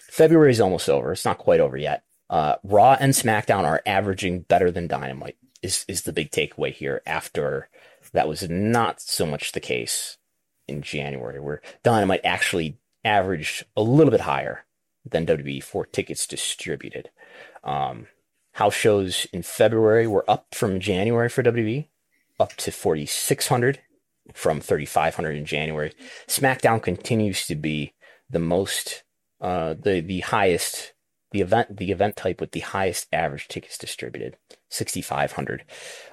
February 0.10 0.52
is 0.52 0.62
almost 0.62 0.90
over. 0.90 1.12
It's 1.14 1.26
not 1.26 1.38
quite 1.38 1.60
over 1.60 1.78
yet. 1.78 2.04
Uh, 2.32 2.56
Raw 2.64 2.96
and 2.98 3.14
SmackDown 3.14 3.66
are 3.66 3.84
averaging 3.86 4.42
better 4.42 4.72
than 4.72 4.88
Dynamite. 4.88 5.38
Is 5.62 5.86
is 5.88 6.04
the 6.04 6.14
big 6.14 6.32
takeaway 6.32 6.74
here? 6.74 7.02
After 7.06 7.70
that 8.14 8.28
was 8.28 8.50
not 8.50 9.02
so 9.02 9.26
much 9.26 9.52
the 9.52 9.60
case 9.60 10.18
in 10.68 10.82
January, 10.82 11.40
where 11.40 11.62
Dynamite 11.84 12.22
actually 12.24 12.80
averaged 13.04 13.66
a 13.76 13.84
little 13.84 14.12
bit 14.12 14.22
higher 14.22 14.66
than 15.06 15.26
WWE 15.26 15.62
for 15.62 15.86
tickets 15.86 16.26
distributed. 16.26 17.10
Um, 17.64 18.08
house 18.54 18.76
shows 18.76 19.28
in 19.34 19.44
February 19.44 20.08
were 20.08 20.30
up 20.30 20.48
from 20.54 20.80
January 20.80 21.30
for 21.30 21.44
WWE, 21.44 21.88
up 22.40 22.54
to 22.58 22.72
4,600 22.72 23.80
from 24.34 24.62
3,500 24.62 25.36
in 25.36 25.46
January. 25.46 25.94
SmackDown 26.28 26.82
continues 26.82 27.46
to 27.48 27.56
be 27.56 27.94
the 28.30 28.40
most, 28.40 29.04
uh, 29.42 29.74
the 29.74 30.00
the 30.00 30.22
highest, 30.22 30.94
the 31.32 31.42
event 31.42 31.78
the 31.78 31.92
event 31.92 32.16
type 32.16 32.40
with 32.40 32.52
the 32.52 32.60
highest 32.60 33.08
average 33.12 33.48
tickets 33.48 33.78
distributed, 33.78 34.38
6,500. 34.70 35.64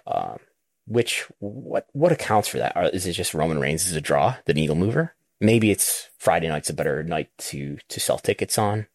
Um, 0.07 0.39
which 0.87 1.27
what 1.39 1.87
what 1.93 2.13
accounts 2.13 2.49
for 2.49 2.59
that 2.59 2.77
is 2.95 3.03
is 3.03 3.09
it 3.09 3.13
just 3.13 3.35
Roman 3.35 3.61
Reigns 3.61 3.87
is 3.87 3.95
a 3.95 4.01
draw, 4.01 4.37
the 4.47 4.55
needle 4.55 4.77
mover? 4.77 5.15
Maybe 5.41 5.71
it's 5.71 6.09
Friday 6.19 6.49
night's 6.49 6.71
a 6.71 6.75
better 6.75 7.03
night 7.03 7.31
to 7.39 7.79
to 7.89 8.01
sell 8.01 8.19
tickets 8.19 8.59
on. 8.59 8.87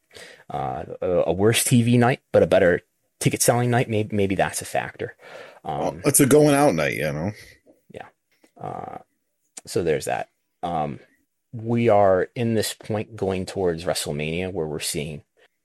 Uh, 0.49 0.83
a, 1.01 1.07
a 1.27 1.33
worse 1.33 1.63
TV 1.63 1.97
night, 1.97 2.21
but 2.31 2.43
a 2.43 2.47
better 2.47 2.81
ticket 3.19 3.41
selling 3.41 3.69
night. 3.69 3.89
Maybe 3.89 4.15
maybe 4.15 4.35
that's 4.35 4.61
a 4.61 4.65
factor. 4.65 5.15
Um, 5.63 6.01
it's 6.05 6.19
a 6.19 6.25
going 6.25 6.55
out 6.55 6.75
night, 6.75 6.95
you 6.95 7.11
know. 7.11 7.31
Yeah. 7.89 8.07
Uh, 8.59 8.99
so 9.65 9.83
there's 9.83 10.05
that. 10.05 10.29
Um, 10.61 10.99
we 11.51 11.89
are 11.89 12.29
in 12.35 12.55
this 12.55 12.73
point 12.73 13.15
going 13.15 13.45
towards 13.45 13.85
WrestleMania 13.85 14.51
where 14.51 14.67
we're 14.67 14.79
seeing 14.79 15.23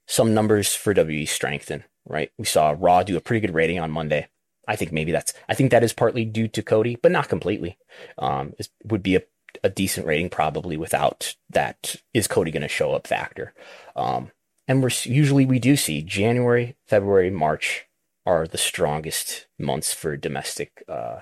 some 0.09 0.35
numbers 0.35 0.75
for 0.75 0.95
WWE 0.95 1.29
strengthen, 1.29 1.85
right? 2.07 2.33
We 2.39 2.47
saw 2.47 2.75
Raw 2.77 3.03
do 3.03 3.17
a 3.17 3.21
pretty 3.21 3.47
good 3.47 3.55
rating 3.55 3.79
on 3.79 3.91
Monday. 3.91 4.27
I 4.67 4.75
think 4.75 4.91
maybe 4.91 5.13
that's, 5.13 5.35
I 5.49 5.55
think 5.55 5.71
that 5.71 5.85
is 5.85 5.93
partly 5.93 6.25
due 6.25 6.49
to 6.49 6.63
Cody, 6.63 6.97
but 6.97 7.13
not 7.13 7.29
completely. 7.29 7.79
Um, 8.17 8.55
it 8.59 8.69
would 8.85 9.03
be 9.03 9.17
a, 9.17 9.23
a 9.63 9.69
decent 9.69 10.07
rating 10.07 10.31
probably 10.31 10.77
without 10.77 11.37
that 11.51 11.97
is 12.15 12.27
Cody 12.27 12.51
going 12.51 12.63
to 12.63 12.69
show 12.69 12.93
up 12.93 13.07
factor. 13.07 13.55
Um, 13.95 14.33
and 14.67 14.83
we're 14.83 14.91
usually, 15.05 15.45
we 15.45 15.59
do 15.59 15.77
see 15.77 16.03
January, 16.03 16.77
February, 16.87 17.31
March 17.31 17.87
are 18.25 18.47
the 18.47 18.59
strongest 18.59 19.47
months 19.59 19.93
for 19.93 20.17
domestic, 20.17 20.83
uh, 20.89 21.21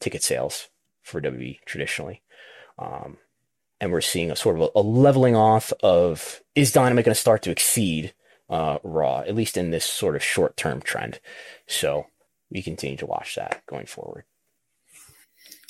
ticket 0.00 0.22
sales 0.22 0.68
for 1.02 1.20
WWE 1.20 1.58
traditionally. 1.66 2.22
Um, 2.78 3.18
and 3.78 3.92
we're 3.92 4.00
seeing 4.00 4.30
a 4.30 4.36
sort 4.36 4.56
of 4.56 4.70
a, 4.74 4.78
a 4.78 4.82
leveling 4.82 5.36
off 5.36 5.72
of 5.82 6.42
is 6.54 6.72
Dynamite 6.72 7.04
going 7.04 7.14
to 7.14 7.20
start 7.20 7.42
to 7.42 7.50
exceed 7.50 8.14
uh, 8.52 8.78
Raw, 8.84 9.20
at 9.20 9.34
least 9.34 9.56
in 9.56 9.70
this 9.70 9.86
sort 9.86 10.14
of 10.14 10.22
short 10.22 10.56
term 10.56 10.82
trend. 10.82 11.18
So 11.66 12.06
we 12.50 12.62
continue 12.62 12.98
to 12.98 13.06
watch 13.06 13.34
that 13.34 13.62
going 13.66 13.86
forward. 13.86 14.24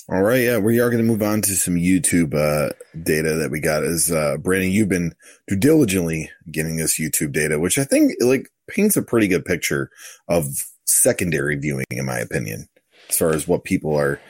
All 0.09 0.23
right, 0.23 0.43
yeah, 0.43 0.59
we 0.59 0.81
are 0.81 0.91
going 0.91 1.03
to 1.03 1.09
move 1.09 1.23
on 1.23 1.43
to 1.43 1.55
some 1.55 1.77
YouTube 1.77 2.35
uh, 2.35 2.73
data 3.05 3.35
that 3.37 3.53
we 3.53 3.61
got. 3.61 3.85
As 3.85 4.11
uh, 4.11 4.37
Brandon, 4.37 4.73
you've 4.73 4.89
been 4.89 5.15
diligently 5.47 6.29
getting 6.51 6.77
this 6.77 6.99
YouTube 6.99 7.33
data, 7.33 7.61
which 7.61 7.79
I 7.79 7.85
think 7.85 8.15
like 8.21 8.49
paints 8.69 8.97
a 8.97 9.03
pretty 9.03 9.29
good 9.29 9.45
picture 9.45 9.91
of 10.27 10.47
secondary 10.87 11.55
viewing, 11.55 11.85
in 11.89 12.05
my 12.05 12.19
opinion, 12.19 12.69
as 13.09 13.17
far 13.17 13.31
as 13.31 13.47
what 13.47 13.63
people 13.63 13.97
are 13.97 14.21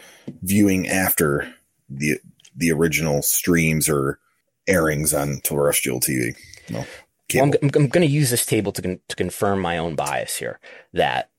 viewing 0.43 0.89
after 0.89 1.51
the 1.89 2.19
the 2.55 2.71
original 2.71 3.23
streams 3.23 3.89
or 3.89 4.19
airings 4.69 5.15
on 5.15 5.41
terrestrial 5.43 6.01
TV. 6.01 6.37
No. 6.69 6.85
Well, 7.35 7.45
I'm, 7.45 7.71
I'm 7.75 7.89
going 7.89 8.07
to 8.07 8.13
use 8.13 8.31
this 8.31 8.47
table 8.47 8.73
to 8.73 8.83
con- 8.83 9.01
to 9.09 9.17
confirm 9.17 9.61
my 9.61 9.79
own 9.79 9.95
bias 9.95 10.37
here. 10.37 10.61
That 10.93 11.31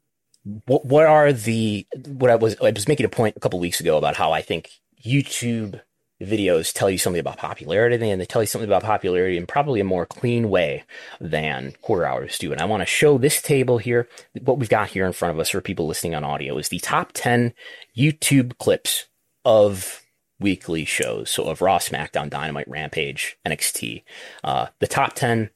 what 0.66 0.86
what 0.86 1.06
are 1.06 1.32
the 1.34 1.88
what 2.08 2.30
I 2.30 2.36
was 2.36 2.56
I 2.62 2.72
was 2.72 2.88
making 2.88 3.06
a 3.06 3.10
point 3.10 3.38
a 3.38 3.40
couple 3.40 3.60
weeks 3.60 3.80
ago 3.80 3.98
about 3.98 4.16
how 4.16 4.32
I 4.32 4.42
think 4.42 4.72
YouTube 5.06 5.82
videos 6.22 6.74
tell 6.74 6.90
you 6.90 6.98
something 6.98 7.20
about 7.20 7.38
popularity 7.38 8.10
and 8.10 8.22
they 8.22 8.26
tell 8.26 8.42
you 8.42 8.48
something 8.48 8.70
about 8.70 8.84
popularity 8.84 9.38
in 9.38 9.46
probably 9.46 9.80
a 9.80 9.86
more 9.86 10.06
clean 10.06 10.50
way 10.50 10.84
than 11.20 11.74
quarter 11.82 12.06
hours 12.06 12.38
do. 12.38 12.52
And 12.52 12.62
I 12.62 12.66
want 12.66 12.82
to 12.82 12.86
show 12.86 13.18
this 13.18 13.42
table 13.42 13.78
here. 13.78 14.08
What 14.42 14.58
we've 14.58 14.70
got 14.70 14.90
here 14.90 15.06
in 15.06 15.14
front 15.14 15.34
of 15.34 15.40
us 15.40 15.50
for 15.50 15.62
people 15.62 15.88
listening 15.88 16.16
on 16.16 16.24
audio 16.24 16.58
is 16.58 16.70
the 16.70 16.80
top 16.80 17.12
10 17.14 17.54
YouTube 17.98 18.58
clips 18.58 19.08
of 19.44 20.04
weekly 20.40 20.86
shows. 20.86 21.30
So 21.30 21.46
of 21.46 21.62
Raw, 21.62 21.80
SmackDown, 21.80 22.30
Dynamite, 22.30 22.68
Rampage, 22.68 23.38
NXT. 23.46 24.04
Uh, 24.44 24.68
the 24.80 24.88
top 24.88 25.14
10 25.14 25.50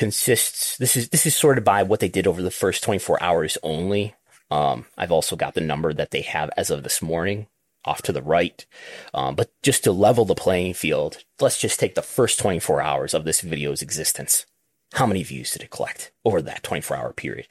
consists, 0.00 0.78
this 0.78 0.96
is, 0.96 1.10
this 1.10 1.26
is 1.26 1.36
sorted 1.36 1.62
by 1.62 1.82
what 1.82 2.00
they 2.00 2.08
did 2.08 2.26
over 2.26 2.40
the 2.40 2.50
first 2.50 2.82
24 2.82 3.22
hours 3.22 3.58
only. 3.62 4.14
Um, 4.50 4.86
I've 4.96 5.12
also 5.12 5.36
got 5.36 5.52
the 5.52 5.60
number 5.60 5.92
that 5.92 6.10
they 6.10 6.22
have 6.22 6.48
as 6.56 6.70
of 6.70 6.82
this 6.82 7.02
morning 7.02 7.48
off 7.84 8.00
to 8.02 8.12
the 8.12 8.22
right. 8.22 8.64
Um, 9.12 9.34
but 9.34 9.50
just 9.62 9.84
to 9.84 9.92
level 9.92 10.24
the 10.24 10.34
playing 10.34 10.72
field, 10.72 11.18
let's 11.38 11.60
just 11.60 11.78
take 11.78 11.96
the 11.96 12.02
first 12.02 12.38
24 12.38 12.80
hours 12.80 13.12
of 13.12 13.24
this 13.24 13.42
video's 13.42 13.82
existence. 13.82 14.46
How 14.94 15.04
many 15.04 15.22
views 15.22 15.50
did 15.50 15.62
it 15.62 15.70
collect 15.70 16.12
over 16.24 16.40
that 16.40 16.62
24 16.62 16.96
hour 16.96 17.12
period? 17.12 17.46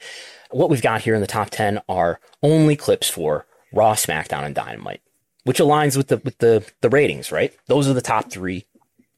What 0.50 0.70
we've 0.70 0.82
got 0.82 1.02
here 1.02 1.14
in 1.14 1.20
the 1.20 1.28
top 1.28 1.50
10 1.50 1.80
are 1.88 2.18
only 2.42 2.74
clips 2.74 3.08
for 3.08 3.46
Raw, 3.72 3.94
SmackDown, 3.94 4.44
and 4.44 4.56
Dynamite 4.56 5.02
which 5.44 5.58
aligns 5.58 5.96
with 5.96 6.08
the 6.08 6.18
with 6.18 6.38
the 6.38 6.64
the 6.80 6.90
ratings, 6.90 7.32
right? 7.32 7.52
Those 7.66 7.88
are 7.88 7.94
the 7.94 8.00
top 8.00 8.30
three 8.30 8.66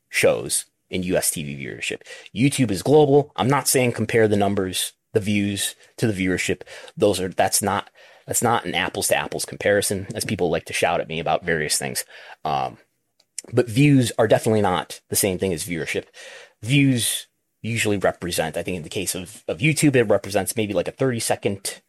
shows 0.09 0.67
in 0.93 1.03
US 1.05 1.31
TV 1.31 1.59
viewership. 1.59 2.03
YouTube 2.35 2.71
is 2.71 2.83
global. 2.83 3.33
I'm 3.35 3.49
not 3.49 3.67
saying 3.67 3.93
compare 3.93 4.29
the 4.29 4.37
numbers, 4.37 4.93
the 5.13 5.21
views 5.21 5.75
to 5.97 6.07
the 6.07 6.27
viewership. 6.27 6.63
Those 6.97 7.19
are 7.19 7.29
that's 7.29 7.63
not 7.63 7.91
that's 8.27 8.43
not 8.43 8.65
an 8.65 8.77
apples 8.77 9.09
to 9.09 9.17
apples 9.17 9.45
comparison, 9.45 10.07
as 10.15 10.25
people 10.25 10.51
like 10.51 10.67
to 10.67 10.73
shout 10.73 11.01
at 11.01 11.09
me 11.09 11.19
about 11.19 11.45
various 11.45 11.77
things. 11.77 12.05
Um, 12.45 12.79
but 13.53 13.69
views 13.69 14.13
are 14.19 14.29
definitely 14.29 14.61
not 14.61 15.01
the 15.09 15.17
same 15.17 15.39
thing 15.39 15.53
as 15.53 15.67
viewership. 15.67 16.05
Views 16.63 17.27
usually 17.63 17.97
represent, 17.97 18.57
I 18.57 18.63
think 18.63 18.77
in 18.77 18.83
the 18.85 18.89
case 18.89 19.17
of, 19.17 19.43
of 19.49 19.59
YouTube, 19.59 19.97
it 19.97 20.05
represents 20.05 20.57
maybe 20.57 20.75
like 20.75 20.87
a 20.87 20.93
30 20.93 21.19
second 21.19 21.81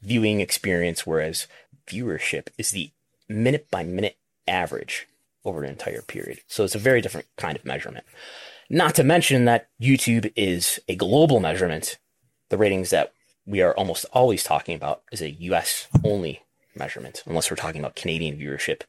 viewing 0.00 0.40
experience, 0.40 1.06
whereas 1.06 1.46
viewership 1.86 2.48
is 2.56 2.70
the 2.70 2.90
minute 3.28 3.68
by 3.70 3.82
minute 3.82 4.16
average 4.48 5.06
over 5.44 5.62
an 5.62 5.70
entire 5.70 6.02
period. 6.02 6.40
So 6.46 6.64
it's 6.64 6.74
a 6.74 6.80
very 6.80 7.00
different 7.00 7.26
kind 7.36 7.56
of 7.56 7.64
measurement. 7.64 8.04
Not 8.70 8.94
to 8.96 9.04
mention 9.04 9.44
that 9.44 9.68
YouTube 9.80 10.32
is 10.36 10.80
a 10.88 10.96
global 10.96 11.40
measurement. 11.40 11.98
The 12.48 12.58
ratings 12.58 12.90
that 12.90 13.12
we 13.46 13.60
are 13.60 13.74
almost 13.74 14.06
always 14.12 14.44
talking 14.44 14.74
about 14.74 15.02
is 15.10 15.20
a 15.20 15.30
US 15.30 15.88
only 16.04 16.42
measurement, 16.74 17.22
unless 17.26 17.50
we're 17.50 17.56
talking 17.56 17.80
about 17.80 17.96
Canadian 17.96 18.38
viewership 18.38 18.82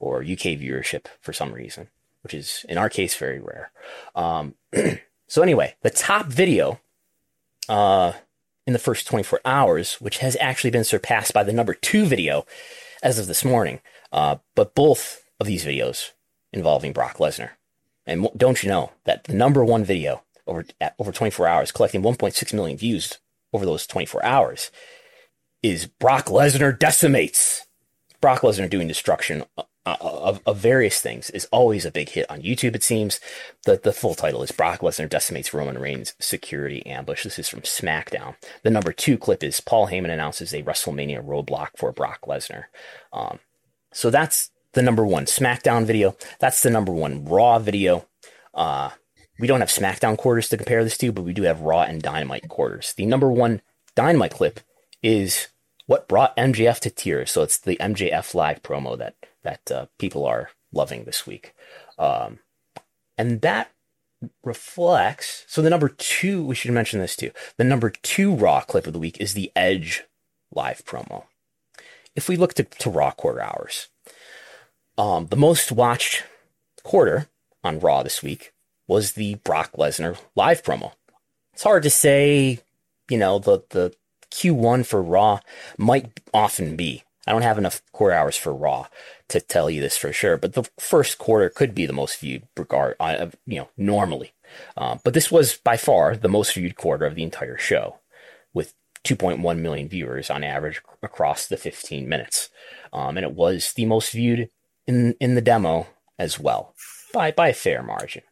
or 0.00 0.20
UK 0.20 0.58
viewership 0.58 1.06
for 1.20 1.32
some 1.32 1.52
reason, 1.52 1.88
which 2.22 2.34
is 2.34 2.64
in 2.68 2.78
our 2.78 2.88
case 2.88 3.16
very 3.16 3.40
rare. 3.40 3.70
Um, 4.14 4.54
so 5.28 5.42
anyway, 5.42 5.76
the 5.82 5.90
top 5.90 6.26
video 6.26 6.80
uh, 7.68 8.12
in 8.66 8.72
the 8.72 8.78
first 8.78 9.06
24 9.06 9.40
hours, 9.44 9.94
which 9.94 10.18
has 10.18 10.36
actually 10.40 10.70
been 10.70 10.84
surpassed 10.84 11.32
by 11.32 11.44
the 11.44 11.52
number 11.52 11.74
two 11.74 12.06
video, 12.06 12.46
as 13.02 13.18
of 13.18 13.26
this 13.26 13.44
morning. 13.44 13.80
Uh, 14.12 14.36
but 14.54 14.74
both 14.74 15.23
of 15.40 15.46
these 15.46 15.64
videos 15.64 16.10
involving 16.52 16.92
Brock 16.92 17.16
Lesnar. 17.16 17.50
And 18.06 18.28
don't 18.36 18.62
you 18.62 18.68
know 18.68 18.92
that 19.04 19.24
the 19.24 19.34
number 19.34 19.64
one 19.64 19.84
video 19.84 20.22
over 20.46 20.64
at 20.80 20.94
over 20.98 21.12
24 21.12 21.46
hours, 21.46 21.72
collecting 21.72 22.02
1.6 22.02 22.52
million 22.52 22.76
views 22.76 23.18
over 23.52 23.64
those 23.64 23.86
24 23.86 24.24
hours, 24.24 24.70
is 25.62 25.86
Brock 25.86 26.26
Lesnar 26.26 26.78
decimates. 26.78 27.66
Brock 28.20 28.40
Lesnar 28.40 28.68
doing 28.68 28.88
destruction 28.88 29.44
uh, 29.56 29.62
uh, 29.86 29.96
of, 30.00 30.40
of, 30.46 30.56
various 30.56 31.00
things 31.02 31.28
is 31.30 31.44
always 31.52 31.84
a 31.84 31.90
big 31.90 32.08
hit 32.08 32.30
on 32.30 32.40
YouTube. 32.40 32.74
It 32.74 32.82
seems 32.82 33.20
the 33.64 33.78
the 33.82 33.92
full 33.92 34.14
title 34.14 34.42
is 34.42 34.50
Brock 34.50 34.80
Lesnar 34.80 35.10
decimates 35.10 35.52
Roman 35.52 35.76
Reigns 35.78 36.14
security 36.18 36.84
ambush. 36.86 37.24
This 37.24 37.38
is 37.38 37.50
from 37.50 37.60
SmackDown. 37.60 38.36
The 38.62 38.70
number 38.70 38.92
two 38.92 39.18
clip 39.18 39.42
is 39.42 39.60
Paul 39.60 39.88
Heyman 39.88 40.10
announces 40.10 40.54
a 40.54 40.62
WrestleMania 40.62 41.22
roadblock 41.22 41.76
for 41.76 41.92
Brock 41.92 42.20
Lesnar. 42.26 42.64
Um, 43.12 43.40
so 43.92 44.08
that's 44.08 44.50
the 44.74 44.82
number 44.82 45.04
one 45.06 45.24
SmackDown 45.24 45.84
video. 45.84 46.16
That's 46.38 46.62
the 46.62 46.70
number 46.70 46.92
one 46.92 47.24
Raw 47.24 47.58
video. 47.58 48.06
Uh, 48.52 48.90
we 49.38 49.48
don't 49.48 49.60
have 49.60 49.68
SmackDown 49.68 50.16
quarters 50.16 50.48
to 50.48 50.56
compare 50.56 50.84
this 50.84 50.98
to, 50.98 51.12
but 51.12 51.24
we 51.24 51.32
do 51.32 51.42
have 51.42 51.60
Raw 51.60 51.82
and 51.82 52.02
Dynamite 52.02 52.48
quarters. 52.48 52.94
The 52.96 53.06
number 53.06 53.30
one 53.30 53.62
Dynamite 53.94 54.32
clip 54.32 54.60
is 55.02 55.48
what 55.86 56.08
brought 56.08 56.36
MJF 56.36 56.80
to 56.80 56.90
tears. 56.90 57.30
So 57.30 57.42
it's 57.42 57.58
the 57.58 57.76
MJF 57.76 58.34
live 58.34 58.62
promo 58.62 58.96
that 58.98 59.14
that 59.42 59.70
uh, 59.70 59.86
people 59.98 60.24
are 60.24 60.50
loving 60.72 61.04
this 61.04 61.26
week. 61.26 61.54
Um, 61.98 62.38
and 63.18 63.40
that 63.42 63.70
reflects. 64.42 65.44
So 65.48 65.62
the 65.62 65.70
number 65.70 65.88
two, 65.88 66.44
we 66.44 66.54
should 66.54 66.72
mention 66.72 67.00
this 67.00 67.16
too. 67.16 67.30
The 67.56 67.64
number 67.64 67.90
two 67.90 68.34
Raw 68.34 68.60
clip 68.62 68.86
of 68.86 68.92
the 68.92 68.98
week 68.98 69.20
is 69.20 69.34
the 69.34 69.52
Edge 69.54 70.04
live 70.52 70.84
promo. 70.84 71.24
If 72.16 72.28
we 72.28 72.36
look 72.36 72.54
to, 72.54 72.64
to 72.64 72.90
Raw 72.90 73.10
quarter 73.10 73.42
hours, 73.42 73.88
um, 74.96 75.26
the 75.26 75.36
most 75.36 75.72
watched 75.72 76.24
quarter 76.82 77.28
on 77.62 77.80
Raw 77.80 78.02
this 78.02 78.22
week 78.22 78.52
was 78.86 79.12
the 79.12 79.36
Brock 79.36 79.72
Lesnar 79.72 80.18
live 80.36 80.62
promo. 80.62 80.92
It's 81.52 81.62
hard 81.62 81.82
to 81.84 81.90
say, 81.90 82.60
you 83.08 83.18
know, 83.18 83.38
the, 83.38 83.62
the 83.70 83.94
Q1 84.30 84.84
for 84.84 85.02
Raw 85.02 85.40
might 85.78 86.20
often 86.32 86.76
be. 86.76 87.04
I 87.26 87.32
don't 87.32 87.42
have 87.42 87.56
enough 87.56 87.80
core 87.92 88.12
hours 88.12 88.36
for 88.36 88.54
Raw 88.54 88.86
to 89.28 89.40
tell 89.40 89.70
you 89.70 89.80
this 89.80 89.96
for 89.96 90.12
sure, 90.12 90.36
but 90.36 90.52
the 90.52 90.68
first 90.78 91.16
quarter 91.16 91.48
could 91.48 91.74
be 91.74 91.86
the 91.86 91.92
most 91.92 92.20
viewed 92.20 92.46
regard, 92.56 92.96
uh, 93.00 93.30
you 93.46 93.58
know, 93.58 93.68
normally. 93.78 94.32
Uh, 94.76 94.98
but 95.02 95.14
this 95.14 95.30
was 95.30 95.56
by 95.56 95.76
far 95.76 96.16
the 96.16 96.28
most 96.28 96.52
viewed 96.52 96.76
quarter 96.76 97.06
of 97.06 97.14
the 97.14 97.22
entire 97.22 97.56
show, 97.56 97.96
with 98.52 98.74
2.1 99.04 99.58
million 99.58 99.88
viewers 99.88 100.28
on 100.28 100.44
average 100.44 100.82
across 101.02 101.46
the 101.46 101.56
15 101.56 102.06
minutes, 102.08 102.50
um, 102.92 103.16
and 103.16 103.24
it 103.24 103.32
was 103.32 103.72
the 103.72 103.86
most 103.86 104.12
viewed 104.12 104.50
in 104.86 105.14
in 105.20 105.34
the 105.34 105.40
demo 105.40 105.86
as 106.18 106.38
well 106.38 106.74
by 107.12 107.30
by 107.30 107.48
a 107.48 107.54
fair 107.54 107.82
margin. 107.82 108.22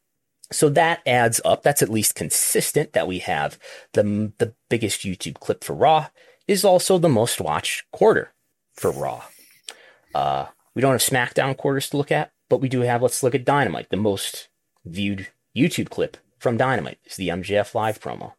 So 0.50 0.68
that 0.70 1.00
adds 1.06 1.40
up. 1.44 1.62
That's 1.62 1.82
at 1.82 1.88
least 1.88 2.14
consistent 2.14 2.92
that 2.92 3.08
we 3.08 3.20
have 3.20 3.58
the 3.92 4.32
the 4.38 4.54
biggest 4.68 5.02
YouTube 5.02 5.40
clip 5.40 5.64
for 5.64 5.74
Raw 5.74 6.08
is 6.46 6.64
also 6.64 6.98
the 6.98 7.08
most 7.08 7.40
watched 7.40 7.90
quarter 7.92 8.32
for 8.74 8.90
Raw. 8.90 9.22
Uh, 10.14 10.46
we 10.74 10.82
don't 10.82 10.92
have 10.92 11.00
SmackDown 11.00 11.56
quarters 11.56 11.90
to 11.90 11.96
look 11.96 12.12
at, 12.12 12.32
but 12.48 12.60
we 12.60 12.68
do 12.68 12.80
have, 12.80 13.02
let's 13.02 13.22
look 13.22 13.34
at 13.34 13.44
Dynamite. 13.44 13.90
The 13.90 13.96
most 13.96 14.48
viewed 14.84 15.28
YouTube 15.56 15.90
clip 15.90 16.16
from 16.38 16.56
Dynamite 16.56 16.98
is 17.04 17.16
the 17.16 17.28
MJF 17.28 17.74
Live 17.74 18.00
promo. 18.00 18.32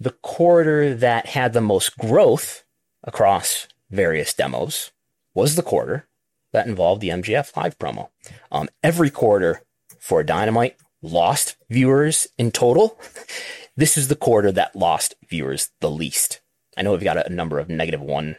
The 0.00 0.14
quarter 0.22 0.94
that 0.94 1.26
had 1.26 1.52
the 1.52 1.60
most 1.60 1.96
growth 1.98 2.64
across 3.02 3.68
various 3.90 4.34
demos 4.34 4.90
was 5.34 5.56
the 5.56 5.62
quarter 5.62 6.08
that 6.54 6.68
involved 6.68 7.00
the 7.00 7.08
MJF 7.08 7.54
Live 7.56 7.78
promo. 7.78 8.08
Um, 8.50 8.68
every 8.82 9.10
quarter 9.10 9.62
for 9.98 10.22
Dynamite 10.22 10.76
lost 11.02 11.56
viewers 11.68 12.28
in 12.38 12.52
total, 12.52 12.98
this 13.76 13.98
is 13.98 14.06
the 14.08 14.16
quarter 14.16 14.52
that 14.52 14.76
lost 14.76 15.14
viewers 15.28 15.70
the 15.80 15.90
least. 15.90 16.40
I 16.76 16.82
know 16.82 16.92
we've 16.92 17.02
got 17.02 17.26
a 17.26 17.32
number 17.32 17.58
of 17.58 17.68
negative 17.68 18.00
1 18.00 18.36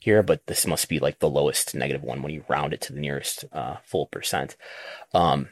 here, 0.00 0.22
but 0.24 0.46
this 0.46 0.66
must 0.66 0.88
be 0.88 0.98
like 0.98 1.20
the 1.20 1.30
lowest 1.30 1.76
negative 1.76 2.02
one 2.02 2.22
when 2.22 2.32
you 2.32 2.44
round 2.48 2.74
it 2.74 2.80
to 2.82 2.92
the 2.92 3.00
nearest 3.00 3.44
uh, 3.52 3.76
full 3.84 4.06
percent. 4.06 4.56
Um, 5.14 5.48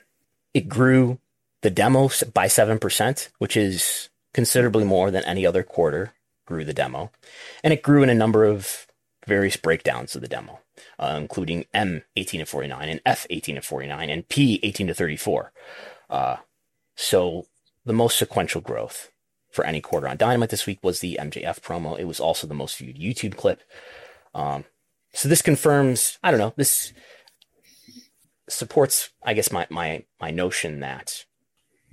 it 0.52 0.68
grew 0.68 1.20
the 1.62 1.70
demo 1.70 2.10
by 2.34 2.46
7%, 2.46 3.28
which 3.38 3.56
is 3.56 4.08
considerably 4.34 4.82
more 4.82 5.12
than 5.12 5.24
any 5.24 5.46
other 5.46 5.62
quarter 5.62 6.14
grew 6.46 6.64
the 6.64 6.74
demo. 6.74 7.12
And 7.62 7.72
it 7.72 7.82
grew 7.82 8.02
in 8.02 8.10
a 8.10 8.14
number 8.14 8.44
of 8.44 8.88
various 9.26 9.56
breakdowns 9.56 10.16
of 10.16 10.20
the 10.20 10.28
demo, 10.28 10.58
uh, 10.98 11.16
including 11.20 11.66
M 11.74 12.02
18 12.16 12.40
to 12.40 12.46
49 12.46 12.88
and 12.88 13.00
F 13.06 13.26
18 13.30 13.56
to 13.56 13.62
49 13.62 14.10
and 14.10 14.28
P 14.28 14.60
18 14.62 14.88
to 14.88 14.94
34. 14.94 15.52
Uh, 16.08 16.36
so 16.96 17.46
the 17.84 17.92
most 17.92 18.18
sequential 18.18 18.60
growth 18.60 19.10
for 19.50 19.64
any 19.64 19.80
quarter 19.80 20.08
on 20.08 20.16
Dynamite 20.16 20.50
this 20.50 20.66
week 20.66 20.78
was 20.82 21.00
the 21.00 21.18
MJF 21.20 21.60
promo. 21.60 21.98
It 21.98 22.04
was 22.04 22.20
also 22.20 22.46
the 22.46 22.54
most 22.54 22.78
viewed 22.78 22.98
YouTube 22.98 23.36
clip. 23.36 23.62
Um, 24.34 24.64
so 25.12 25.28
this 25.28 25.42
confirms, 25.42 26.18
I 26.22 26.30
don't 26.30 26.38
know, 26.38 26.54
this 26.56 26.92
supports, 28.48 29.10
I 29.22 29.34
guess, 29.34 29.50
my, 29.50 29.66
my, 29.70 30.04
my 30.20 30.30
notion 30.30 30.80
that 30.80 31.24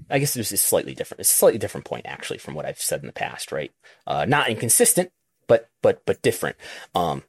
I 0.09 0.19
guess 0.19 0.33
this 0.33 0.51
is 0.51 0.61
slightly 0.61 0.93
different. 0.93 1.21
It's 1.21 1.31
a 1.31 1.35
slightly 1.35 1.59
different 1.59 1.85
point 1.85 2.05
actually 2.05 2.37
from 2.37 2.53
what 2.53 2.65
I've 2.65 2.79
said 2.79 3.01
in 3.01 3.07
the 3.07 3.13
past, 3.13 3.51
right? 3.51 3.71
Uh, 4.05 4.25
not 4.25 4.49
inconsistent, 4.49 5.11
but 5.47 5.69
but 5.81 6.05
but 6.05 6.21
different. 6.21 6.55
Um, 6.95 7.23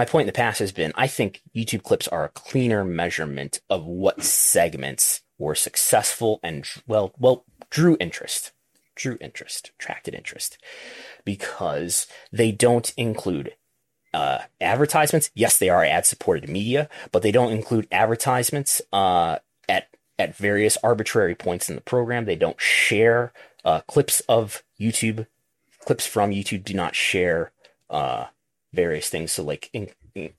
my 0.00 0.06
point 0.06 0.22
in 0.22 0.28
the 0.28 0.32
past 0.32 0.60
has 0.60 0.72
been 0.72 0.92
I 0.94 1.06
think 1.06 1.42
YouTube 1.54 1.82
clips 1.82 2.08
are 2.08 2.24
a 2.24 2.30
cleaner 2.30 2.86
measurement 2.86 3.60
of 3.68 3.84
what 3.84 4.22
segments 4.22 5.20
were 5.36 5.54
successful 5.54 6.40
and 6.42 6.66
well 6.86 7.12
well 7.18 7.44
drew 7.68 7.98
interest, 8.00 8.52
drew 8.94 9.18
interest, 9.20 9.72
attracted 9.78 10.14
interest, 10.14 10.56
because 11.26 12.06
they 12.32 12.50
don't 12.50 12.94
include 12.96 13.52
uh, 14.14 14.38
advertisements. 14.58 15.30
Yes, 15.34 15.58
they 15.58 15.68
are 15.68 15.84
ad 15.84 16.06
supported 16.06 16.48
media, 16.48 16.88
but 17.12 17.20
they 17.20 17.30
don't 17.30 17.52
include 17.52 17.86
advertisements 17.92 18.80
uh, 18.94 19.36
at 19.68 19.88
at 20.18 20.34
various 20.34 20.78
arbitrary 20.82 21.34
points 21.34 21.68
in 21.68 21.74
the 21.74 21.82
program. 21.82 22.24
They 22.24 22.36
don't 22.36 22.58
share 22.58 23.34
uh, 23.66 23.82
clips 23.82 24.20
of 24.30 24.62
YouTube. 24.80 25.26
Clips 25.80 26.06
from 26.06 26.30
YouTube 26.30 26.64
do 26.64 26.72
not 26.72 26.94
share 26.94 27.52
uh, 27.90 28.28
various 28.72 29.08
things. 29.08 29.32
So, 29.32 29.42
like 29.42 29.70
in, 29.72 29.88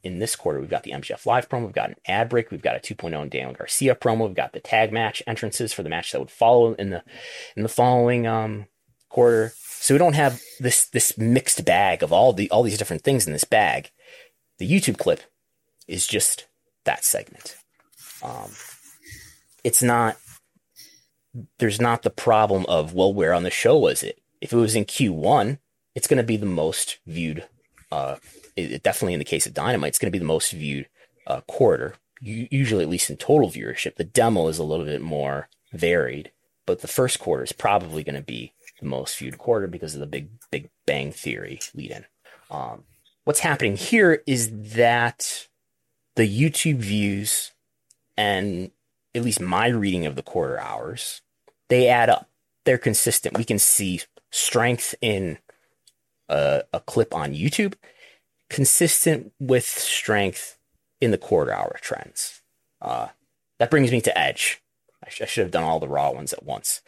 in, 0.03 0.19
this 0.19 0.36
quarter, 0.36 0.59
we've 0.59 0.69
got 0.69 0.84
the 0.84 0.91
MJF 0.91 1.25
Live 1.25 1.49
promo, 1.49 1.65
we've 1.65 1.73
got 1.73 1.89
an 1.89 1.95
ad 2.07 2.29
break, 2.29 2.51
we've 2.51 2.61
got 2.61 2.75
a 2.75 2.79
2.0 2.79 3.21
and 3.21 3.32
Daniel 3.32 3.53
Garcia 3.53 3.95
promo, 3.95 4.27
we've 4.27 4.36
got 4.36 4.53
the 4.53 4.59
tag 4.59 4.91
match 4.91 5.23
entrances 5.27 5.73
for 5.73 5.84
the 5.84 5.89
match 5.89 6.11
that 6.11 6.19
would 6.19 6.32
follow 6.32 6.73
in 6.73 6.89
the 6.89 7.03
in 7.55 7.63
the 7.63 7.69
following 7.69 8.27
um, 8.27 8.65
quarter. 9.09 9.53
So 9.57 9.95
we 9.95 9.99
don't 9.99 10.13
have 10.13 10.41
this 10.59 10.88
this 10.88 11.17
mixed 11.17 11.65
bag 11.65 12.03
of 12.03 12.13
all 12.13 12.34
the 12.34 12.49
all 12.51 12.63
these 12.63 12.77
different 12.77 13.03
things 13.03 13.25
in 13.25 13.34
this 13.34 13.43
bag. 13.43 13.91
The 14.59 14.69
YouTube 14.69 14.97
clip 14.97 15.21
is 15.88 16.05
just 16.05 16.47
that 16.86 17.03
segment. 17.03 17.55
Um, 18.23 18.51
it's 19.63 19.82
not 19.82 20.17
there's 21.59 21.82
not 21.82 22.03
the 22.03 22.09
problem 22.09 22.65
of 22.67 22.93
well 22.93 23.13
where 23.13 23.34
on 23.34 23.43
the 23.43 23.49
show 23.49 23.77
was 23.77 24.03
it 24.03 24.21
if 24.41 24.51
it 24.51 24.57
was 24.57 24.75
in 24.75 24.86
q1 24.86 25.59
it's 25.95 26.07
going 26.07 26.17
to 26.17 26.23
be 26.23 26.38
the 26.38 26.45
most 26.45 26.99
viewed 27.07 27.47
uh 27.91 28.15
it, 28.55 28.83
definitely 28.83 29.13
in 29.13 29.19
the 29.19 29.25
case 29.25 29.45
of 29.45 29.53
dynamite 29.53 29.89
it's 29.89 29.99
going 29.99 30.07
to 30.07 30.11
be 30.11 30.19
the 30.19 30.25
most 30.25 30.51
viewed 30.51 30.87
uh, 31.27 31.41
quarter 31.41 31.95
usually 32.19 32.83
at 32.83 32.89
least 32.89 33.09
in 33.09 33.17
total 33.17 33.49
viewership 33.49 33.95
the 33.95 34.03
demo 34.03 34.47
is 34.47 34.59
a 34.59 34.63
little 34.63 34.85
bit 34.85 35.01
more 35.01 35.49
varied 35.73 36.31
but 36.65 36.81
the 36.81 36.87
first 36.87 37.19
quarter 37.19 37.43
is 37.43 37.51
probably 37.51 38.03
going 38.03 38.15
to 38.15 38.21
be 38.21 38.53
the 38.79 38.87
most 38.87 39.17
viewed 39.17 39.37
quarter 39.37 39.67
because 39.67 39.93
of 39.93 39.99
the 39.99 40.07
big 40.07 40.29
big 40.51 40.69
bang 40.85 41.11
theory 41.11 41.59
lead 41.73 41.91
in 41.91 42.05
um, 42.49 42.83
what's 43.23 43.39
happening 43.39 43.75
here 43.75 44.23
is 44.27 44.51
that 44.73 45.47
the 46.15 46.27
youtube 46.27 46.77
views 46.77 47.51
and 48.17 48.71
at 49.13 49.23
least 49.23 49.41
my 49.41 49.67
reading 49.67 50.05
of 50.05 50.15
the 50.15 50.23
quarter 50.23 50.59
hours, 50.59 51.21
they 51.69 51.87
add 51.87 52.09
up. 52.09 52.29
They're 52.65 52.77
consistent. 52.77 53.37
We 53.37 53.43
can 53.43 53.59
see 53.59 54.01
strength 54.29 54.95
in 55.01 55.39
a, 56.32 56.63
a 56.73 56.79
clip 56.79 57.13
on 57.13 57.34
YouTube, 57.34 57.75
consistent 58.49 59.34
with 59.39 59.65
strength 59.65 60.57
in 60.99 61.11
the 61.11 61.17
quarter 61.17 61.51
hour 61.51 61.77
trends. 61.82 62.41
Uh, 62.82 63.09
that 63.59 63.69
brings 63.69 63.91
me 63.91 64.01
to 64.01 64.17
Edge. 64.17 64.61
I, 65.05 65.09
sh- 65.09 65.21
I 65.21 65.25
should 65.25 65.43
have 65.43 65.51
done 65.51 65.63
all 65.63 65.79
the 65.79 65.88
Raw 65.88 66.11
ones 66.11 66.34
at 66.34 66.43
once. 66.43 66.82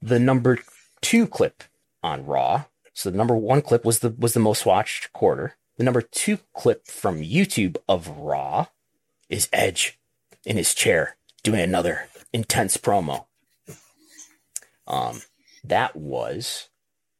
The 0.00 0.18
number 0.18 0.58
two 1.00 1.26
clip 1.26 1.64
on 2.02 2.26
Raw. 2.26 2.64
So 2.92 3.10
the 3.10 3.16
number 3.16 3.34
one 3.34 3.62
clip 3.62 3.84
was 3.84 3.98
the 4.00 4.10
was 4.10 4.34
the 4.34 4.40
most 4.40 4.64
watched 4.64 5.12
quarter. 5.12 5.56
The 5.76 5.84
number 5.84 6.02
two 6.02 6.38
clip 6.52 6.86
from 6.86 7.20
YouTube 7.20 7.76
of 7.88 8.08
Raw 8.08 8.66
is 9.28 9.48
Edge 9.52 9.98
in 10.44 10.56
his 10.56 10.74
chair 10.74 11.16
doing 11.42 11.60
another 11.60 12.08
intense 12.32 12.76
promo. 12.76 13.26
Um, 14.86 15.22
that 15.64 15.96
was 15.96 16.68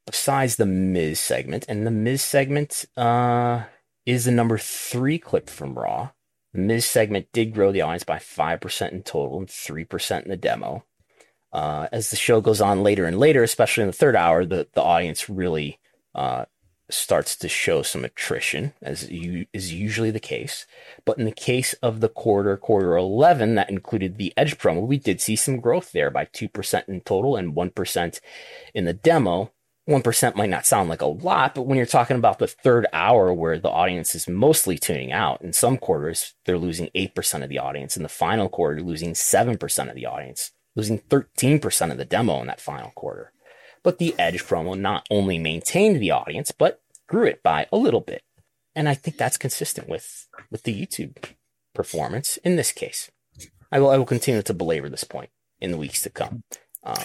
besides 0.06 0.56
the 0.56 0.66
Miz 0.66 1.20
segment, 1.20 1.64
and 1.68 1.86
the 1.86 1.90
Miz 1.90 2.22
segment 2.22 2.84
uh, 2.96 3.64
is 4.06 4.24
the 4.24 4.30
number 4.30 4.58
three 4.58 5.18
clip 5.18 5.48
from 5.48 5.74
Raw. 5.74 6.10
The 6.52 6.60
Miz 6.60 6.86
segment 6.86 7.28
did 7.32 7.54
grow 7.54 7.72
the 7.72 7.80
audience 7.80 8.04
by 8.04 8.18
5% 8.18 8.92
in 8.92 9.02
total 9.02 9.38
and 9.38 9.48
3% 9.48 10.22
in 10.22 10.28
the 10.28 10.36
demo. 10.36 10.84
Uh, 11.52 11.88
as 11.92 12.10
the 12.10 12.16
show 12.16 12.40
goes 12.40 12.60
on 12.60 12.82
later 12.82 13.06
and 13.06 13.18
later, 13.18 13.42
especially 13.42 13.82
in 13.82 13.88
the 13.88 13.92
third 13.92 14.16
hour, 14.16 14.44
the, 14.44 14.66
the 14.74 14.82
audience 14.82 15.28
really 15.28 15.78
uh, 16.14 16.44
starts 16.90 17.36
to 17.36 17.48
show 17.48 17.82
some 17.82 18.04
attrition, 18.04 18.72
as 18.82 19.10
you, 19.10 19.46
is 19.52 19.72
usually 19.72 20.10
the 20.10 20.20
case. 20.20 20.66
But 21.04 21.18
in 21.18 21.24
the 21.24 21.32
case 21.32 21.72
of 21.74 22.00
the 22.00 22.08
quarter, 22.08 22.56
quarter 22.56 22.96
11, 22.96 23.54
that 23.54 23.70
included 23.70 24.16
the 24.16 24.32
Edge 24.36 24.58
promo, 24.58 24.86
we 24.86 24.98
did 24.98 25.20
see 25.20 25.36
some 25.36 25.60
growth 25.60 25.92
there 25.92 26.10
by 26.10 26.26
2% 26.26 26.88
in 26.88 27.00
total 27.00 27.36
and 27.36 27.54
1% 27.54 28.20
in 28.74 28.84
the 28.84 28.92
demo. 28.92 29.52
1% 29.88 30.34
might 30.34 30.48
not 30.48 30.64
sound 30.64 30.88
like 30.88 31.02
a 31.02 31.06
lot, 31.06 31.54
but 31.54 31.62
when 31.62 31.76
you're 31.76 31.86
talking 31.86 32.16
about 32.16 32.38
the 32.38 32.46
third 32.46 32.86
hour 32.92 33.32
where 33.34 33.58
the 33.58 33.68
audience 33.68 34.14
is 34.14 34.26
mostly 34.26 34.78
tuning 34.78 35.12
out, 35.12 35.42
in 35.42 35.52
some 35.52 35.76
quarters, 35.76 36.34
they're 36.46 36.56
losing 36.56 36.88
8% 36.94 37.42
of 37.42 37.50
the 37.50 37.58
audience. 37.58 37.96
In 37.96 38.02
the 38.02 38.08
final 38.08 38.48
quarter, 38.48 38.80
losing 38.80 39.12
7% 39.12 39.88
of 39.88 39.94
the 39.94 40.06
audience, 40.06 40.52
losing 40.74 41.00
13% 41.00 41.90
of 41.90 41.98
the 41.98 42.04
demo 42.06 42.40
in 42.40 42.46
that 42.46 42.62
final 42.62 42.92
quarter. 42.92 43.32
But 43.82 43.98
the 43.98 44.14
Edge 44.18 44.42
promo 44.42 44.78
not 44.78 45.06
only 45.10 45.38
maintained 45.38 46.00
the 46.00 46.12
audience, 46.12 46.50
but 46.50 46.80
grew 47.06 47.26
it 47.26 47.42
by 47.42 47.66
a 47.70 47.76
little 47.76 48.00
bit. 48.00 48.22
And 48.74 48.88
I 48.88 48.94
think 48.94 49.18
that's 49.18 49.36
consistent 49.36 49.88
with, 49.88 50.26
with 50.50 50.62
the 50.62 50.74
YouTube 50.74 51.16
performance 51.74 52.38
in 52.38 52.56
this 52.56 52.72
case. 52.72 53.10
I 53.70 53.80
will, 53.80 53.90
I 53.90 53.98
will 53.98 54.06
continue 54.06 54.40
to 54.40 54.54
belabor 54.54 54.88
this 54.88 55.04
point 55.04 55.28
in 55.60 55.72
the 55.72 55.76
weeks 55.76 56.00
to 56.02 56.10
come. 56.10 56.42
Um, 56.82 57.04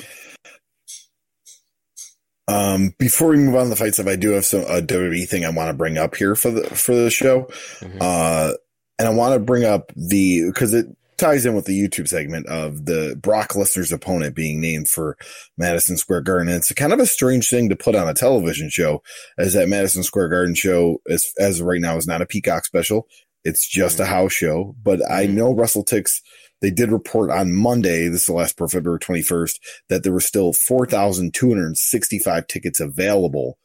um, 2.50 2.96
before 2.98 3.30
we 3.30 3.38
move 3.38 3.56
on 3.56 3.66
to 3.66 3.70
the 3.70 3.76
fight 3.76 3.94
stuff, 3.94 4.08
I 4.08 4.16
do 4.16 4.32
have 4.32 4.46
some 4.46 4.62
a 4.62 4.82
WWE 4.82 5.28
thing 5.30 5.46
I 5.46 5.50
want 5.50 5.70
to 5.70 5.74
bring 5.74 5.98
up 5.98 6.16
here 6.16 6.36
for 6.36 6.50
the 6.50 6.64
for 6.64 6.96
the 6.96 7.12
show, 7.12 7.44
mm-hmm. 7.80 8.00
uh, 8.02 8.54
and 8.98 9.08
I 9.08 9.12
want 9.12 9.36
to 9.36 9.40
bring 9.40 9.66
up 9.66 9.92
the 9.96 10.48
because 10.48 10.74
it 10.74 10.88
ties 11.20 11.46
in 11.46 11.54
with 11.54 11.66
the 11.66 11.80
YouTube 11.80 12.08
segment 12.08 12.48
of 12.48 12.86
the 12.86 13.16
Brock 13.22 13.50
Lesnar's 13.50 13.92
opponent 13.92 14.36
being 14.36 14.60
named 14.60 14.88
for 14.88 15.18
Madison 15.58 15.98
Square 15.98 16.22
Garden. 16.22 16.48
And 16.48 16.58
it's 16.58 16.72
kind 16.74 16.94
of 16.94 17.00
a 17.00 17.06
strange 17.06 17.50
thing 17.50 17.70
to 17.70 17.76
put 17.76 17.94
on 17.94 18.08
a 18.08 18.14
television 18.14 18.70
show, 18.70 19.04
as 19.38 19.54
that 19.54 19.70
Madison 19.70 20.02
Square 20.02 20.30
Garden 20.30 20.56
show, 20.56 21.02
as 21.08 21.32
as 21.38 21.62
right 21.62 21.82
now, 21.82 21.98
is 21.98 22.08
not 22.08 22.22
a 22.24 22.26
Peacock 22.26 22.66
special. 22.66 23.08
It's 23.44 23.68
just 23.68 23.98
mm-hmm. 23.98 24.04
a 24.04 24.16
house 24.16 24.34
show. 24.34 24.76
But 24.82 25.02
mm-hmm. 25.02 25.14
I 25.14 25.26
know 25.28 25.54
WrestleTix, 25.54 26.22
they 26.62 26.72
did 26.72 26.92
report 26.92 27.32
on 27.32 27.54
Monday, 27.54 28.08
this 28.08 28.22
is 28.22 28.28
the 28.28 28.34
last 28.34 28.58
for 28.58 28.68
February 28.68 29.00
21st, 29.00 29.60
that 29.90 30.04
there 30.04 30.12
were 30.12 30.20
still 30.20 30.54
4,265 30.54 32.48
tickets 32.48 32.80
available 32.80 33.58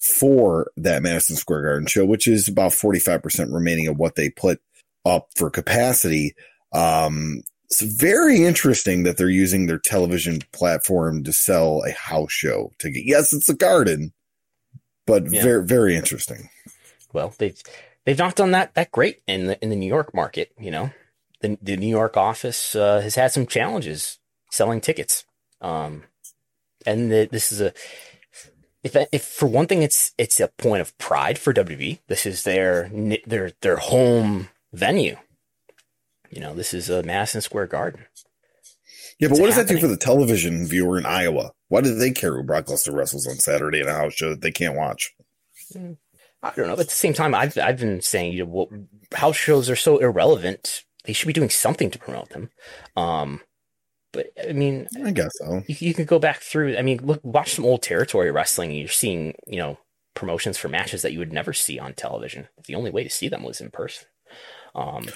for 0.00 0.70
that 0.76 1.02
Madison 1.02 1.36
Square 1.36 1.62
Garden 1.62 1.86
show, 1.86 2.04
which 2.04 2.26
is 2.26 2.48
about 2.48 2.72
45% 2.72 3.52
remaining 3.52 3.86
of 3.86 3.98
what 3.98 4.16
they 4.16 4.30
put 4.30 4.60
up 5.04 5.28
for 5.36 5.50
capacity. 5.50 6.34
Um, 6.72 7.42
it's 7.70 7.82
very 7.82 8.44
interesting 8.44 9.04
that 9.04 9.16
they're 9.16 9.28
using 9.28 9.66
their 9.66 9.78
television 9.78 10.40
platform 10.52 11.22
to 11.24 11.32
sell 11.32 11.82
a 11.86 11.92
house 11.92 12.32
show 12.32 12.72
ticket. 12.78 13.02
Yes, 13.04 13.32
it's 13.32 13.48
a 13.48 13.54
garden, 13.54 14.12
but 15.06 15.30
yeah. 15.30 15.42
very 15.42 15.64
very 15.64 15.96
interesting. 15.96 16.48
Well, 17.12 17.32
they've 17.38 17.60
they've 18.04 18.18
not 18.18 18.34
done 18.34 18.50
that 18.52 18.74
that 18.74 18.90
great 18.90 19.20
in 19.28 19.46
the 19.46 19.62
in 19.62 19.70
the 19.70 19.76
New 19.76 19.86
York 19.86 20.12
market. 20.14 20.50
You 20.58 20.72
know, 20.72 20.90
the 21.40 21.58
the 21.60 21.76
New 21.76 21.88
York 21.88 22.16
office 22.16 22.74
uh, 22.74 23.00
has 23.00 23.14
had 23.14 23.32
some 23.32 23.46
challenges 23.46 24.18
selling 24.50 24.80
tickets, 24.80 25.24
um, 25.60 26.04
and 26.86 27.10
the, 27.10 27.28
this 27.30 27.52
is 27.52 27.60
a 27.60 27.72
if 28.82 28.96
if 29.12 29.24
for 29.24 29.46
one 29.46 29.66
thing, 29.66 29.82
it's 29.82 30.12
it's 30.16 30.40
a 30.40 30.48
point 30.48 30.80
of 30.80 30.96
pride 30.98 31.38
for 31.38 31.52
WB. 31.52 32.00
This 32.08 32.24
is 32.26 32.44
their 32.44 32.90
their 33.26 33.52
their 33.60 33.76
home 33.76 34.48
venue. 34.72 35.16
You 36.30 36.40
know, 36.40 36.54
this 36.54 36.72
is 36.72 36.88
a 36.88 37.02
Madison 37.02 37.40
Square 37.40 37.66
Garden. 37.66 38.06
Yeah, 39.18 39.28
but 39.28 39.32
It's 39.32 39.40
what 39.40 39.46
does 39.46 39.56
that 39.56 39.68
do 39.68 39.78
for 39.78 39.88
the 39.88 39.96
television 39.96 40.66
viewer 40.66 40.96
in 40.96 41.04
Iowa? 41.04 41.52
Why 41.68 41.82
do 41.82 41.94
they 41.94 42.10
care 42.10 42.34
who 42.34 42.42
Brock 42.42 42.66
Lesnar 42.66 42.94
wrestles 42.94 43.26
on 43.26 43.36
Saturday 43.36 43.80
in 43.80 43.88
a 43.88 43.92
house 43.92 44.14
show 44.14 44.30
that 44.30 44.40
they 44.40 44.50
can't 44.50 44.76
watch? 44.76 45.14
I 46.42 46.52
don't 46.56 46.68
know. 46.68 46.76
But 46.76 46.80
at 46.80 46.88
the 46.88 46.94
same 46.94 47.12
time, 47.12 47.34
I've 47.34 47.58
I've 47.58 47.78
been 47.78 48.00
saying, 48.00 48.32
you 48.32 48.44
know, 48.44 48.50
what, 48.50 48.68
house 49.12 49.36
shows 49.36 49.68
are 49.68 49.76
so 49.76 49.98
irrelevant. 49.98 50.84
They 51.04 51.12
should 51.12 51.26
be 51.26 51.32
doing 51.32 51.50
something 51.50 51.90
to 51.90 51.98
promote 51.98 52.30
them. 52.30 52.50
Um, 52.96 53.40
but 54.12 54.28
I 54.48 54.52
mean, 54.52 54.88
I 55.04 55.12
guess 55.12 55.30
so. 55.38 55.62
you, 55.66 55.76
you 55.78 55.94
can 55.94 56.04
go 56.04 56.18
back 56.18 56.40
through. 56.40 56.76
I 56.76 56.82
mean, 56.82 57.00
look, 57.02 57.20
watch 57.22 57.54
some 57.54 57.64
old 57.64 57.82
territory 57.82 58.30
wrestling. 58.30 58.70
And 58.70 58.78
you're 58.78 58.88
seeing, 58.88 59.34
you 59.46 59.58
know, 59.58 59.78
promotions 60.14 60.58
for 60.58 60.68
matches 60.68 61.02
that 61.02 61.12
you 61.12 61.18
would 61.20 61.32
never 61.32 61.52
see 61.52 61.78
on 61.78 61.94
television. 61.94 62.48
The 62.66 62.74
only 62.74 62.90
way 62.90 63.04
to 63.04 63.10
see 63.10 63.28
them 63.28 63.42
was 63.42 63.60
in 63.60 63.70
person. 63.70 64.06
Um, 64.74 65.06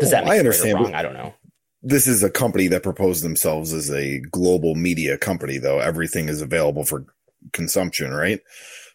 does 0.00 0.10
that 0.10 0.24
Well, 0.24 0.32
make 0.32 0.44
I 0.44 0.48
it 0.48 0.48
right 0.48 0.60
or 0.60 0.68
understand, 0.68 0.74
wrong? 0.74 0.94
I 0.94 1.02
don't 1.02 1.14
know. 1.14 1.34
This 1.82 2.06
is 2.06 2.22
a 2.22 2.30
company 2.30 2.66
that 2.68 2.82
proposed 2.82 3.24
themselves 3.24 3.72
as 3.72 3.90
a 3.90 4.18
global 4.18 4.74
media 4.74 5.16
company, 5.16 5.58
though. 5.58 5.78
Everything 5.78 6.28
is 6.28 6.42
available 6.42 6.84
for 6.84 7.06
consumption, 7.52 8.12
right? 8.12 8.40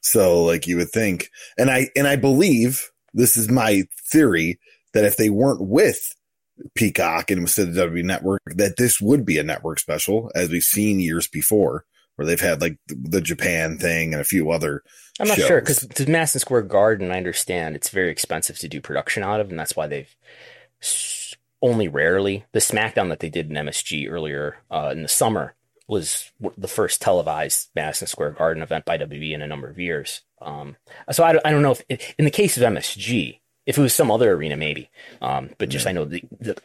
So, 0.02 0.44
like 0.44 0.68
you 0.68 0.78
would 0.78 0.92
think, 0.92 1.32
and 1.58 1.72
I 1.72 1.90
and 1.96 2.08
I 2.08 2.16
believe 2.16 2.92
this 3.14 3.38
is 3.38 3.50
my 3.50 3.84
theory 4.12 4.60
that 4.94 5.04
if 5.06 5.18
they 5.18 5.32
weren't 5.32 5.68
with 5.68 6.16
Peacock 6.74 7.32
and 7.32 7.42
instead 7.42 7.68
of 7.70 7.76
W 7.76 8.04
Network, 8.04 8.42
that 8.56 8.78
this 8.78 9.02
would 9.02 9.26
be 9.26 9.38
a 9.38 9.44
network 9.44 9.80
special, 9.80 10.32
as 10.36 10.50
we've 10.50 10.64
seen 10.64 11.00
years 11.00 11.28
before, 11.28 11.86
where 12.16 12.26
they've 12.26 12.40
had 12.40 12.62
like 12.62 12.78
the, 12.88 13.22
Japan 13.22 13.78
thing 13.78 14.14
and 14.14 14.22
a 14.22 14.26
few 14.26 14.52
other. 14.52 14.84
I'm 15.20 15.28
not 15.28 15.38
sure 15.48 15.60
because 15.62 15.80
the 15.82 16.10
Madison 16.12 16.40
Square 16.40 16.64
Garden, 16.64 17.12
I 17.12 17.18
understand 17.18 17.76
it's 17.76 17.90
very 17.90 18.10
expensive 18.10 18.58
to 18.60 18.68
do 18.68 18.82
production 18.82 19.24
out 19.24 19.40
of, 19.42 19.50
and 19.50 19.60
that's 19.60 19.76
why 19.76 19.88
they've 19.88 20.14
only 21.62 21.88
rarely 21.88 22.46
the 22.52 22.60
SmackDown 22.60 23.10
that 23.10 23.20
they 23.20 23.30
did 23.30 23.50
in 23.50 23.56
MSG 23.56 24.10
earlier 24.10 24.58
uh, 24.70 24.90
in 24.92 25.02
the 25.02 25.08
summer 25.08 25.56
was 25.88 26.32
the 26.58 26.68
first 26.68 27.02
televised 27.02 27.70
Madison 27.76 28.08
Square 28.08 28.32
Garden 28.32 28.64
event 28.64 28.86
by 28.86 28.98
WB 28.98 29.34
in 29.34 29.42
a 29.42 29.48
number 29.48 29.70
of 29.70 29.80
years. 29.80 30.22
Um, 30.42 30.76
so 31.12 31.24
I, 31.24 31.34
don't- 31.34 31.46
I 31.46 31.52
don't 31.52 31.62
know 31.62 31.76
if 31.90 32.14
in 32.18 32.26
the 32.26 32.32
case 32.32 32.58
of 32.58 32.64
MSG, 32.64 33.40
if 33.66 33.78
it 33.78 33.82
was 33.82 33.94
some 33.94 34.12
other 34.12 34.32
arena, 34.32 34.58
maybe. 34.58 34.90
Um, 35.22 35.52
but 35.58 35.70
just 35.70 35.88
I 35.88 35.92
know 35.92 36.06
the, 36.06 36.24
the 36.40 36.56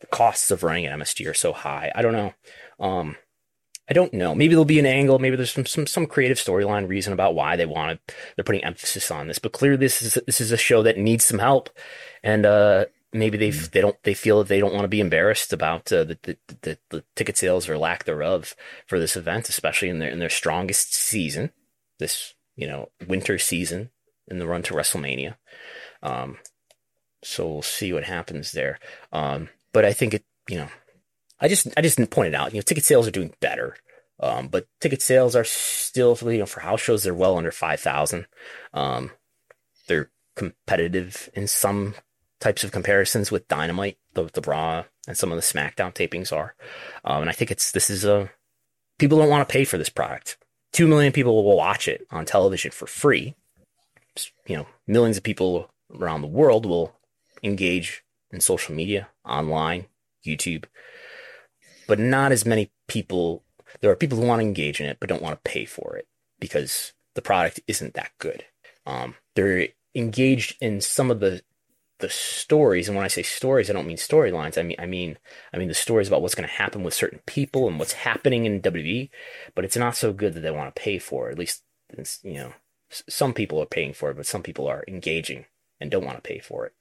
the 0.00 0.06
costs 0.06 0.50
of 0.50 0.62
running 0.62 0.86
an 0.86 0.98
MSG 0.98 1.28
are 1.28 1.34
so 1.34 1.52
high. 1.52 1.92
I 1.94 2.02
don't 2.02 2.12
know. 2.12 2.34
Um, 2.78 3.16
I 3.88 3.92
don't 3.92 4.14
know. 4.14 4.34
Maybe 4.36 4.54
there'll 4.54 4.64
be 4.64 4.78
an 4.78 4.86
angle. 4.86 5.18
Maybe 5.18 5.36
there's 5.36 5.52
some 5.52 5.66
some, 5.66 5.86
some 5.86 6.06
creative 6.06 6.38
storyline 6.38 6.88
reason 6.88 7.12
about 7.12 7.34
why 7.34 7.56
they 7.56 7.66
want 7.66 7.98
to. 8.06 8.14
They're 8.36 8.44
putting 8.44 8.64
emphasis 8.64 9.10
on 9.10 9.26
this. 9.26 9.38
But 9.38 9.52
clearly, 9.52 9.78
this 9.78 10.00
is 10.00 10.18
this 10.26 10.40
is 10.40 10.52
a 10.52 10.56
show 10.56 10.82
that 10.84 10.96
needs 10.96 11.24
some 11.24 11.40
help, 11.40 11.70
and 12.22 12.46
uh, 12.46 12.86
maybe 13.12 13.36
they 13.36 13.50
Mm. 13.50 13.70
they 13.72 13.80
don't 13.80 14.00
they 14.04 14.14
feel 14.14 14.38
that 14.38 14.48
they 14.48 14.60
don't 14.60 14.72
want 14.72 14.84
to 14.84 14.88
be 14.88 15.00
embarrassed 15.00 15.52
about 15.52 15.92
uh, 15.92 16.04
the, 16.04 16.18
the, 16.22 16.36
the 16.62 16.78
the 16.90 17.04
ticket 17.16 17.36
sales 17.36 17.68
or 17.68 17.76
lack 17.76 18.04
thereof 18.04 18.54
for 18.86 19.00
this 19.00 19.16
event, 19.16 19.48
especially 19.48 19.88
in 19.88 19.98
their 19.98 20.10
in 20.10 20.20
their 20.20 20.30
strongest 20.30 20.94
season, 20.94 21.50
this 21.98 22.34
you 22.54 22.68
know 22.68 22.90
winter 23.08 23.38
season 23.38 23.90
in 24.28 24.38
the 24.38 24.46
run 24.46 24.62
to 24.62 24.74
WrestleMania. 24.74 25.34
Um, 26.02 26.38
so 27.22 27.46
we'll 27.46 27.62
see 27.62 27.92
what 27.92 28.04
happens 28.04 28.52
there. 28.52 28.78
Um, 29.12 29.48
but 29.72 29.84
I 29.84 29.92
think 29.92 30.14
it, 30.14 30.24
you 30.48 30.56
know, 30.56 30.68
I 31.40 31.48
just 31.48 31.68
I 31.76 31.82
just 31.82 31.98
pointed 32.10 32.34
out, 32.34 32.52
you 32.52 32.58
know, 32.58 32.62
ticket 32.62 32.84
sales 32.84 33.06
are 33.06 33.12
doing 33.12 33.34
better. 33.40 33.76
Um, 34.20 34.48
but 34.48 34.66
ticket 34.80 35.00
sales 35.00 35.34
are 35.34 35.44
still, 35.44 36.16
you 36.22 36.38
know, 36.38 36.46
for 36.46 36.60
house 36.60 36.80
shows, 36.80 37.02
they're 37.02 37.14
well 37.14 37.38
under 37.38 37.50
5,000. 37.50 38.26
Um, 38.74 39.10
they're 39.88 40.10
competitive 40.36 41.30
in 41.34 41.46
some 41.46 41.94
types 42.38 42.62
of 42.62 42.70
comparisons 42.70 43.30
with 43.30 43.48
Dynamite, 43.48 43.98
the, 44.12 44.24
the 44.32 44.42
Raw, 44.42 44.84
and 45.08 45.16
some 45.16 45.32
of 45.32 45.36
the 45.36 45.42
SmackDown 45.42 45.94
tapings 45.94 46.36
are. 46.36 46.54
Um, 47.04 47.22
and 47.22 47.30
I 47.30 47.32
think 47.32 47.50
it's, 47.50 47.72
this 47.72 47.88
is 47.88 48.04
a, 48.04 48.30
people 48.98 49.18
don't 49.18 49.30
want 49.30 49.46
to 49.46 49.52
pay 49.52 49.64
for 49.64 49.78
this 49.78 49.88
product. 49.88 50.36
Two 50.72 50.86
million 50.86 51.12
people 51.12 51.42
will 51.42 51.56
watch 51.56 51.88
it 51.88 52.06
on 52.10 52.26
television 52.26 52.70
for 52.70 52.86
free. 52.86 53.34
You 54.46 54.56
know, 54.56 54.66
millions 54.86 55.16
of 55.16 55.22
people 55.22 55.69
around 55.98 56.22
the 56.22 56.28
world 56.28 56.66
will 56.66 56.94
engage 57.42 58.04
in 58.30 58.40
social 58.40 58.74
media, 58.74 59.08
online, 59.24 59.86
YouTube, 60.24 60.64
but 61.86 61.98
not 61.98 62.32
as 62.32 62.46
many 62.46 62.70
people. 62.86 63.42
There 63.80 63.90
are 63.90 63.96
people 63.96 64.18
who 64.18 64.26
want 64.26 64.40
to 64.40 64.46
engage 64.46 64.80
in 64.80 64.86
it, 64.86 64.98
but 65.00 65.08
don't 65.08 65.22
want 65.22 65.42
to 65.42 65.50
pay 65.50 65.64
for 65.64 65.96
it 65.96 66.06
because 66.38 66.92
the 67.14 67.22
product 67.22 67.60
isn't 67.66 67.94
that 67.94 68.12
good. 68.18 68.44
Um, 68.86 69.14
they're 69.34 69.68
engaged 69.94 70.56
in 70.60 70.80
some 70.80 71.10
of 71.10 71.20
the 71.20 71.42
the 71.98 72.08
stories, 72.08 72.88
and 72.88 72.96
when 72.96 73.04
I 73.04 73.08
say 73.08 73.22
stories, 73.22 73.68
I 73.68 73.74
don't 73.74 73.86
mean 73.86 73.98
storylines. 73.98 74.56
I 74.56 74.62
mean, 74.62 74.76
I 74.78 74.86
mean, 74.86 75.18
I 75.52 75.58
mean 75.58 75.68
the 75.68 75.74
stories 75.74 76.08
about 76.08 76.22
what's 76.22 76.34
going 76.34 76.48
to 76.48 76.54
happen 76.54 76.82
with 76.82 76.94
certain 76.94 77.20
people 77.26 77.68
and 77.68 77.78
what's 77.78 77.92
happening 77.92 78.46
in 78.46 78.62
WWE. 78.62 79.10
But 79.54 79.66
it's 79.66 79.76
not 79.76 79.96
so 79.96 80.14
good 80.14 80.32
that 80.32 80.40
they 80.40 80.50
want 80.50 80.74
to 80.74 80.80
pay 80.80 80.98
for 80.98 81.28
it. 81.28 81.32
At 81.32 81.38
least, 81.38 81.62
you 82.22 82.34
know, 82.34 82.52
some 82.88 83.34
people 83.34 83.60
are 83.60 83.66
paying 83.66 83.92
for 83.92 84.10
it, 84.10 84.16
but 84.16 84.26
some 84.26 84.42
people 84.42 84.66
are 84.66 84.82
engaging 84.88 85.44
and 85.80 85.90
don't 85.90 86.04
want 86.04 86.16
to 86.16 86.28
pay 86.28 86.38
for 86.38 86.66
it. 86.66 86.72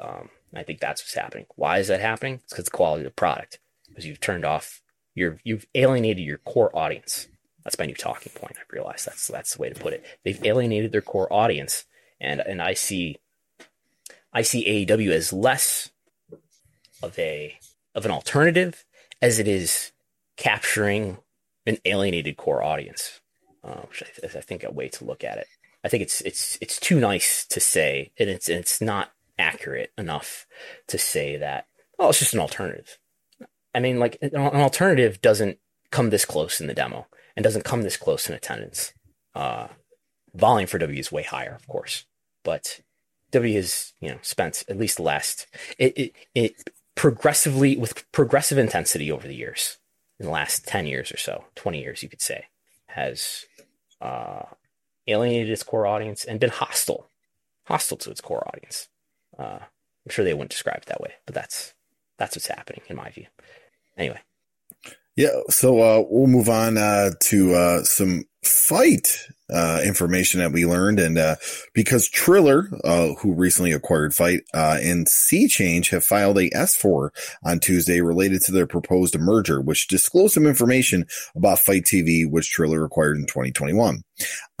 Um, 0.00 0.30
I 0.54 0.62
think 0.62 0.80
that's 0.80 1.02
what's 1.02 1.14
happening. 1.14 1.46
Why 1.56 1.78
is 1.78 1.88
that 1.88 2.00
happening? 2.00 2.34
It's 2.34 2.52
because 2.52 2.66
the 2.66 2.70
quality 2.70 3.02
of 3.02 3.10
the 3.10 3.14
product. 3.14 3.58
Because 3.88 4.06
you've 4.06 4.20
turned 4.20 4.44
off 4.44 4.80
your, 5.14 5.40
you've 5.44 5.66
alienated 5.74 6.24
your 6.24 6.38
core 6.38 6.74
audience. 6.76 7.28
That's 7.64 7.78
my 7.78 7.86
new 7.86 7.94
talking 7.94 8.32
point. 8.34 8.56
I 8.56 8.62
realize 8.72 9.04
that's 9.04 9.26
that's 9.26 9.54
the 9.54 9.60
way 9.60 9.68
to 9.68 9.78
put 9.78 9.92
it. 9.92 10.04
They've 10.24 10.42
alienated 10.44 10.90
their 10.90 11.02
core 11.02 11.30
audience, 11.30 11.84
and 12.18 12.40
and 12.40 12.62
I 12.62 12.72
see, 12.72 13.18
I 14.32 14.40
see 14.40 14.86
AEW 14.86 15.10
as 15.10 15.34
less 15.34 15.90
of 17.02 17.18
a 17.18 17.58
of 17.94 18.06
an 18.06 18.10
alternative 18.10 18.86
as 19.20 19.38
it 19.38 19.46
is 19.48 19.92
capturing 20.38 21.18
an 21.66 21.76
alienated 21.84 22.38
core 22.38 22.62
audience, 22.62 23.20
uh, 23.62 23.80
which 23.82 24.02
I, 24.02 24.26
I 24.26 24.40
think 24.40 24.64
a 24.64 24.70
way 24.70 24.88
to 24.88 25.04
look 25.04 25.22
at 25.22 25.36
it. 25.36 25.48
I 25.84 25.88
think 25.88 26.02
it's 26.02 26.20
it's 26.22 26.58
it's 26.60 26.80
too 26.80 26.98
nice 26.98 27.46
to 27.46 27.60
say, 27.60 28.12
and 28.18 28.28
it's 28.28 28.48
it's 28.48 28.80
not 28.80 29.12
accurate 29.38 29.92
enough 29.96 30.46
to 30.88 30.98
say 30.98 31.36
that 31.36 31.66
oh, 31.98 32.10
it's 32.10 32.18
just 32.18 32.34
an 32.34 32.40
alternative. 32.40 32.98
I 33.74 33.80
mean, 33.80 33.98
like 33.98 34.18
an 34.22 34.30
an 34.34 34.60
alternative 34.60 35.20
doesn't 35.20 35.58
come 35.90 36.10
this 36.10 36.24
close 36.24 36.60
in 36.60 36.66
the 36.66 36.74
demo 36.74 37.06
and 37.36 37.44
doesn't 37.44 37.64
come 37.64 37.82
this 37.82 37.96
close 37.96 38.28
in 38.28 38.34
attendance. 38.34 38.92
Uh, 39.34 39.68
volume 40.34 40.66
for 40.66 40.78
W 40.78 40.98
is 40.98 41.12
way 41.12 41.22
higher, 41.22 41.54
of 41.54 41.66
course, 41.68 42.04
but 42.44 42.80
W 43.30 43.54
has 43.54 43.92
you 44.00 44.08
know 44.08 44.18
spent 44.22 44.64
at 44.68 44.78
least 44.78 44.96
the 44.96 45.02
last 45.02 45.46
it 45.78 45.96
it, 45.96 46.12
it 46.34 46.70
progressively 46.94 47.76
with 47.76 48.10
progressive 48.10 48.58
intensity 48.58 49.12
over 49.12 49.28
the 49.28 49.34
years 49.34 49.78
in 50.18 50.26
the 50.26 50.32
last 50.32 50.66
10 50.66 50.86
years 50.86 51.12
or 51.12 51.16
so 51.16 51.44
20 51.54 51.80
years 51.80 52.02
you 52.02 52.08
could 52.08 52.20
say 52.20 52.46
has 52.86 53.44
uh, 54.00 54.42
alienated 55.08 55.50
its 55.50 55.62
core 55.62 55.86
audience 55.86 56.24
and 56.24 56.40
been 56.40 56.50
hostile 56.50 57.10
hostile 57.66 57.98
to 57.98 58.10
its 58.10 58.20
core 58.20 58.46
audience. 58.48 58.88
Uh, 59.38 59.60
i'm 59.60 60.10
sure 60.10 60.24
they 60.24 60.34
wouldn't 60.34 60.50
describe 60.50 60.78
it 60.78 60.86
that 60.86 61.00
way 61.00 61.12
but 61.26 61.34
that's 61.34 61.74
that's 62.18 62.36
what's 62.36 62.48
happening 62.48 62.82
in 62.88 62.96
my 62.96 63.10
view. 63.10 63.26
Anyway 63.96 64.20
Yeah, 65.18 65.40
so 65.50 65.80
uh, 65.80 66.04
we'll 66.08 66.28
move 66.28 66.48
on 66.48 66.78
uh, 66.78 67.10
to 67.22 67.52
uh, 67.52 67.82
some 67.82 68.22
fight 68.44 69.18
uh, 69.52 69.80
information 69.84 70.38
that 70.38 70.52
we 70.52 70.64
learned, 70.64 71.00
and 71.00 71.18
uh, 71.18 71.34
because 71.74 72.08
Triller, 72.08 72.68
uh, 72.84 73.14
who 73.14 73.34
recently 73.34 73.72
acquired 73.72 74.14
FITE, 74.14 74.44
and 74.54 75.08
SeaChange 75.08 75.90
have 75.90 76.04
filed 76.04 76.38
a 76.38 76.50
S4 76.50 77.10
on 77.42 77.58
Tuesday 77.58 78.00
related 78.00 78.42
to 78.42 78.52
their 78.52 78.68
proposed 78.68 79.18
merger, 79.18 79.60
which 79.60 79.88
disclosed 79.88 80.34
some 80.34 80.46
information 80.46 81.04
about 81.34 81.58
FITE 81.58 81.82
TV, 81.82 82.30
which 82.30 82.52
Triller 82.52 82.84
acquired 82.84 83.16
in 83.16 83.26
2021. 83.26 84.04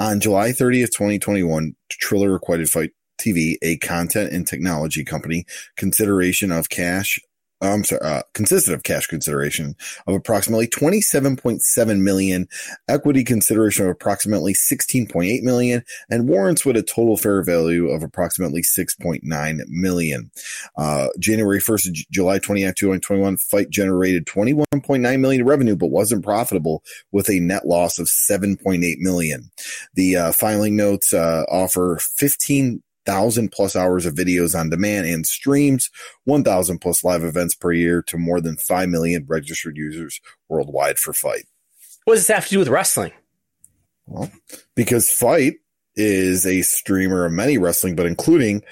On 0.00 0.18
July 0.18 0.48
30th, 0.50 0.90
2021, 0.90 1.76
Triller 1.88 2.34
acquired 2.34 2.68
FITE 2.68 2.90
TV, 3.20 3.58
a 3.62 3.76
content 3.78 4.32
and 4.32 4.44
technology 4.44 5.04
company, 5.04 5.44
consideration 5.76 6.50
of 6.50 6.68
cash. 6.68 7.20
I'm 7.60 7.82
sorry, 7.82 8.00
uh, 8.02 8.22
consisted 8.34 8.72
of 8.72 8.84
cash 8.84 9.06
consideration 9.06 9.74
of 10.06 10.14
approximately 10.14 10.68
27.7 10.68 12.00
million, 12.00 12.48
equity 12.88 13.24
consideration 13.24 13.84
of 13.84 13.90
approximately 13.90 14.54
16.8 14.54 15.42
million, 15.42 15.82
and 16.08 16.28
warrants 16.28 16.64
with 16.64 16.76
a 16.76 16.82
total 16.82 17.16
fair 17.16 17.42
value 17.42 17.88
of 17.88 18.02
approximately 18.02 18.62
6.9 18.62 19.60
million. 19.68 20.30
Uh, 20.76 21.08
January 21.18 21.58
1st, 21.58 22.08
July 22.10 22.38
29th, 22.38 22.76
2021, 22.76 23.36
FITE 23.38 23.70
generated 23.70 24.26
21.9 24.26 25.20
million 25.20 25.44
revenue, 25.44 25.76
but 25.76 25.88
wasn't 25.88 26.24
profitable 26.24 26.84
with 27.10 27.28
a 27.28 27.40
net 27.40 27.66
loss 27.66 27.98
of 27.98 28.06
7.8 28.06 28.98
million. 28.98 29.50
The 29.94 30.16
uh, 30.16 30.32
filing 30.32 30.76
notes 30.76 31.12
uh, 31.12 31.44
offer 31.50 31.98
15 32.16 32.82
thousand 33.08 33.50
plus 33.50 33.74
hours 33.74 34.04
of 34.04 34.14
videos 34.14 34.58
on 34.58 34.68
demand 34.68 35.06
and 35.06 35.26
streams, 35.26 35.90
1,000 36.24 36.78
plus 36.78 37.02
live 37.02 37.24
events 37.24 37.54
per 37.54 37.72
year 37.72 38.02
to 38.02 38.18
more 38.18 38.38
than 38.38 38.58
5 38.58 38.88
million 38.90 39.24
registered 39.26 39.78
users 39.78 40.20
worldwide 40.48 40.98
for 40.98 41.14
FITE. 41.14 41.46
what 42.04 42.14
does 42.14 42.26
this 42.26 42.34
have 42.34 42.44
to 42.44 42.50
do 42.50 42.58
with 42.58 42.68
wrestling 42.68 43.12
Well, 44.06 44.30
because 44.74 45.10
FITE 45.10 45.56
is 45.96 46.46
a 46.46 46.60
streamer 46.60 47.24
of 47.24 47.32
many 47.32 47.56
wrestling, 47.56 47.96
but 47.96 48.04
including 48.04 48.62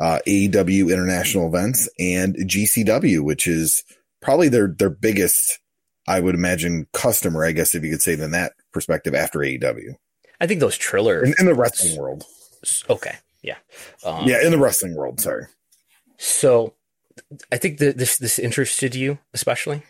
uh, 0.00 0.18
AEW 0.26 0.92
international 0.92 1.46
events 1.46 1.88
and 1.98 2.34
GCW, 2.34 3.22
which 3.22 3.46
is 3.46 3.84
probably 4.20 4.48
their, 4.48 4.66
their 4.66 4.90
biggest 4.90 5.60
I 6.06 6.20
would 6.20 6.34
imagine 6.34 6.86
customer, 6.92 7.44
I 7.44 7.52
guess, 7.52 7.74
if 7.74 7.84
you 7.84 7.90
could 7.90 8.02
say 8.02 8.14
than 8.14 8.32
that 8.32 8.54
perspective 8.72 9.14
after 9.14 9.38
AEW. 9.38 9.94
I 10.40 10.46
think 10.46 10.60
those 10.60 10.76
Triller 10.76 11.24
in, 11.24 11.34
in 11.38 11.46
the 11.46 11.54
wrestling 11.54 11.96
world. 11.96 12.24
Okay, 12.90 13.14
yeah, 13.44 13.56
um, 14.04 14.26
yeah, 14.26 14.44
in 14.44 14.50
the 14.50 14.58
wrestling 14.58 14.96
world. 14.96 15.20
Sorry. 15.20 15.46
So, 16.18 16.74
I 17.52 17.58
think 17.58 17.78
that 17.78 17.98
this 17.98 18.18
this 18.18 18.38
interested 18.38 18.94
you 18.94 19.18
especially. 19.32 19.82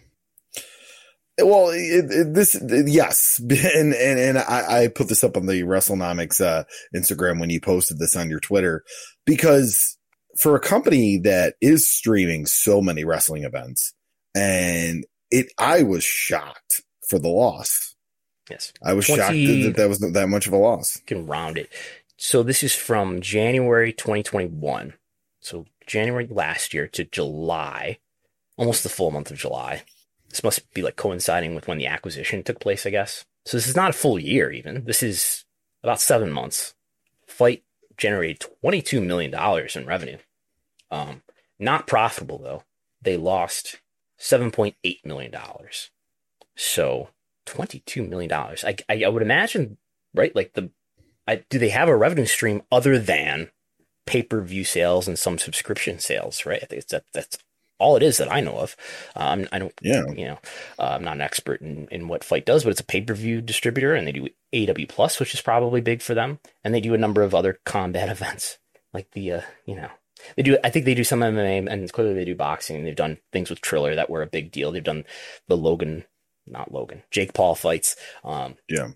Well, 1.43 1.71
it, 1.71 2.11
it, 2.11 2.35
this 2.35 2.57
yes, 2.87 3.39
and 3.41 3.95
and 3.95 4.19
and 4.19 4.39
I, 4.39 4.83
I, 4.83 4.89
put 4.89 5.09
this 5.09 5.25
up 5.25 5.37
on 5.37 5.47
the 5.47 5.63
WrestleNomics 5.63 6.41
uh, 6.41 6.65
Instagram 6.95 7.41
when 7.41 7.51
you 7.51 7.61
posted 7.61 7.99
this 7.99 8.17
on 8.17 8.31
your 8.31 8.41
Twitter 8.41 8.85
because 9.25 9.97
for 10.39 10.55
a 10.55 10.61
company 10.61 11.19
that 11.19 11.55
is 11.61 11.89
streaming 11.89 12.47
so 12.47 12.81
many 12.81 13.05
wrestling 13.05 13.45
events, 13.45 13.95
and 14.35 15.05
it, 15.31 15.53
I 15.59 15.83
was 15.83 16.05
shocked 16.05 16.83
for 17.09 17.19
the 17.19 17.29
loss. 17.29 17.95
Yes, 18.49 18.73
I 18.85 18.93
was 18.93 19.07
20, 19.07 19.21
shocked 19.21 19.65
that 19.65 19.83
that 19.83 19.89
was 19.89 19.99
that 19.99 20.29
much 20.29 20.47
of 20.47 20.53
a 20.53 20.57
loss. 20.57 21.01
Can 21.07 21.27
round 21.27 21.59
it. 21.59 21.69
So 22.17 22.43
this 22.43 22.63
is 22.63 22.75
from 22.75 23.21
January 23.21 23.93
2021. 23.93 24.95
So 25.41 25.67
January 25.87 26.27
last 26.31 26.73
year 26.73 26.87
to 26.89 27.05
July, 27.05 27.99
almost 28.57 28.83
the 28.83 28.89
full 28.89 29.11
month 29.11 29.31
of 29.31 29.37
July. 29.37 29.83
This 30.31 30.45
must 30.45 30.73
be 30.73 30.83
like 30.83 30.97
coinciding 30.97 31.55
with 31.55 31.69
when 31.69 31.79
the 31.79 31.87
acquisition 31.87 32.43
took 32.43 32.61
place, 32.61 32.87
I 32.87 32.91
guess. 32.91 33.25
So 33.45 33.57
this 33.57 33.67
is 33.67 33.77
not 33.77 33.91
a 33.91 33.95
full 33.95 34.19
year 34.19 34.51
even. 34.51 34.85
This 34.85 35.03
is 35.03 35.45
about 35.83 36.01
seven 36.01 36.33
months. 36.33 36.75
FITE 37.27 37.63
generated 37.97 38.45
$22 38.65 39.05
million 39.05 39.35
in 39.75 39.87
revenue. 39.87 40.19
Um, 40.91 41.23
not 41.59 41.87
profitable 41.87 42.39
though. 42.39 42.63
They 43.03 43.17
lost 43.17 43.81
$7.8 44.19 45.05
million. 45.05 45.35
So 46.57 47.11
$22 47.47 48.09
million. 48.09 48.33
I, 48.33 48.77
I, 48.89 49.05
I 49.05 49.09
would 49.09 49.23
imagine, 49.23 49.77
right? 50.15 50.35
Like 50.35 50.55
the, 50.55 50.71
I, 51.27 51.45
do 51.49 51.59
they 51.59 51.71
have 51.71 51.89
a 51.89 51.97
revenue 51.97 52.27
stream 52.27 52.63
other 52.71 52.99
than 52.99 53.51
pay 54.07 54.23
per 54.23 54.41
view 54.43 54.65
sales 54.65 55.09
and 55.09 55.19
some 55.19 55.39
subscription 55.39 55.99
sales, 55.99 56.45
right? 56.45 56.63
I 56.63 56.67
think 56.67 56.87
that, 56.89 57.05
that's 57.13 57.39
all 57.79 57.97
it 57.97 58.03
is 58.03 58.19
that 58.19 58.33
I 58.33 58.41
know 58.41 58.59
of. 58.59 58.77
Um, 59.17 59.49
I 59.53 59.59
don't, 59.59 59.73
yeah. 59.83 60.05
you 60.17 60.27
know, 60.27 60.39
uh, 60.79 60.93
I'm 60.95 61.05
not 61.05 61.17
an 61.17 61.23
expert 61.23 61.61
in, 61.61 61.89
in 61.91 62.09
what 62.09 62.25
FITE 62.25 62.47
does, 62.47 62.65
but 62.65 62.71
it's 62.71 62.81
a 62.81 62.85
pay 62.85 63.01
per 63.01 63.15
view 63.15 63.41
distributor, 63.41 63.95
and 63.95 64.07
they 64.07 64.13
do 64.13 64.29
AEW 64.55 64.89
Plus, 64.89 65.19
which 65.19 65.35
is 65.35 65.41
probably 65.41 65.81
big 65.81 66.03
for 66.03 66.15
them, 66.15 66.39
and 66.63 66.75
they 66.75 66.81
do 66.81 66.95
a 66.95 66.99
number 66.99 67.23
of 67.23 67.35
other 67.35 67.59
combat 67.65 68.09
events, 68.11 68.59
like 68.93 69.11
the, 69.13 69.33
uh, 69.33 69.41
you 69.67 69.75
know, 69.75 69.91
they 70.37 70.43
do. 70.43 70.57
I 70.65 70.71
think 70.71 70.85
they 70.85 70.95
do 70.95 71.05
some 71.05 71.21
MMA, 71.21 71.71
and 71.71 71.93
clearly 71.93 72.15
they 72.15 72.25
do 72.25 72.35
boxing. 72.35 72.77
And 72.77 72.87
they've 72.87 72.97
done 72.97 73.19
things 73.33 73.51
with 73.51 73.61
Triller 73.61 73.95
that 73.95 74.11
were 74.11 74.23
a 74.23 74.27
big 74.27 74.53
deal. 74.53 74.73
They've 74.73 74.83
done 74.83 75.05
the 75.49 75.57
Logan, 75.57 76.05
not 76.47 76.73
Logan, 76.73 77.03
Jake 77.11 77.35
Paul 77.35 77.55
fights. 77.55 77.97
Um, 78.25 78.57
yeah. 78.69 78.89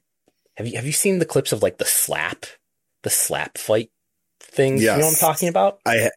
Have 0.59 0.67
you 0.67 0.75
have 0.75 0.87
you 0.87 0.93
seen 0.93 1.21
the 1.21 1.25
clips 1.25 1.53
of 1.53 1.63
like 1.63 1.79
the 1.79 1.85
slap, 1.85 2.45
the 3.05 3.11
slap 3.11 3.57
fight 3.57 3.91
things? 4.41 4.83
Yes. 4.83 4.97
You 4.97 5.03
know 5.03 5.07
what 5.07 5.13
I'm 5.15 5.21
talking 5.21 5.49
about? 5.49 5.79
I 5.87 6.11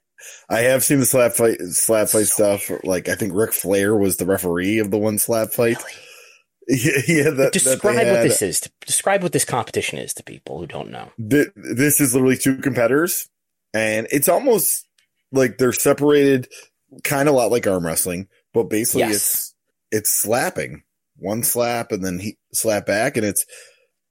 I 0.50 0.62
have 0.62 0.84
seen 0.84 1.00
the 1.00 1.06
slap 1.06 1.34
fight, 1.34 1.60
slap 1.60 2.10
fight 2.10 2.26
so 2.26 2.58
stuff. 2.58 2.70
Weird. 2.70 2.84
Like 2.84 3.08
I 3.08 3.14
think 3.14 3.34
Ric 3.36 3.54
Flair 3.54 3.96
was 3.96 4.18
the 4.18 4.26
referee 4.26 4.80
of 4.80 4.90
the 4.90 4.98
one 4.98 5.20
slap 5.20 5.52
fight. 5.52 5.78
Really? 5.78 5.94
Yeah, 6.68 6.92
yeah 7.08 7.30
that, 7.32 7.54
describe 7.54 7.96
that 7.96 8.14
what 8.14 8.22
this 8.24 8.42
is. 8.42 8.70
Describe 8.86 9.24
what 9.24 9.34
this 9.34 9.44
competition 9.44 9.98
is 9.98 10.14
to 10.14 10.24
people 10.24 10.60
who 10.60 10.68
don't 10.68 10.92
know. 10.92 11.12
The, 11.18 11.52
this 11.56 12.00
is 12.00 12.14
literally 12.14 12.38
two 12.38 12.58
competitors, 12.60 13.28
and 13.74 14.08
it's 14.12 14.30
almost 14.30 14.88
like 15.34 15.58
they're 15.58 15.74
separated, 15.74 16.48
kind 17.04 17.28
of 17.28 17.34
a 17.34 17.38
lot 17.38 17.52
like 17.52 17.68
arm 17.68 17.86
wrestling, 17.86 18.28
but 18.54 18.70
basically 18.70 19.02
yes. 19.02 19.16
it's 19.16 19.56
it's 19.92 20.10
slapping 20.12 20.84
one 21.18 21.44
slap 21.44 21.92
and 21.92 22.06
then 22.06 22.20
he 22.20 22.38
slap 22.54 22.86
back, 22.86 23.18
and 23.18 23.26
it's 23.26 23.46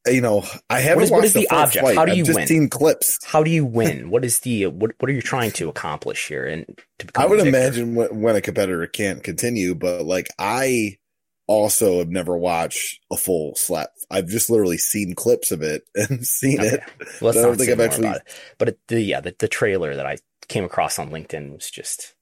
you 0.07 0.21
know, 0.21 0.45
I 0.69 0.81
haven't. 0.81 0.97
What 0.97 1.05
is, 1.05 1.11
what 1.11 1.25
is 1.25 1.33
the, 1.35 1.41
the 1.41 1.55
object? 1.55 1.85
Fight. 1.85 1.97
How 1.97 2.05
do 2.05 2.13
you 2.13 2.23
I've 2.23 2.27
just 2.27 2.39
win? 2.39 2.47
Seen 2.47 2.69
clips. 2.69 3.19
How 3.25 3.43
do 3.43 3.51
you 3.51 3.65
win? 3.65 4.11
what 4.11 4.25
is 4.25 4.41
the 4.41 4.67
what? 4.67 4.93
What 4.99 5.11
are 5.11 5.13
you 5.13 5.23
trying 5.23 5.53
to 5.53 5.69
accomplish 5.69 6.29
here? 6.29 6.47
And 6.47 6.79
I 7.17 7.27
would 7.27 7.47
imagine 7.47 7.95
when, 7.95 8.21
when 8.21 8.37
a 8.37 8.41
competitor 8.41 8.87
can't 8.87 9.23
continue, 9.23 9.75
but 9.75 10.05
like 10.05 10.29
I 10.39 10.99
also 11.47 11.99
have 11.99 12.09
never 12.09 12.37
watched 12.37 13.01
a 13.11 13.17
full 13.17 13.55
slap. 13.57 13.91
I've 14.11 14.29
just 14.29 14.51
literally 14.51 14.79
seen 14.79 15.15
clips 15.15 15.51
of 15.51 15.63
it 15.63 15.83
and 15.95 16.25
seen 16.27 16.61
okay. 16.61 16.77
it. 16.77 16.83
Well, 17.21 17.37
I 17.37 17.43
don't 17.43 17.59
think 17.59 17.71
I've 17.71 17.81
actually. 17.81 18.15
But 18.59 18.69
it, 18.69 18.79
the 18.89 19.01
yeah, 19.01 19.21
the, 19.21 19.35
the 19.39 19.49
trailer 19.49 19.97
that 19.97 20.07
I 20.07 20.19
came 20.49 20.65
across 20.65 20.99
on 20.99 21.11
LinkedIn 21.11 21.53
was 21.53 21.71
just 21.71 22.15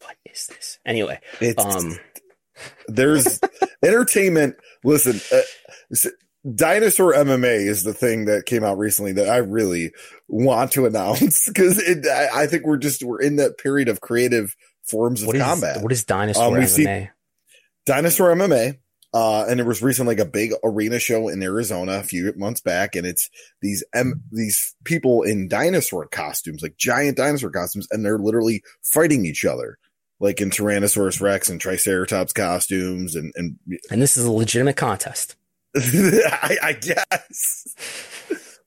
what 0.00 0.16
is 0.30 0.46
this? 0.48 0.78
Anyway, 0.84 1.20
it's, 1.40 1.64
um, 1.64 1.98
there's 2.88 3.40
entertainment. 3.82 4.56
Listen, 4.84 5.20
uh, 5.36 6.10
Dinosaur 6.44 7.12
MMA 7.12 7.68
is 7.68 7.84
the 7.84 7.94
thing 7.94 8.24
that 8.24 8.46
came 8.46 8.64
out 8.64 8.76
recently 8.76 9.12
that 9.12 9.28
I 9.28 9.36
really 9.36 9.92
want 10.28 10.72
to 10.72 10.86
announce 10.86 11.46
because 11.46 11.80
I, 12.08 12.42
I, 12.42 12.46
think 12.46 12.64
we're 12.64 12.78
just 12.78 13.04
we're 13.04 13.20
in 13.20 13.36
that 13.36 13.58
period 13.58 13.88
of 13.88 14.00
creative 14.00 14.56
forms 14.82 15.22
of 15.22 15.28
what 15.28 15.36
is, 15.36 15.42
combat. 15.42 15.82
What 15.82 15.92
is 15.92 16.04
Dinosaur 16.04 16.58
um, 16.58 16.64
MMA? 16.64 17.10
Dinosaur 17.86 18.34
MMA, 18.34 18.78
uh, 19.14 19.44
and 19.48 19.60
it 19.60 19.66
was 19.66 19.82
recently 19.82 20.16
like 20.16 20.26
a 20.26 20.28
big 20.28 20.52
arena 20.64 20.98
show 20.98 21.28
in 21.28 21.42
Arizona 21.42 21.92
a 21.98 22.02
few 22.02 22.32
months 22.36 22.60
back, 22.60 22.96
and 22.96 23.06
it's 23.06 23.30
these 23.60 23.84
M- 23.94 24.22
these 24.32 24.74
people 24.84 25.22
in 25.22 25.48
dinosaur 25.48 26.06
costumes, 26.06 26.62
like 26.62 26.76
giant 26.76 27.16
dinosaur 27.16 27.50
costumes, 27.50 27.86
and 27.90 28.04
they're 28.04 28.18
literally 28.18 28.62
fighting 28.82 29.26
each 29.26 29.44
other. 29.44 29.78
Like 30.18 30.40
in 30.40 30.50
Tyrannosaurus 30.50 31.20
Rex 31.20 31.48
and 31.48 31.60
Triceratops 31.60 32.32
costumes, 32.32 33.16
and 33.16 33.32
and 33.34 33.56
and 33.90 34.00
this 34.00 34.16
is 34.16 34.24
a 34.24 34.30
legitimate 34.30 34.76
contest. 34.76 35.36
I, 35.76 36.56
I, 36.62 36.72
guess. 36.74 37.66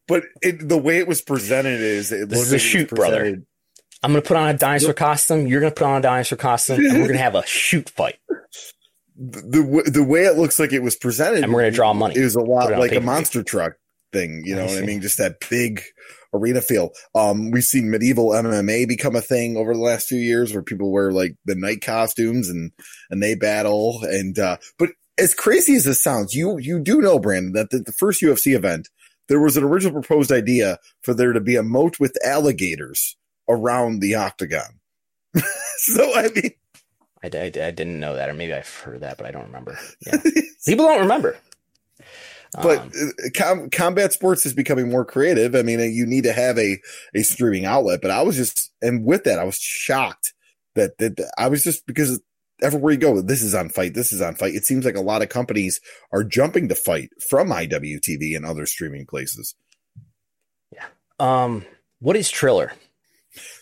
But 0.07 0.23
it, 0.41 0.67
the 0.67 0.77
way 0.77 0.97
it 0.97 1.07
was 1.07 1.21
presented 1.21 1.79
is 1.81 2.11
it 2.11 2.29
this 2.29 2.41
is 2.41 2.51
a 2.51 2.55
like 2.55 2.61
shoot, 2.61 2.89
brother. 2.89 3.43
I'm 4.03 4.11
gonna 4.11 4.21
put 4.21 4.37
on 4.37 4.49
a 4.49 4.57
dinosaur 4.57 4.89
yep. 4.89 4.97
costume. 4.97 5.47
You're 5.47 5.61
gonna 5.61 5.71
put 5.71 5.85
on 5.85 5.97
a 5.97 6.01
dinosaur 6.01 6.37
costume, 6.37 6.85
and 6.85 7.01
we're 7.01 7.07
gonna 7.07 7.19
have 7.19 7.35
a 7.35 7.45
shoot 7.45 7.89
fight. 7.89 8.17
The, 9.17 9.41
the 9.41 9.91
the 9.91 10.03
way 10.03 10.25
it 10.25 10.37
looks 10.37 10.59
like 10.59 10.73
it 10.73 10.83
was 10.83 10.95
presented, 10.95 11.43
and 11.43 11.53
we're 11.53 11.61
gonna 11.61 11.71
draw 11.71 11.93
money. 11.93 12.15
It 12.15 12.23
was 12.23 12.35
a 12.35 12.41
lot 12.41 12.71
like 12.71 12.93
a 12.93 13.01
monster 13.01 13.43
truck 13.43 13.73
thing. 14.11 14.43
You 14.45 14.55
know 14.55 14.63
I 14.63 14.67
what 14.67 14.77
I 14.77 14.85
mean? 14.85 15.01
Just 15.01 15.17
that 15.17 15.37
big 15.49 15.81
arena 16.35 16.61
feel. 16.61 16.91
Um, 17.15 17.51
we've 17.51 17.63
seen 17.63 17.89
medieval 17.89 18.29
MMA 18.29 18.87
become 18.87 19.15
a 19.15 19.21
thing 19.21 19.57
over 19.57 19.73
the 19.73 19.79
last 19.79 20.07
few 20.07 20.19
years, 20.19 20.53
where 20.53 20.63
people 20.63 20.91
wear 20.91 21.11
like 21.11 21.35
the 21.45 21.55
knight 21.55 21.81
costumes 21.81 22.49
and 22.49 22.71
and 23.09 23.23
they 23.23 23.35
battle. 23.35 24.01
And 24.03 24.37
uh, 24.37 24.57
but 24.77 24.89
as 25.17 25.33
crazy 25.33 25.75
as 25.75 25.85
this 25.85 26.01
sounds, 26.01 26.33
you 26.33 26.57
you 26.57 26.79
do 26.79 27.01
know, 27.01 27.19
Brandon, 27.19 27.53
that 27.53 27.69
the, 27.69 27.79
the, 27.79 27.91
first 27.93 28.21
UFC 28.21 28.55
event, 28.55 28.89
there 29.27 29.39
was 29.39 29.57
an 29.57 29.63
original 29.63 29.93
proposed 29.93 30.31
idea 30.31 30.79
for 31.01 31.13
there 31.13 31.33
to 31.33 31.39
be 31.39 31.55
a 31.55 31.63
moat 31.63 31.99
with 31.99 32.17
alligators 32.25 33.15
around 33.49 33.99
the 34.01 34.15
octagon. 34.15 34.79
so 35.77 36.15
I 36.15 36.29
mean, 36.35 36.51
I, 37.23 37.27
I, 37.37 37.45
I, 37.45 37.49
didn't 37.71 37.99
know 37.99 38.15
that, 38.15 38.29
or 38.29 38.33
maybe 38.33 38.53
I've 38.53 38.69
heard 38.69 39.01
that, 39.01 39.17
but 39.17 39.25
I 39.25 39.31
don't 39.31 39.45
remember. 39.45 39.77
Yeah. 40.05 40.17
People 40.65 40.85
don't 40.85 41.01
remember. 41.01 41.37
But 42.61 42.79
um, 42.79 42.91
uh, 43.01 43.29
com- 43.35 43.69
combat 43.69 44.13
sports 44.13 44.45
is 44.45 44.53
becoming 44.53 44.89
more 44.89 45.03
creative. 45.03 45.55
I 45.55 45.61
mean, 45.61 45.79
you 45.93 46.05
need 46.05 46.23
to 46.23 46.33
have 46.33 46.57
a 46.57 46.77
a 47.13 47.23
streaming 47.23 47.65
outlet. 47.65 48.01
But 48.01 48.11
I 48.11 48.21
was 48.21 48.35
just, 48.35 48.71
and 48.81 49.05
with 49.05 49.23
that, 49.25 49.39
I 49.39 49.43
was 49.43 49.57
shocked 49.57 50.33
that 50.75 50.97
that 50.99 51.29
I 51.37 51.47
was 51.47 51.63
just 51.63 51.85
because 51.85 52.21
everywhere 52.61 52.93
you 52.93 52.99
go, 52.99 53.21
this 53.21 53.41
is 53.41 53.53
on 53.53 53.69
FITE, 53.69 53.93
this 53.93 54.13
is 54.13 54.21
on 54.21 54.35
FITE. 54.35 54.55
It 54.55 54.65
seems 54.65 54.85
like 54.85 54.95
a 54.95 55.01
lot 55.01 55.21
of 55.21 55.29
companies 55.29 55.79
are 56.11 56.23
jumping 56.23 56.67
to 56.69 56.75
FITE 56.75 57.11
from 57.29 57.49
IWTV 57.49 58.35
and 58.35 58.45
other 58.45 58.65
streaming 58.65 59.05
places. 59.05 59.55
Yeah. 60.73 60.85
Um, 61.19 61.65
what 61.99 62.15
is 62.15 62.29
Triller? 62.29 62.71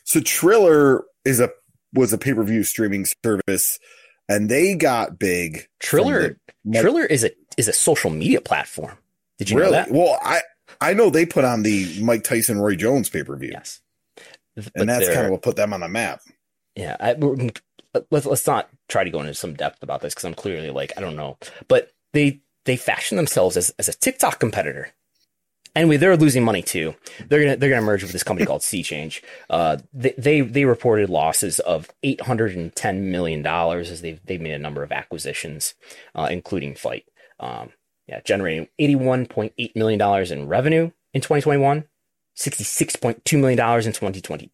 So 0.04 0.20
Triller 0.22 1.04
is 1.26 1.40
a 1.40 1.50
was 1.94 2.14
a 2.14 2.18
pay 2.18 2.34
per 2.34 2.44
view 2.44 2.64
streaming 2.64 3.06
service, 3.24 3.80
and 4.28 4.50
they 4.50 4.76
got 4.76 5.20
big. 5.20 5.68
Triller 5.80 6.38
the, 6.66 6.82
Triller 6.82 7.06
is 7.06 7.24
a 7.24 7.32
is 7.58 7.68
a 7.68 7.74
social 7.74 8.10
media 8.10 8.42
platform. 8.42 8.98
Did 9.38 9.50
you 9.50 9.58
really? 9.58 9.72
know 9.72 9.78
that? 9.78 9.92
Well, 9.92 10.20
I 10.22 10.42
I 10.82 10.94
know 10.94 11.10
they 11.10 11.26
put 11.26 11.46
on 11.46 11.64
the 11.64 12.00
Mike 12.02 12.24
Tyson 12.24 12.60
Roy 12.60 12.76
Jones 12.76 13.10
pay 13.10 13.24
per 13.24 13.36
view. 13.36 13.52
Yes, 13.54 13.82
but 14.56 14.72
and 14.76 14.90
that's 14.90 15.08
kind 15.08 15.26
of 15.26 15.32
what 15.32 15.42
put 15.42 15.56
them 15.56 15.74
on 15.74 15.82
the 15.82 15.90
map. 15.90 16.22
Yeah, 16.76 16.98
I, 17.00 17.14
let's 18.12 18.26
let's 18.26 18.48
not 18.48 18.70
try 18.88 19.04
to 19.04 19.10
go 19.10 19.20
into 19.20 19.34
some 19.34 19.54
depth 19.54 19.84
about 19.84 20.02
this 20.02 20.14
because 20.14 20.26
I'm 20.26 20.34
clearly 20.34 20.70
like 20.70 20.92
I 20.98 21.02
don't 21.02 21.16
know, 21.16 21.38
but 21.68 21.92
they 22.14 22.42
they 22.66 22.76
fashion 22.76 23.18
themselves 23.18 23.58
as 23.58 23.70
as 23.80 23.88
a 23.88 23.94
TikTok 23.94 24.40
competitor. 24.40 24.90
Anyway, 25.76 25.98
they're 25.98 26.16
losing 26.16 26.44
money 26.44 26.62
too. 26.62 26.96
They're 27.28 27.44
gonna 27.44 27.58
they're 27.58 27.70
gonna 27.70 27.82
merge 27.82 28.04
with 28.04 28.12
this 28.12 28.24
company 28.24 28.46
called 28.46 28.62
SeaChange. 28.64 29.22
Uh, 29.50 29.78
they, 29.92 30.14
they 30.18 30.42
they 30.42 30.66
reported 30.66 31.10
losses 31.10 31.60
of 31.60 31.90
eight 32.04 32.22
hundred 32.22 32.56
and 32.56 32.76
ten 32.76 33.12
million 33.12 33.42
dollars 33.42 33.90
as 33.90 34.02
they've 34.02 34.24
they've 34.26 34.42
made 34.42 34.54
a 34.54 34.60
number 34.60 34.84
of 34.84 34.92
acquisitions, 34.92 35.74
uh, 36.16 36.28
including 36.30 36.76
FITE. 36.76 37.06
Um, 37.40 37.72
yeah, 38.08 38.22
generating 38.22 38.68
eighty 38.78 38.96
one 38.96 39.26
point 39.26 39.54
eight 39.58 39.76
million 39.76 39.98
dollars 39.98 40.32
in 40.32 40.48
revenue 40.48 40.92
in 41.14 41.22
2021, 41.22 41.86
66.2 42.36 43.40
million 43.40 43.58
dollars 43.58 43.86
in 43.86 43.94
2020 43.94 44.52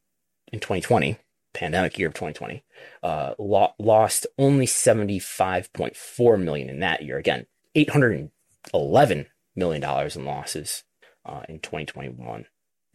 in 0.51 0.59
2020 0.59 1.17
pandemic 1.53 1.97
year 1.97 2.07
of 2.07 2.13
2020, 2.13 2.63
uh, 3.03 3.33
lo- 3.39 3.73
lost 3.79 4.27
only 4.37 4.65
75.4 4.65 6.43
million 6.43 6.69
in 6.69 6.79
that 6.79 7.03
year. 7.03 7.17
Again, 7.17 7.45
811 7.75 9.27
million 9.55 9.81
dollars 9.81 10.15
in 10.15 10.25
losses 10.25 10.83
uh, 11.25 11.41
in 11.47 11.59
2021. 11.59 12.45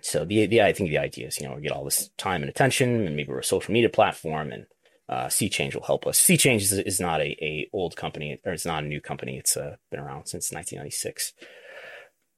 So 0.02 0.24
the, 0.24 0.46
the 0.46 0.62
I 0.62 0.72
think 0.72 0.90
the 0.90 0.98
idea 0.98 1.28
is 1.28 1.38
you 1.38 1.48
know 1.48 1.54
we 1.54 1.62
get 1.62 1.72
all 1.72 1.84
this 1.84 2.10
time 2.18 2.42
and 2.42 2.50
attention, 2.50 3.06
and 3.06 3.16
maybe 3.16 3.30
we're 3.30 3.38
a 3.38 3.44
social 3.44 3.72
media 3.72 3.88
platform, 3.88 4.52
and 4.52 4.66
uh, 5.08 5.26
SeaChange 5.26 5.74
will 5.74 5.82
help 5.82 6.06
us. 6.06 6.20
SeaChange 6.20 6.60
is, 6.60 6.72
is 6.72 7.00
not 7.00 7.20
a, 7.20 7.36
a 7.42 7.68
old 7.72 7.96
company, 7.96 8.38
or 8.44 8.52
it's 8.52 8.66
not 8.66 8.84
a 8.84 8.86
new 8.86 9.00
company. 9.00 9.38
It's 9.38 9.56
uh, 9.56 9.76
been 9.90 10.00
around 10.00 10.26
since 10.26 10.52
1996. 10.52 11.32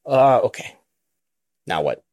Uh, 0.05 0.39
okay. 0.39 0.75
Now 1.65 1.81
what? 1.81 2.03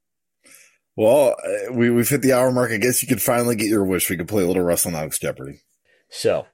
Well, 0.96 1.34
uh, 1.42 1.72
we, 1.72 1.90
we've 1.90 2.08
hit 2.08 2.22
the 2.22 2.32
hour 2.32 2.52
mark. 2.52 2.70
I 2.70 2.76
guess 2.76 3.02
you 3.02 3.08
could 3.08 3.22
finally 3.22 3.56
get 3.56 3.68
your 3.68 3.84
wish. 3.84 4.08
We 4.08 4.16
could 4.16 4.28
play 4.28 4.44
a 4.44 4.46
little 4.46 4.64
WrestleNomics 4.64 5.20
Jeopardy. 5.20 5.60
So, 6.08 6.46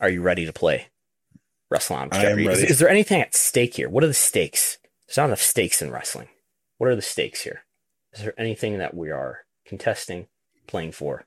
are 0.00 0.08
you 0.08 0.22
ready 0.22 0.44
to 0.46 0.52
play 0.52 0.88
WrestleNomics 1.72 2.14
I 2.14 2.24
am 2.24 2.38
Jeopardy? 2.38 2.46
Is, 2.48 2.70
is 2.72 2.78
there 2.78 2.88
anything 2.88 3.20
at 3.20 3.34
stake 3.34 3.74
here? 3.74 3.88
What 3.88 4.02
are 4.02 4.08
the 4.08 4.14
stakes? 4.14 4.78
There's 5.06 5.18
not 5.18 5.26
enough 5.26 5.42
stakes 5.42 5.80
in 5.80 5.90
wrestling. 5.90 6.28
What 6.78 6.90
are 6.90 6.96
the 6.96 7.02
stakes 7.02 7.42
here? 7.42 7.62
Is 8.12 8.22
there 8.22 8.34
anything 8.38 8.78
that 8.78 8.94
we 8.94 9.10
are 9.10 9.40
contesting, 9.64 10.26
playing 10.66 10.92
for? 10.92 11.26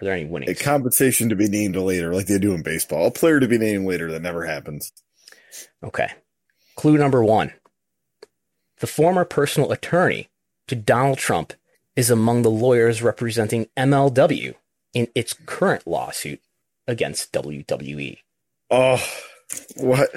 Are 0.00 0.04
there 0.04 0.14
any 0.14 0.26
winnings? 0.26 0.60
A 0.60 0.62
compensation 0.62 1.28
to 1.28 1.36
be 1.36 1.48
named 1.48 1.76
later, 1.76 2.14
like 2.14 2.26
they 2.26 2.38
do 2.38 2.54
in 2.54 2.62
baseball. 2.62 3.06
A 3.06 3.10
player 3.10 3.40
to 3.40 3.48
be 3.48 3.58
named 3.58 3.86
later 3.86 4.12
that 4.12 4.22
never 4.22 4.44
happens. 4.44 4.92
Okay. 5.82 6.12
Clue 6.76 6.96
number 6.96 7.24
one. 7.24 7.52
The 8.78 8.86
former 8.86 9.24
personal 9.24 9.72
attorney 9.72 10.30
to 10.68 10.76
Donald 10.76 11.18
Trump 11.18 11.52
is 12.00 12.10
among 12.10 12.40
the 12.42 12.50
lawyers 12.50 13.02
representing 13.02 13.68
MLW 13.76 14.54
in 14.94 15.06
its 15.14 15.34
current 15.34 15.86
lawsuit 15.86 16.40
against. 16.88 17.32
WWE. 17.32 18.16
Oh, 18.70 19.04
what? 19.76 20.08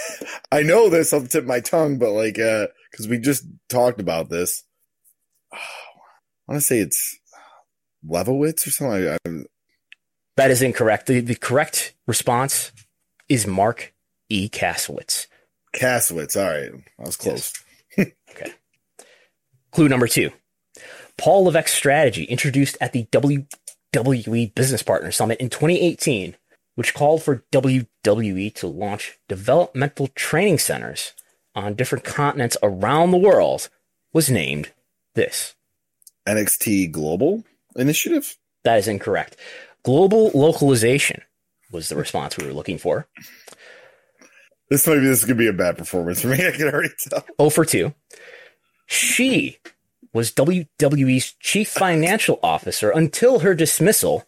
I 0.52 0.62
know 0.62 0.90
this 0.90 1.12
off 1.12 1.22
the 1.22 1.28
tip 1.28 1.42
of 1.42 1.48
my 1.48 1.60
tongue, 1.60 1.98
but 1.98 2.10
like, 2.10 2.38
uh, 2.38 2.66
because 2.90 3.06
we 3.06 3.18
just 3.18 3.44
talked 3.68 4.00
about 4.00 4.28
this. 4.28 4.64
I 5.52 6.52
want 6.52 6.60
to 6.60 6.66
say 6.66 6.80
it's 6.80 7.18
Levowitz 8.04 8.66
or 8.66 8.70
something. 8.70 9.08
I, 9.08 9.18
I, 9.28 9.44
That 10.36 10.50
is 10.50 10.60
incorrect. 10.60 11.06
The, 11.06 11.20
the 11.20 11.36
correct 11.36 11.94
response 12.06 12.72
is 13.28 13.46
Marc 13.46 13.94
E. 14.28 14.48
Kasowitz. 14.48 15.26
Kasowitz. 15.76 16.36
All 16.36 16.50
right, 16.50 16.82
I 16.98 17.02
was 17.02 17.16
close. 17.16 17.52
Okay. 17.98 18.52
Clue 19.70 19.88
number 19.88 20.08
two. 20.08 20.30
Paul 21.18 21.44
Levesque's 21.44 21.72
strategy 21.72 22.24
introduced 22.24 22.78
at 22.80 22.92
the 22.92 23.04
WWE 23.06 24.54
Business 24.54 24.82
Partner 24.82 25.10
Summit 25.10 25.40
in 25.40 25.50
2018, 25.50 26.36
which 26.76 26.94
called 26.94 27.22
for 27.22 27.44
WWE 27.52 28.54
to 28.54 28.66
launch 28.66 29.18
developmental 29.28 30.06
training 30.14 30.58
centers 30.58 31.12
on 31.54 31.74
different 31.74 32.04
continents 32.04 32.56
around 32.62 33.10
the 33.10 33.16
world, 33.18 33.68
was 34.12 34.30
named 34.30 34.70
this. 35.14 35.56
NXT 36.26 36.92
Global 36.92 37.44
Initiative. 37.74 38.36
That 38.64 38.78
is 38.78 38.88
incorrect. 38.88 39.36
Global 39.82 40.30
localization 40.34 41.22
was 41.72 41.88
the 41.88 41.96
response 41.96 42.36
we 42.36 42.46
were 42.46 42.52
looking 42.52 42.78
for. 42.78 43.08
This 44.70 44.86
might 44.86 44.96
be 44.96 45.06
this 45.06 45.24
could 45.24 45.38
be 45.38 45.48
a 45.48 45.52
bad 45.52 45.78
performance 45.78 46.20
for 46.20 46.28
me. 46.28 46.46
I 46.46 46.50
can 46.52 46.68
already 46.68 46.94
tell. 47.08 47.24
Oh 47.38 47.50
for 47.50 47.64
2. 47.64 47.92
She 48.86 49.58
was 50.12 50.32
WWE's 50.32 51.32
chief 51.40 51.68
financial 51.68 52.38
officer 52.42 52.90
until 52.90 53.40
her 53.40 53.54
dismissal 53.54 54.24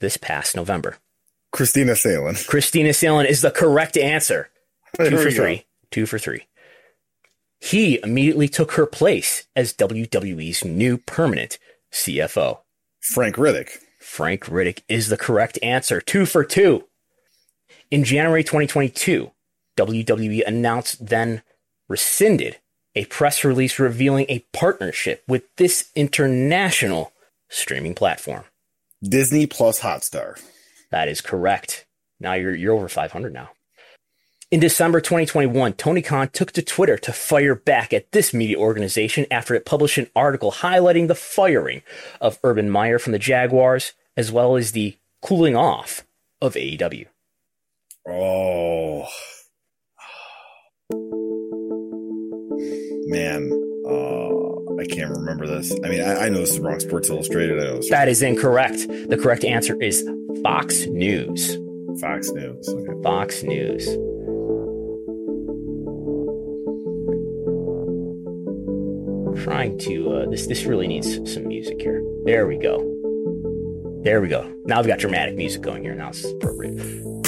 this 0.00 0.16
past 0.16 0.56
November. 0.56 0.98
Kristina 1.52 1.96
Salen. 1.96 2.34
Kristina 2.34 2.94
Salen 2.94 3.26
is 3.26 3.40
the 3.40 3.50
correct 3.50 3.96
answer. 3.96 4.50
There 4.98 5.10
Two 5.10 5.16
for 5.18 5.30
go. 5.30 5.36
three. 5.36 5.66
Two 5.90 6.06
for 6.06 6.18
three. 6.18 6.46
He 7.60 7.98
immediately 8.02 8.48
took 8.48 8.72
her 8.72 8.86
place 8.86 9.46
as 9.56 9.72
WWE's 9.72 10.64
new 10.64 10.98
permanent 10.98 11.58
CFO. 11.92 12.58
Frank 13.00 13.36
Riddick. 13.36 13.78
Frank 13.98 14.44
Riddick 14.44 14.82
is 14.88 15.08
the 15.08 15.16
correct 15.16 15.58
answer. 15.62 16.00
Two 16.00 16.26
for 16.26 16.44
two. 16.44 16.84
In 17.90 18.04
January 18.04 18.44
2022, 18.44 19.30
WWE 19.76 20.46
announced 20.46 21.06
then 21.06 21.42
rescinded 21.88 22.58
a 22.96 23.04
press 23.04 23.44
release 23.44 23.78
revealing 23.78 24.26
a 24.28 24.44
partnership 24.52 25.22
with 25.28 25.44
this 25.56 25.90
international 25.94 27.12
streaming 27.48 27.94
platform. 27.94 28.44
Disney 29.02 29.46
plus 29.46 29.80
Hotstar. 29.80 30.40
That 30.90 31.08
is 31.08 31.20
correct. 31.20 31.84
Now 32.18 32.32
you're 32.32 32.54
you're 32.54 32.74
over 32.74 32.88
500 32.88 33.32
now. 33.32 33.50
In 34.50 34.60
December 34.60 35.00
2021, 35.00 35.72
Tony 35.72 36.02
Khan 36.02 36.28
took 36.28 36.52
to 36.52 36.62
Twitter 36.62 36.96
to 36.98 37.12
fire 37.12 37.56
back 37.56 37.92
at 37.92 38.12
this 38.12 38.32
media 38.32 38.56
organization 38.56 39.26
after 39.28 39.54
it 39.54 39.66
published 39.66 39.98
an 39.98 40.08
article 40.14 40.52
highlighting 40.52 41.08
the 41.08 41.16
firing 41.16 41.82
of 42.20 42.38
Urban 42.44 42.70
Meyer 42.70 43.00
from 43.00 43.12
the 43.12 43.18
Jaguars, 43.18 43.92
as 44.16 44.30
well 44.30 44.56
as 44.56 44.70
the 44.70 44.96
cooling 45.20 45.56
off 45.56 46.04
of 46.40 46.54
AEW. 46.54 47.06
Oh. 48.08 49.08
Man, 53.08 53.52
uh, 53.88 54.80
I 54.80 54.84
can't 54.84 55.10
remember 55.10 55.46
this. 55.46 55.72
I 55.84 55.88
mean, 55.88 56.00
I, 56.02 56.24
I 56.24 56.28
know 56.28 56.40
this 56.40 56.50
is 56.50 56.58
wrong. 56.58 56.80
Sports 56.80 57.08
Illustrated. 57.08 57.60
I 57.60 57.66
know 57.66 57.80
That 57.88 58.08
is 58.08 58.20
incorrect. 58.20 58.78
The 59.08 59.16
correct 59.16 59.44
answer 59.44 59.80
is 59.80 60.02
Fox 60.42 60.86
News. 60.86 61.56
Fox 62.00 62.30
News. 62.32 62.68
Okay. 62.68 63.02
Fox 63.04 63.44
News. 63.44 63.86
Trying 69.44 69.78
to 69.78 70.12
uh, 70.12 70.30
this 70.30 70.48
this 70.48 70.64
really 70.64 70.88
needs 70.88 71.32
some 71.32 71.46
music 71.46 71.80
here. 71.80 72.02
There 72.24 72.48
we 72.48 72.56
go. 72.56 72.78
There 74.02 74.20
we 74.20 74.26
go. 74.26 74.52
Now 74.64 74.80
we've 74.80 74.88
got 74.88 74.98
dramatic 74.98 75.36
music 75.36 75.62
going 75.62 75.84
here. 75.84 75.94
Now 75.94 76.08
it's 76.08 76.24
appropriate. 76.24 76.72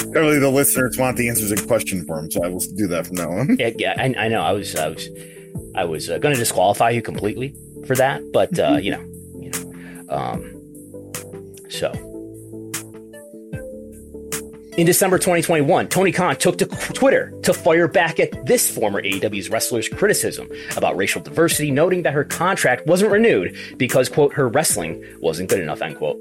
Apparently, 0.09 0.39
the 0.39 0.49
listeners 0.49 0.97
want 0.97 1.15
the 1.15 1.29
answers 1.29 1.53
in 1.53 1.65
question 1.67 2.03
form, 2.05 2.29
so 2.29 2.43
I 2.43 2.49
will 2.49 2.59
do 2.59 2.87
that 2.87 3.07
from 3.07 3.15
now 3.15 3.31
on. 3.31 3.55
Yeah, 3.57 3.71
yeah 3.77 3.93
I, 3.97 4.25
I 4.25 4.27
know. 4.27 4.41
I 4.41 4.51
was 4.51 4.75
I 4.75 4.89
was 4.89 5.07
I 5.79 5.85
was 5.85 6.09
uh, 6.09 6.17
going 6.17 6.33
to 6.35 6.39
disqualify 6.39 6.89
you 6.89 7.01
completely 7.01 7.55
for 7.87 7.95
that, 7.95 8.21
but 8.33 8.59
uh, 8.59 8.79
you 8.81 8.91
know, 8.91 9.01
you 9.39 9.49
know. 9.49 10.13
Um, 10.13 11.55
so 11.69 11.93
in 14.77 14.85
December 14.85 15.17
2021, 15.17 15.87
Tony 15.87 16.11
Khan 16.11 16.35
took 16.35 16.57
to 16.57 16.65
Twitter 16.65 17.33
to 17.43 17.53
fire 17.53 17.87
back 17.87 18.19
at 18.19 18.45
this 18.45 18.69
former 18.69 19.01
AEW's 19.01 19.49
wrestler's 19.49 19.87
criticism 19.87 20.49
about 20.75 20.97
racial 20.97 21.21
diversity, 21.21 21.71
noting 21.71 22.03
that 22.03 22.13
her 22.13 22.25
contract 22.25 22.85
wasn't 22.85 23.11
renewed 23.13 23.55
because, 23.77 24.09
quote, 24.09 24.33
her 24.33 24.49
wrestling 24.49 25.01
wasn't 25.21 25.49
good 25.49 25.61
enough, 25.61 25.81
end 25.81 25.95
quote. 25.95 26.17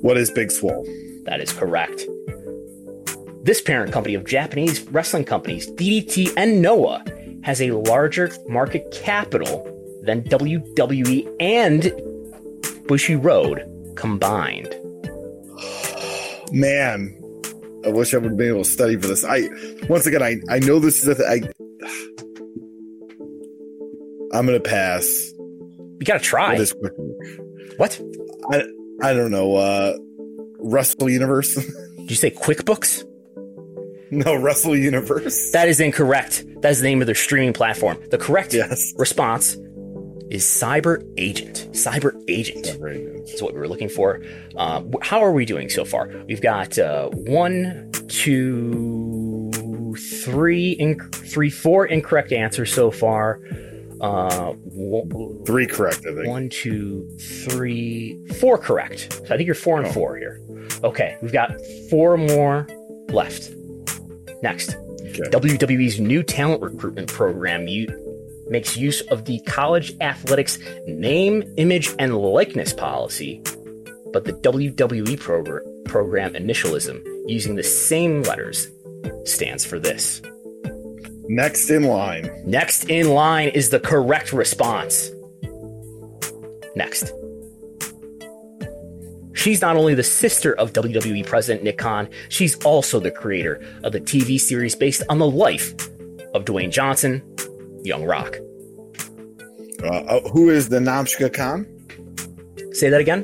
What 0.00 0.16
is 0.16 0.32
Big 0.32 0.50
Swole? 0.50 0.84
That 1.26 1.40
is 1.40 1.52
correct. 1.52 2.06
This 3.44 3.60
parent 3.60 3.92
company 3.92 4.14
of 4.14 4.24
Japanese 4.24 4.82
wrestling 4.88 5.24
companies, 5.26 5.70
DDT 5.70 6.32
and 6.36 6.60
Noah, 6.60 7.04
has 7.48 7.62
a 7.62 7.70
larger 7.70 8.30
market 8.46 8.90
capital 8.92 9.64
than 10.02 10.22
WWE 10.24 11.26
and 11.40 11.84
Bushiroad 12.86 13.96
combined. 13.96 14.68
Man, 16.52 17.18
I 17.86 17.88
wish 17.88 18.12
I 18.12 18.18
would 18.18 18.32
have 18.32 18.36
been 18.36 18.48
able 18.48 18.64
to 18.64 18.70
study 18.70 18.96
for 18.96 19.06
this. 19.06 19.24
I 19.24 19.48
once 19.88 20.04
again, 20.04 20.22
I 20.22 20.36
I 20.50 20.58
know 20.58 20.78
this 20.78 21.02
is 21.02 21.08
a 21.08 21.14
th- 21.14 21.26
I. 21.26 21.48
I'm 24.36 24.44
gonna 24.44 24.60
pass. 24.60 25.32
You 25.38 26.04
gotta 26.04 26.20
try. 26.20 26.50
What 26.50 26.60
is 26.60 26.74
quick? 26.74 26.92
What? 27.78 27.98
I 29.02 29.14
don't 29.14 29.30
know. 29.30 29.56
Uh, 29.56 29.96
Wrestle 30.58 31.08
Universe. 31.08 31.54
Did 31.96 32.10
you 32.10 32.16
say 32.16 32.30
QuickBooks? 32.30 33.07
no, 34.24 34.34
Wrestle 34.34 34.76
Universe. 34.76 35.50
That 35.52 35.68
is 35.68 35.80
incorrect. 35.80 36.44
That 36.62 36.70
is 36.72 36.80
the 36.80 36.86
name 36.88 37.00
of 37.00 37.06
their 37.06 37.14
streaming 37.14 37.52
platform. 37.52 37.98
The 38.10 38.18
correct 38.18 38.54
yes. 38.54 38.92
response 38.96 39.54
is 40.30 40.44
Cyber 40.44 41.02
Agent. 41.16 41.68
CyberAgent. 41.72 43.26
That's 43.26 43.42
what 43.42 43.54
we 43.54 43.60
were 43.60 43.68
looking 43.68 43.88
for. 43.88 44.22
Uh, 44.56 44.82
how 45.02 45.20
are 45.24 45.32
we 45.32 45.44
doing 45.44 45.68
so 45.70 45.84
far? 45.84 46.10
We've 46.26 46.40
got 46.42 46.78
uh, 46.78 47.08
one, 47.10 47.90
two, 48.08 49.50
three, 50.22 50.76
inc- 50.78 51.14
three, 51.14 51.50
four 51.50 51.86
incorrect 51.86 52.32
answers 52.32 52.72
so 52.72 52.90
far. 52.90 53.40
Uh, 54.00 54.52
one, 54.52 55.44
Three 55.44 55.66
correct, 55.66 56.00
I 56.08 56.14
think. 56.14 56.28
one, 56.28 56.48
two, 56.50 57.08
three, 57.18 58.18
four 58.38 58.56
correct. 58.58 59.12
So 59.12 59.24
I 59.34 59.36
think 59.36 59.46
you're 59.46 59.54
four 59.56 59.78
and 59.78 59.86
Oh. 59.88 59.92
four 59.92 60.16
here. 60.16 60.40
Okay, 60.84 61.16
we've 61.22 61.32
got 61.32 61.52
four 61.90 62.16
more 62.16 62.66
left. 63.08 63.50
Next, 64.42 64.76
Okay. 64.76 65.30
WWE's 65.30 65.98
new 66.00 66.22
talent 66.22 66.62
recruitment 66.62 67.08
program 67.08 67.66
u- 67.66 67.88
makes 68.48 68.76
use 68.76 69.00
of 69.02 69.24
the 69.24 69.40
college 69.40 69.94
athletics 70.00 70.58
name, 70.86 71.42
image, 71.56 71.94
and 71.98 72.16
likeness 72.16 72.72
policy 72.72 73.42
but 74.12 74.24
the 74.24 74.32
WWE 74.32 75.18
progr- 75.18 75.60
program 75.84 76.32
initialism 76.32 77.02
using 77.26 77.56
the 77.56 77.62
same 77.62 78.22
letters 78.22 78.68
stands 79.24 79.64
for 79.66 79.78
this. 79.78 80.22
Next 81.28 81.68
in 81.68 81.84
line. 81.84 82.30
Next 82.46 82.88
in 82.88 83.10
line 83.10 83.48
is 83.50 83.68
the 83.68 83.80
correct 83.80 84.32
response. 84.32 85.10
Next. 86.74 87.12
She's 89.38 89.60
not 89.62 89.76
only 89.76 89.94
the 89.94 90.02
sister 90.02 90.52
of 90.58 90.72
WWE 90.72 91.24
President 91.24 91.62
Nick 91.62 91.78
Khan, 91.78 92.08
she's 92.28 92.56
also 92.64 92.98
the 92.98 93.12
creator 93.12 93.62
of 93.84 93.92
the 93.92 94.00
TV 94.00 94.38
series 94.40 94.74
based 94.74 95.04
on 95.08 95.18
the 95.20 95.30
life 95.30 95.70
of 96.34 96.44
Dwayne 96.44 96.72
Johnson, 96.72 97.22
Young 97.84 98.04
Rock. 98.04 98.36
Uh, 99.80 99.86
uh, 99.86 100.28
who 100.30 100.50
is 100.50 100.70
the 100.70 100.80
Namshka 100.80 101.32
Khan? 101.32 101.64
Say 102.72 102.88
that 102.90 103.00
again. 103.00 103.22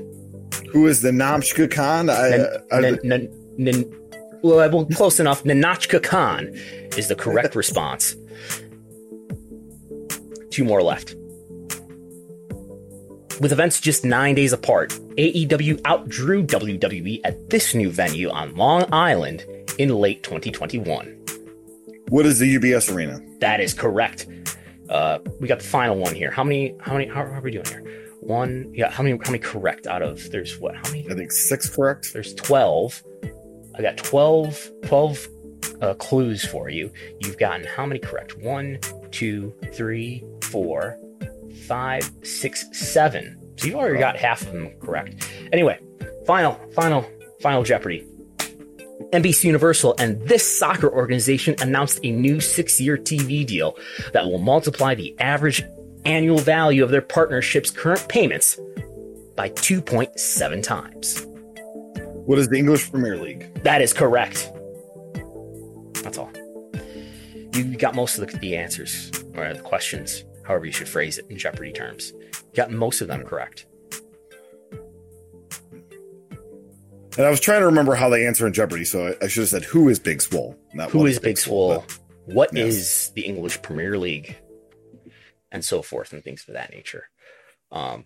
Who 0.70 0.86
is 0.86 1.02
the 1.02 1.10
Namshka 1.10 1.68
Khan? 1.68 2.08
I, 2.08 2.30
N- 2.30 2.46
uh, 2.70 2.76
n- 3.12 3.28
n- 3.58 4.00
well, 4.42 4.84
close 4.86 5.18
enough. 5.18 5.42
Nahnatchka 5.42 6.00
Khan 6.00 6.46
is 6.96 7.08
the 7.08 7.16
correct 7.16 7.56
response. 7.62 8.14
Two 10.50 10.64
more 10.64 10.80
left. 10.80 11.16
With 13.41 13.51
events 13.51 13.80
just 13.80 14.05
nine 14.05 14.37
days 14.37 14.53
apart, 14.53 14.91
AEW 15.16 15.80
outdrew 15.82 16.47
WWE 16.47 17.20
at 17.24 17.51
this 17.51 17.74
new 17.74 17.91
venue 17.91 18.30
on 18.30 18.55
Long 18.55 18.87
Island 18.93 19.45
in 19.78 19.89
late 19.89 20.22
2021. 20.22 21.18
what 22.11 22.26
is 22.26 22.39
the 22.39 22.57
UBS 22.57 22.95
Arena? 22.95 23.20
That 23.41 23.61
is 23.61 23.74
correct. 23.74 24.28
Uh, 24.89 25.18
we 25.41 25.49
got 25.49 25.59
the 25.59 25.64
final 25.64 25.97
one 25.97 26.14
here. 26.14 26.30
How 26.30 26.45
many? 26.45 26.76
How 26.80 26.93
many? 26.93 27.07
How, 27.07 27.22
are 27.22 27.41
we 27.41 27.51
doing 27.51 27.66
here? 27.66 28.11
One. 28.20 28.70
Yeah. 28.72 28.91
How 28.91 29.03
many? 29.03 29.16
How 29.16 29.30
many 29.30 29.39
correct 29.39 29.87
out 29.89 30.03
of? 30.03 30.30
There's 30.30 30.61
what? 30.61 30.76
How 30.76 30.89
many? 30.91 31.11
I 31.11 31.14
think 31.14 31.32
six, 31.32 31.68
correct? 31.68 32.12
There's 32.12 32.35
12. 32.35 33.03
I 33.76 33.82
got 33.82 33.97
12, 33.97 34.70
12 34.85 35.28
uh, 35.80 35.95
clues 35.95 36.45
for 36.45 36.68
you. 36.68 36.93
You've 37.18 37.39
gotten 37.39 37.66
how 37.66 37.85
many 37.85 37.99
correct? 37.99 38.39
One, 38.39 38.78
two, 39.11 39.53
three, 39.72 40.22
four, 40.43 40.99
five, 41.66 42.10
six, 42.22 42.66
seven. 42.72 43.40
So 43.56 43.66
you've 43.66 43.76
already 43.76 43.98
got 43.98 44.16
half 44.16 44.42
of 44.42 44.52
them 44.52 44.70
correct. 44.80 45.28
Anyway, 45.52 45.78
final, 46.26 46.60
final, 46.74 47.04
final 47.40 47.62
Jeopardy. 47.62 48.06
NBC 49.12 49.44
Universal 49.44 49.94
and 49.98 50.20
this 50.22 50.46
soccer 50.46 50.90
organization 50.90 51.56
announced 51.60 51.98
a 52.02 52.10
new 52.10 52.40
six 52.40 52.80
year 52.80 52.96
TV 52.96 53.44
deal 53.46 53.76
that 54.12 54.24
will 54.24 54.38
multiply 54.38 54.94
the 54.94 55.18
average 55.20 55.62
annual 56.04 56.38
value 56.38 56.84
of 56.84 56.90
their 56.90 57.02
partnership's 57.02 57.70
current 57.70 58.08
payments 58.08 58.58
by 59.36 59.50
2.7 59.50 60.62
times. 60.62 61.26
What 62.26 62.38
is 62.38 62.48
the 62.48 62.56
English 62.56 62.90
Premier 62.90 63.16
League? 63.16 63.62
That 63.64 63.82
is 63.82 63.92
correct. 63.92 64.50
That's 66.02 66.18
all. 66.18 66.30
You 67.52 67.76
got 67.76 67.94
most 67.94 68.18
of 68.18 68.26
the, 68.30 68.38
the 68.38 68.56
answers 68.56 69.10
or 69.36 69.52
the 69.52 69.60
questions, 69.60 70.24
however 70.45 70.66
you 70.66 70.72
should 70.72 70.88
phrase 70.88 71.18
it 71.18 71.26
in 71.28 71.36
Jeopardy 71.38 71.72
terms. 71.72 72.12
You 72.12 72.55
got 72.55 72.70
most 72.70 73.01
of 73.01 73.09
them 73.09 73.24
correct. 73.24 73.66
And 77.16 77.24
I 77.24 77.30
was 77.30 77.40
trying 77.40 77.61
to 77.61 77.66
remember 77.66 77.95
how 77.95 78.09
they 78.09 78.26
answer 78.26 78.47
in 78.47 78.53
Jeopardy, 78.53 78.84
so 78.84 79.14
I, 79.22 79.28
should 79.28 79.42
have 79.42 79.49
said, 79.49 79.64
"Who 79.64 79.88
is 79.88 80.01
Big 80.01 80.20
Swole?" 80.20 80.57
Not 80.74 80.90
Who 80.90 80.99
what 80.99 81.11
is 81.11 81.18
Big 81.20 81.38
Swole? 81.38 81.84
but- 81.86 81.99
What 82.26 82.57
is 82.57 82.76
Yes. 82.76 83.12
the 83.14 83.22
English 83.22 83.61
Premier 83.62 83.99
League? 83.99 84.36
And 85.53 85.64
so 85.64 85.82
forth 85.82 86.12
and 86.12 86.24
things 86.24 86.45
of 86.49 86.55
that 86.55 86.72
nature. 86.72 87.05
Um, 87.70 88.05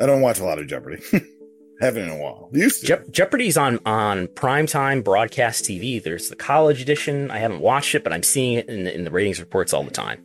I 0.00 0.06
don't 0.06 0.22
watch 0.22 0.40
a 0.40 0.44
lot 0.44 0.58
of 0.58 0.66
Jeopardy. 0.66 1.00
Haven't 1.80 2.04
in 2.04 2.08
a 2.08 2.16
while. 2.16 2.48
Used 2.52 2.80
to. 2.80 2.86
Je- 2.96 3.10
Jeopardy's 3.10 3.56
on 3.58 3.78
on 3.86 4.26
primetime 4.28 5.04
broadcast 5.04 5.64
TV. 5.64 6.02
There's 6.02 6.28
the 6.30 6.34
college 6.36 6.80
edition. 6.80 7.30
I 7.30 7.38
haven't 7.38 7.60
watched 7.60 7.94
it, 7.94 8.02
but 8.02 8.12
I'm 8.14 8.22
seeing 8.24 8.54
it 8.54 8.68
in 8.68 8.84
the, 8.84 8.94
in 8.94 9.04
the 9.04 9.10
ratings 9.10 9.38
reports 9.38 9.72
all 9.74 9.84
the 9.84 9.90
time. 9.90 10.24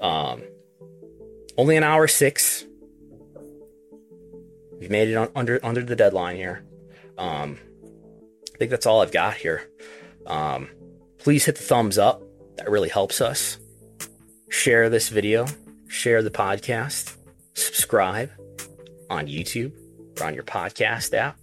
Um, 0.00 0.42
only 1.60 1.76
an 1.76 1.84
hour 1.84 2.08
six. 2.08 2.64
We've 4.78 4.90
made 4.90 5.08
it 5.08 5.14
on, 5.14 5.28
under 5.36 5.60
under 5.62 5.82
the 5.82 5.94
deadline 5.94 6.36
here. 6.36 6.64
Um, 7.18 7.58
I 8.54 8.58
think 8.58 8.70
that's 8.70 8.86
all 8.86 9.02
I've 9.02 9.12
got 9.12 9.34
here. 9.34 9.68
Um, 10.26 10.70
please 11.18 11.44
hit 11.44 11.56
the 11.56 11.62
thumbs 11.62 11.98
up. 11.98 12.22
That 12.56 12.70
really 12.70 12.88
helps 12.88 13.20
us. 13.20 13.58
Share 14.48 14.88
this 14.88 15.10
video. 15.10 15.46
Share 15.88 16.22
the 16.22 16.30
podcast. 16.30 17.14
Subscribe 17.52 18.30
on 19.10 19.26
YouTube 19.26 19.72
or 20.18 20.26
on 20.26 20.34
your 20.34 20.44
podcast 20.44 21.12
app. 21.12 21.38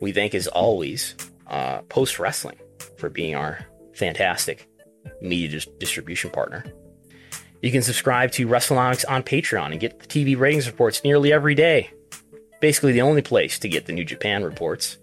We 0.00 0.12
thank, 0.12 0.34
as 0.34 0.46
always, 0.46 1.14
uh, 1.46 1.80
Post 1.88 2.18
Wrestling 2.18 2.58
for 2.98 3.08
being 3.08 3.34
our 3.34 3.64
fantastic 3.94 4.68
media 5.22 5.48
dis- 5.48 5.66
distribution 5.78 6.30
partner. 6.30 6.64
You 7.60 7.72
can 7.72 7.82
subscribe 7.82 8.30
to 8.32 8.46
WrestleNomics 8.46 9.04
on 9.08 9.22
Patreon 9.22 9.72
and 9.72 9.80
get 9.80 9.98
the 9.98 10.06
TV 10.06 10.38
ratings 10.38 10.66
reports 10.66 11.02
nearly 11.02 11.32
every 11.32 11.54
day. 11.54 11.90
Basically, 12.60 12.92
the 12.92 13.02
only 13.02 13.22
place 13.22 13.58
to 13.58 13.68
get 13.68 13.86
the 13.86 13.92
New 13.92 14.04
Japan 14.04 14.44
reports. 14.44 14.98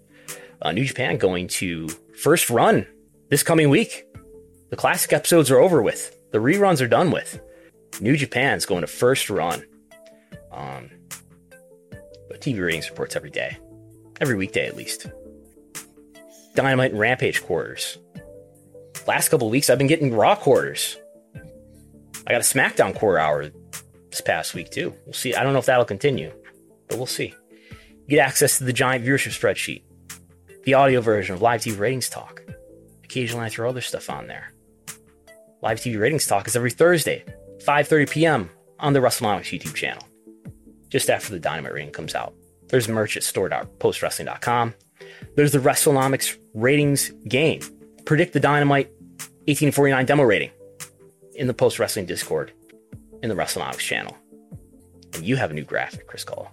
Uh, 0.62 0.72
New 0.72 0.84
Japan 0.84 1.18
going 1.18 1.48
to 1.48 1.88
first 2.18 2.48
run 2.48 2.86
this 3.28 3.42
coming 3.42 3.68
week. 3.68 4.06
The 4.70 4.76
classic 4.76 5.12
episodes 5.12 5.50
are 5.50 5.58
over 5.58 5.82
with. 5.82 6.18
The 6.32 6.38
reruns 6.38 6.80
are 6.80 6.88
done 6.88 7.10
with. 7.10 7.40
New 8.00 8.16
Japan's 8.16 8.66
going 8.66 8.80
to 8.80 8.86
first 8.86 9.28
run. 9.28 9.64
Um, 10.50 10.90
but 12.28 12.40
TV 12.40 12.64
ratings 12.64 12.88
reports 12.88 13.16
every 13.16 13.30
day, 13.30 13.58
every 14.20 14.34
weekday 14.34 14.66
at 14.66 14.76
least. 14.76 15.06
Dynamite 16.54 16.92
and 16.92 17.00
Rampage 17.00 17.42
quarters. 17.42 17.98
Last 19.06 19.28
couple 19.28 19.50
weeks, 19.50 19.68
I've 19.68 19.78
been 19.78 19.86
getting 19.86 20.14
Raw 20.14 20.34
quarters. 20.34 20.96
I 22.26 22.32
got 22.32 22.40
a 22.40 22.44
SmackDown 22.44 22.94
quarter 22.94 23.18
hour 23.18 23.50
this 24.10 24.20
past 24.20 24.54
week 24.54 24.70
too. 24.70 24.94
We'll 25.04 25.12
see. 25.12 25.34
I 25.34 25.42
don't 25.42 25.52
know 25.52 25.60
if 25.60 25.66
that'll 25.66 25.84
continue, 25.84 26.32
but 26.88 26.96
we'll 26.96 27.06
see. 27.06 27.34
You 27.70 28.08
get 28.08 28.26
access 28.26 28.58
to 28.58 28.64
the 28.64 28.72
giant 28.72 29.04
viewership 29.04 29.38
spreadsheet, 29.38 29.82
the 30.64 30.74
audio 30.74 31.00
version 31.00 31.34
of 31.34 31.42
Live 31.42 31.60
TV 31.60 31.78
Ratings 31.78 32.08
Talk. 32.08 32.42
Occasionally, 33.04 33.46
I 33.46 33.48
throw 33.48 33.68
other 33.68 33.80
stuff 33.80 34.10
on 34.10 34.26
there. 34.26 34.52
Live 35.62 35.78
TV 35.78 36.00
Ratings 36.00 36.26
Talk 36.26 36.48
is 36.48 36.56
every 36.56 36.70
Thursday, 36.70 37.24
5:30 37.64 38.10
p.m. 38.10 38.50
on 38.80 38.92
the 38.92 39.00
WrestleNomics 39.00 39.56
YouTube 39.56 39.74
channel 39.74 40.02
just 40.88 41.10
after 41.10 41.32
the 41.32 41.40
Dynamite 41.40 41.72
rating 41.72 41.92
comes 41.92 42.14
out. 42.14 42.34
There's 42.68 42.88
merch 42.88 43.16
at 43.16 43.22
store.postwrestling.com. 43.22 44.74
There's 45.36 45.52
the 45.52 45.58
WrestleNomics 45.58 46.36
ratings 46.54 47.10
game. 47.28 47.60
Predict 48.04 48.32
the 48.32 48.40
Dynamite 48.40 48.88
1849 49.46 50.06
demo 50.06 50.22
rating 50.22 50.50
in 51.36 51.46
the 51.46 51.54
Post 51.54 51.78
Wrestling 51.78 52.06
Discord 52.06 52.52
in 53.22 53.28
the 53.28 53.34
WrestleNomics 53.34 53.78
channel. 53.78 54.16
And 55.14 55.24
you 55.24 55.36
have 55.36 55.50
a 55.50 55.54
new 55.54 55.64
graphic, 55.64 56.06
Chris 56.06 56.24
Cole. 56.24 56.48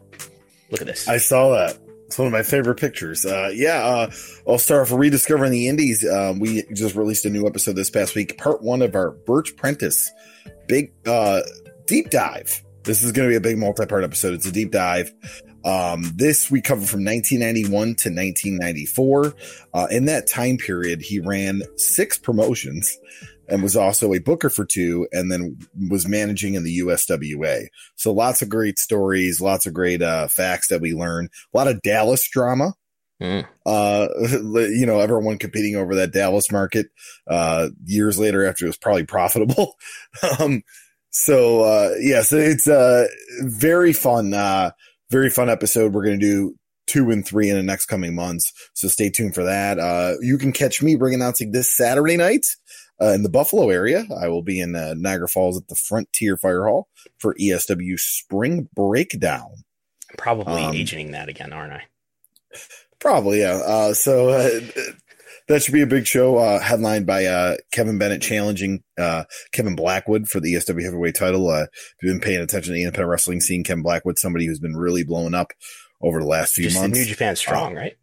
Look 0.72 0.82
at 0.82 0.88
this. 0.88 1.08
I 1.08 1.18
saw 1.18 1.52
that. 1.52 1.78
It's 2.08 2.18
one 2.18 2.28
of 2.28 2.34
my 2.34 2.44
favorite 2.44 2.80
pictures. 2.80 3.26
Uh, 3.26 3.50
yeah, 3.54 3.84
uh, 3.84 4.12
I'll 4.48 4.60
start 4.60 4.82
off 4.82 4.98
rediscovering 4.98 5.52
the 5.52 5.68
Indies. 5.68 6.08
Um, 6.08 6.40
we 6.40 6.64
just 6.74 6.96
released 6.96 7.26
a 7.26 7.30
new 7.30 7.48
episode 7.48 7.76
this 7.76 7.90
past 7.90 8.14
week, 8.14 8.38
part 8.38 8.62
one 8.62 8.82
of 8.82 8.94
our 8.96 9.12
Bert 9.12 9.56
Prentice 9.58 10.12
big 10.68 10.94
uh, 11.06 11.42
deep 11.86 12.10
dive. 12.10 12.64
This 12.84 13.04
is 13.04 13.12
going 13.12 13.28
to 13.28 13.32
be 13.32 13.38
a 13.38 13.42
big 13.42 13.58
multi-part 13.58 14.04
episode. 14.04 14.34
It's 14.34 14.46
a 14.46 14.52
deep 14.52 14.72
dive. 14.72 15.14
Um, 15.66 16.12
this 16.16 16.52
we 16.52 16.62
cover 16.62 16.86
from 16.86 17.06
1991 17.06 17.72
to 17.72 18.10
1994. 18.10 19.36
Uh, 19.74 19.88
in 19.90 20.06
that 20.06 20.28
time 20.28 20.58
period, 20.58 21.02
he 21.02 21.20
ran 21.20 21.62
six 21.78 22.18
promotions 22.18 22.98
and 23.48 23.64
was 23.64 23.76
also 23.76 24.14
a 24.14 24.20
booker 24.20 24.50
for 24.50 24.66
two, 24.66 25.08
and 25.12 25.32
then 25.32 25.58
was 25.90 26.08
managing 26.08 26.54
in 26.54 26.64
the 26.64 26.80
USWA. 26.80 27.68
So 27.96 28.14
lots 28.14 28.42
of 28.42 28.50
great 28.50 28.80
stories, 28.80 29.42
lots 29.42 29.66
of 29.66 29.74
great 29.74 30.02
uh, 30.02 30.28
facts 30.28 30.70
that 30.70 30.82
we 30.82 30.94
learn. 30.94 31.30
A 31.54 31.58
lot 31.58 31.68
of 31.68 31.82
Dallas 31.82 32.28
drama. 32.30 32.74
Mm. 33.22 33.46
Uh, 33.66 34.08
you 34.70 34.86
know, 34.86 35.00
everyone 35.00 35.38
competing 35.38 35.76
over 35.76 35.96
that 35.96 36.14
Dallas 36.14 36.52
market. 36.52 36.88
Uh, 37.28 37.70
years 37.86 38.18
later, 38.18 38.46
after 38.46 38.66
it 38.66 38.70
was 38.70 38.78
probably 38.78 39.06
profitable. 39.06 39.76
um, 40.40 40.64
so 41.10 41.62
uh, 41.62 41.92
yes, 42.00 42.34
it's 42.34 42.68
a 42.68 43.08
very 43.42 43.94
fun, 43.94 44.34
uh, 44.34 44.72
very 45.10 45.30
fun 45.30 45.50
episode. 45.50 45.94
We're 45.94 46.06
going 46.06 46.20
to 46.20 46.26
do 46.26 46.56
two 46.88 47.12
and 47.12 47.26
three 47.26 47.50
in 47.50 47.56
the 47.56 47.64
next 47.64 47.86
coming 47.86 48.16
months. 48.16 48.52
So 48.74 48.88
stay 48.88 49.10
tuned 49.10 49.36
for 49.36 49.44
that. 49.44 49.80
Uh, 49.80 50.16
you 50.22 50.38
can 50.38 50.52
catch 50.52 50.82
me 50.82 50.96
ring 50.96 51.14
announcing 51.14 51.52
this 51.52 51.70
Saturday 51.76 52.18
night 52.18 52.46
uh, 53.04 53.12
in 53.14 53.24
the 53.24 53.30
Buffalo 53.30 53.70
area. 53.70 54.06
I 54.20 54.28
will 54.30 54.44
be 54.44 54.60
in 54.60 54.76
uh, 54.76 54.94
Niagara 54.98 55.28
Falls 55.28 55.58
at 55.58 55.68
the 55.68 55.76
Frontier 55.76 56.38
Fire 56.38 56.66
Hall 56.66 56.88
for 57.20 57.36
ESW 57.36 58.00
Spring 58.00 58.70
Breakdown. 58.76 59.52
I'm 60.10 60.16
probably 60.18 60.64
Um, 60.64 60.74
agenting 60.74 61.12
that 61.12 61.28
again, 61.30 61.52
aren't 61.52 61.74
I? 61.74 61.84
Probably, 63.00 63.42
yeah. 63.42 63.56
Uh, 63.56 63.94
so 63.94 64.30
uh, 64.30 64.60
that 65.48 65.62
should 65.62 65.74
be 65.74 65.82
a 65.82 65.88
big 65.88 66.08
show, 66.08 66.38
uh, 66.38 66.60
headlined 66.60 67.06
by 67.06 67.26
uh, 67.26 67.58
Kevin 67.72 67.98
Bennett 67.98 68.22
challenging 68.22 68.84
uh, 68.98 69.26
Kevin 69.52 69.76
Blackwood 69.76 70.30
for 70.30 70.40
the 70.40 70.54
ESW 70.54 70.84
heavyweight 70.84 71.16
title. 71.16 71.50
Uh, 71.50 71.64
if 71.64 71.94
you've 72.02 72.14
been 72.14 72.22
paying 72.22 72.42
attention 72.42 72.72
to 72.72 72.76
the 72.76 72.84
independent 72.84 73.10
wrestling 73.10 73.42
scene, 73.42 73.64
Kevin 73.64 73.84
Blackwood, 73.84 74.18
somebody 74.18 74.46
who's 74.46 74.60
been 74.60 74.78
really 74.78 75.04
blowing 75.04 75.34
up 75.34 75.52
over 76.02 76.20
the 76.20 76.28
last 76.28 76.54
few 76.54 76.66
Just 76.66 76.78
months. 76.78 76.98
New 76.98 77.06
Japan 77.06 77.36
strong, 77.36 77.76
right? 77.76 77.98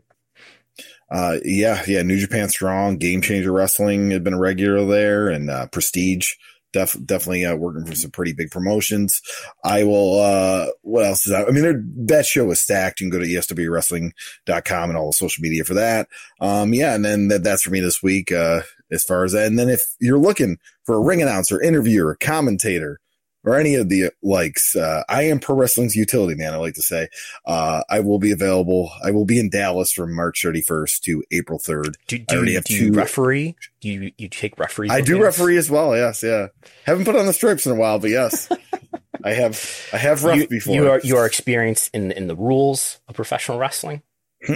Uh, 1.11 1.39
yeah, 1.45 1.83
yeah. 1.87 2.03
New 2.03 2.19
Japan 2.19 2.49
Strong, 2.49 2.99
Game 2.99 3.21
Changer 3.21 3.53
Wrestling 3.53 4.11
had 4.11 4.25
been 4.25 4.35
a 4.35 4.39
regular 4.39 4.85
there, 4.87 5.29
and 5.29 5.51
uh, 5.51 5.67
Prestige. 5.67 6.33
Def, 6.73 6.97
definitely 7.05 7.45
uh, 7.45 7.57
working 7.57 7.85
for 7.85 7.97
some 7.97 8.13
pretty 8.13 8.33
big 8.33 8.53
promotions. 8.53 9.21
I 9.65 9.83
will. 9.83 10.21
Uh, 10.21 10.67
what 10.83 11.05
else 11.05 11.27
is 11.27 11.33
that? 11.33 11.49
I 11.49 11.51
mean, 11.51 12.07
that 12.07 12.27
show 12.27 12.49
is 12.53 12.63
stacked. 12.63 13.01
You 13.01 13.11
can 13.11 13.19
go 13.19 13.25
to 13.25 13.29
eswwrestling.com 13.29 14.91
and 14.91 14.97
all 14.97 15.09
the 15.09 15.13
social 15.13 15.43
media 15.43 15.65
for 15.65 15.75
that. 15.75 16.09
Um, 16.41 16.73
yeah, 16.73 16.95
and 16.95 17.05
then 17.05 17.27
that, 17.27 17.43
that's 17.43 17.63
for 17.63 17.71
me 17.71 17.81
this 17.81 18.03
week. 18.05 18.31
Uh, 18.31 18.61
as 18.93 19.05
far 19.05 19.25
as 19.25 19.33
that, 19.33 19.47
and 19.47 19.59
then 19.59 19.69
if 19.69 19.85
you're 20.01 20.19
looking 20.19 20.59
for 20.85 20.97
a 20.97 21.01
ring 21.01 21.23
announcer, 21.23 21.61
interviewer, 21.61 22.17
commentator, 22.21 23.00
or 23.45 23.57
any 23.57 23.75
of 23.75 23.89
the 23.89 24.11
likes, 24.23 24.77
uh, 24.77 25.03
I 25.09 25.23
am 25.25 25.39
pro 25.41 25.57
wrestling's 25.57 25.97
utility 25.97 26.35
man. 26.35 26.53
I 26.53 26.57
like 26.57 26.75
to 26.75 26.83
say. 26.83 27.09
Uh, 27.47 27.83
I 27.89 28.01
will 28.01 28.19
be 28.19 28.33
available. 28.33 28.91
I 29.05 29.11
will 29.11 29.25
be 29.25 29.39
in 29.39 29.49
Dallas 29.51 29.93
from 29.93 30.15
March 30.15 30.43
31st 30.45 31.01
to 31.03 31.23
April 31.33 31.59
3rd. 31.59 31.95
Do, 32.07 32.17
I 32.17 32.19
do, 32.19 32.37
already 32.37 32.51
you, 32.53 32.57
have 32.59 32.65
do 32.65 32.91
two- 32.91 32.93
referee? 32.93 33.57
Do 33.81 33.89
you 33.89 34.13
you 34.19 34.29
take 34.29 34.59
referee? 34.59 34.91
I 34.91 35.01
do 35.01 35.23
referee 35.23 35.57
as 35.57 35.71
well. 35.71 35.97
Yes, 35.97 36.23
yeah. 36.23 36.49
Haven't 36.85 37.05
put 37.07 37.17
on 37.17 37.27
the 37.27 37.33
stripes 37.33 37.65
in 37.67 37.73
a 37.73 37.77
while, 37.77 37.99
but 37.99 38.11
yes, 38.11 38.49
I 39.25 39.33
have. 39.33 39.89
I 39.93 39.97
have 39.99 40.23
ref 40.25 40.37
You, 40.39 40.49
before. 40.49 40.75
you 40.75 40.91
are 40.91 41.01
you 41.03 41.17
are 41.17 41.27
experienced 41.27 41.91
in 41.95 42.11
in 42.13 42.27
the 42.27 42.37
rules 42.37 43.01
of 43.09 43.15
professional 43.15 43.59
wrestling. 43.59 44.03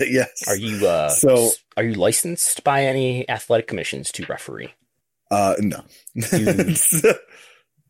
yes. 0.00 0.44
Are 0.48 0.56
you 0.56 0.86
uh 0.86 1.08
So- 1.10 1.50
are 1.76 1.82
you 1.84 1.94
licensed 1.94 2.62
by 2.64 2.84
any 2.84 3.28
athletic 3.28 3.66
commissions 3.68 4.10
to 4.12 4.24
referee? 4.26 4.74
Uh, 5.30 5.54
no. 5.60 5.82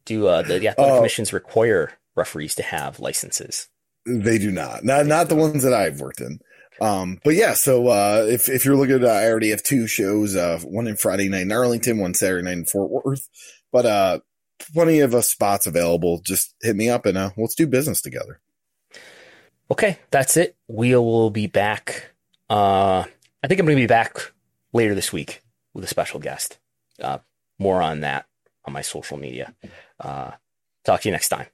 Do 0.05 0.27
uh, 0.27 0.43
the, 0.43 0.59
the 0.59 0.69
athletic 0.69 0.93
Oh. 0.95 0.97
commissions 0.99 1.33
require 1.33 1.93
referees 2.17 2.55
to 2.57 2.63
have 2.63 3.01
licenses? 3.01 3.69
they 4.07 4.39
do 4.39 4.51
not. 4.51 4.83
Not 4.83 5.07
not 5.07 5.29
the 5.29 5.37
ones 5.37 5.63
that 5.63 5.75
I've 5.75 6.01
worked 6.01 6.21
in. 6.21 6.41
Um, 6.81 7.21
but 7.23 7.35
yeah. 7.35 7.53
So 7.55 7.89
uh, 7.89 8.27
if 8.29 8.49
if 8.49 8.65
you're 8.65 8.77
looking, 8.77 8.97
at, 8.97 9.05
I 9.05 9.29
already 9.29 9.51
have 9.51 9.63
two 9.63 9.87
shows. 9.87 10.35
Uh, 10.35 10.59
one 10.65 10.87
in 10.87 10.97
Friday 10.97 11.29
night 11.29 11.43
in 11.43 11.53
Arlington, 11.53 11.99
one 11.99 12.15
Saturday 12.15 12.43
night 12.45 12.53
in 12.59 12.65
Fort 12.65 12.91
Worth. 13.05 13.29
But 13.71 13.87
uh, 13.87 14.21
plenty 14.73 15.01
of 15.01 15.15
uh, 15.15 15.21
spots 15.21 15.67
available. 15.67 16.21
Just 16.25 16.55
hit 16.63 16.75
me 16.77 16.89
up 16.89 17.05
and 17.07 17.19
uh, 17.19 17.31
let's 17.37 17.55
do 17.55 17.67
business 17.67 18.01
together. 18.01 18.41
Okay, 19.71 19.99
that's 20.11 20.37
it. 20.37 20.57
We 20.67 20.97
will 20.97 21.31
be 21.31 21.47
back. 21.47 22.13
Uh, 22.49 23.05
I 23.43 23.47
think 23.47 23.61
I'm 23.61 23.67
going 23.67 23.77
to 23.77 23.83
be 23.83 23.87
back 23.87 24.33
later 24.73 24.95
this 24.95 25.13
week 25.13 25.43
with 25.75 25.85
a 25.85 25.89
special 25.89 26.19
guest. 26.19 26.59
Uh, 27.01 27.19
more 27.59 27.81
on 27.81 28.01
that 28.01 28.27
on 28.65 28.73
my 28.73 28.81
social 28.83 29.17
media. 29.17 29.55
Uh, 30.01 30.33
talk 30.85 31.03
to 31.03 31.09
you 31.09 31.13
next 31.13 31.29
time. 31.29 31.47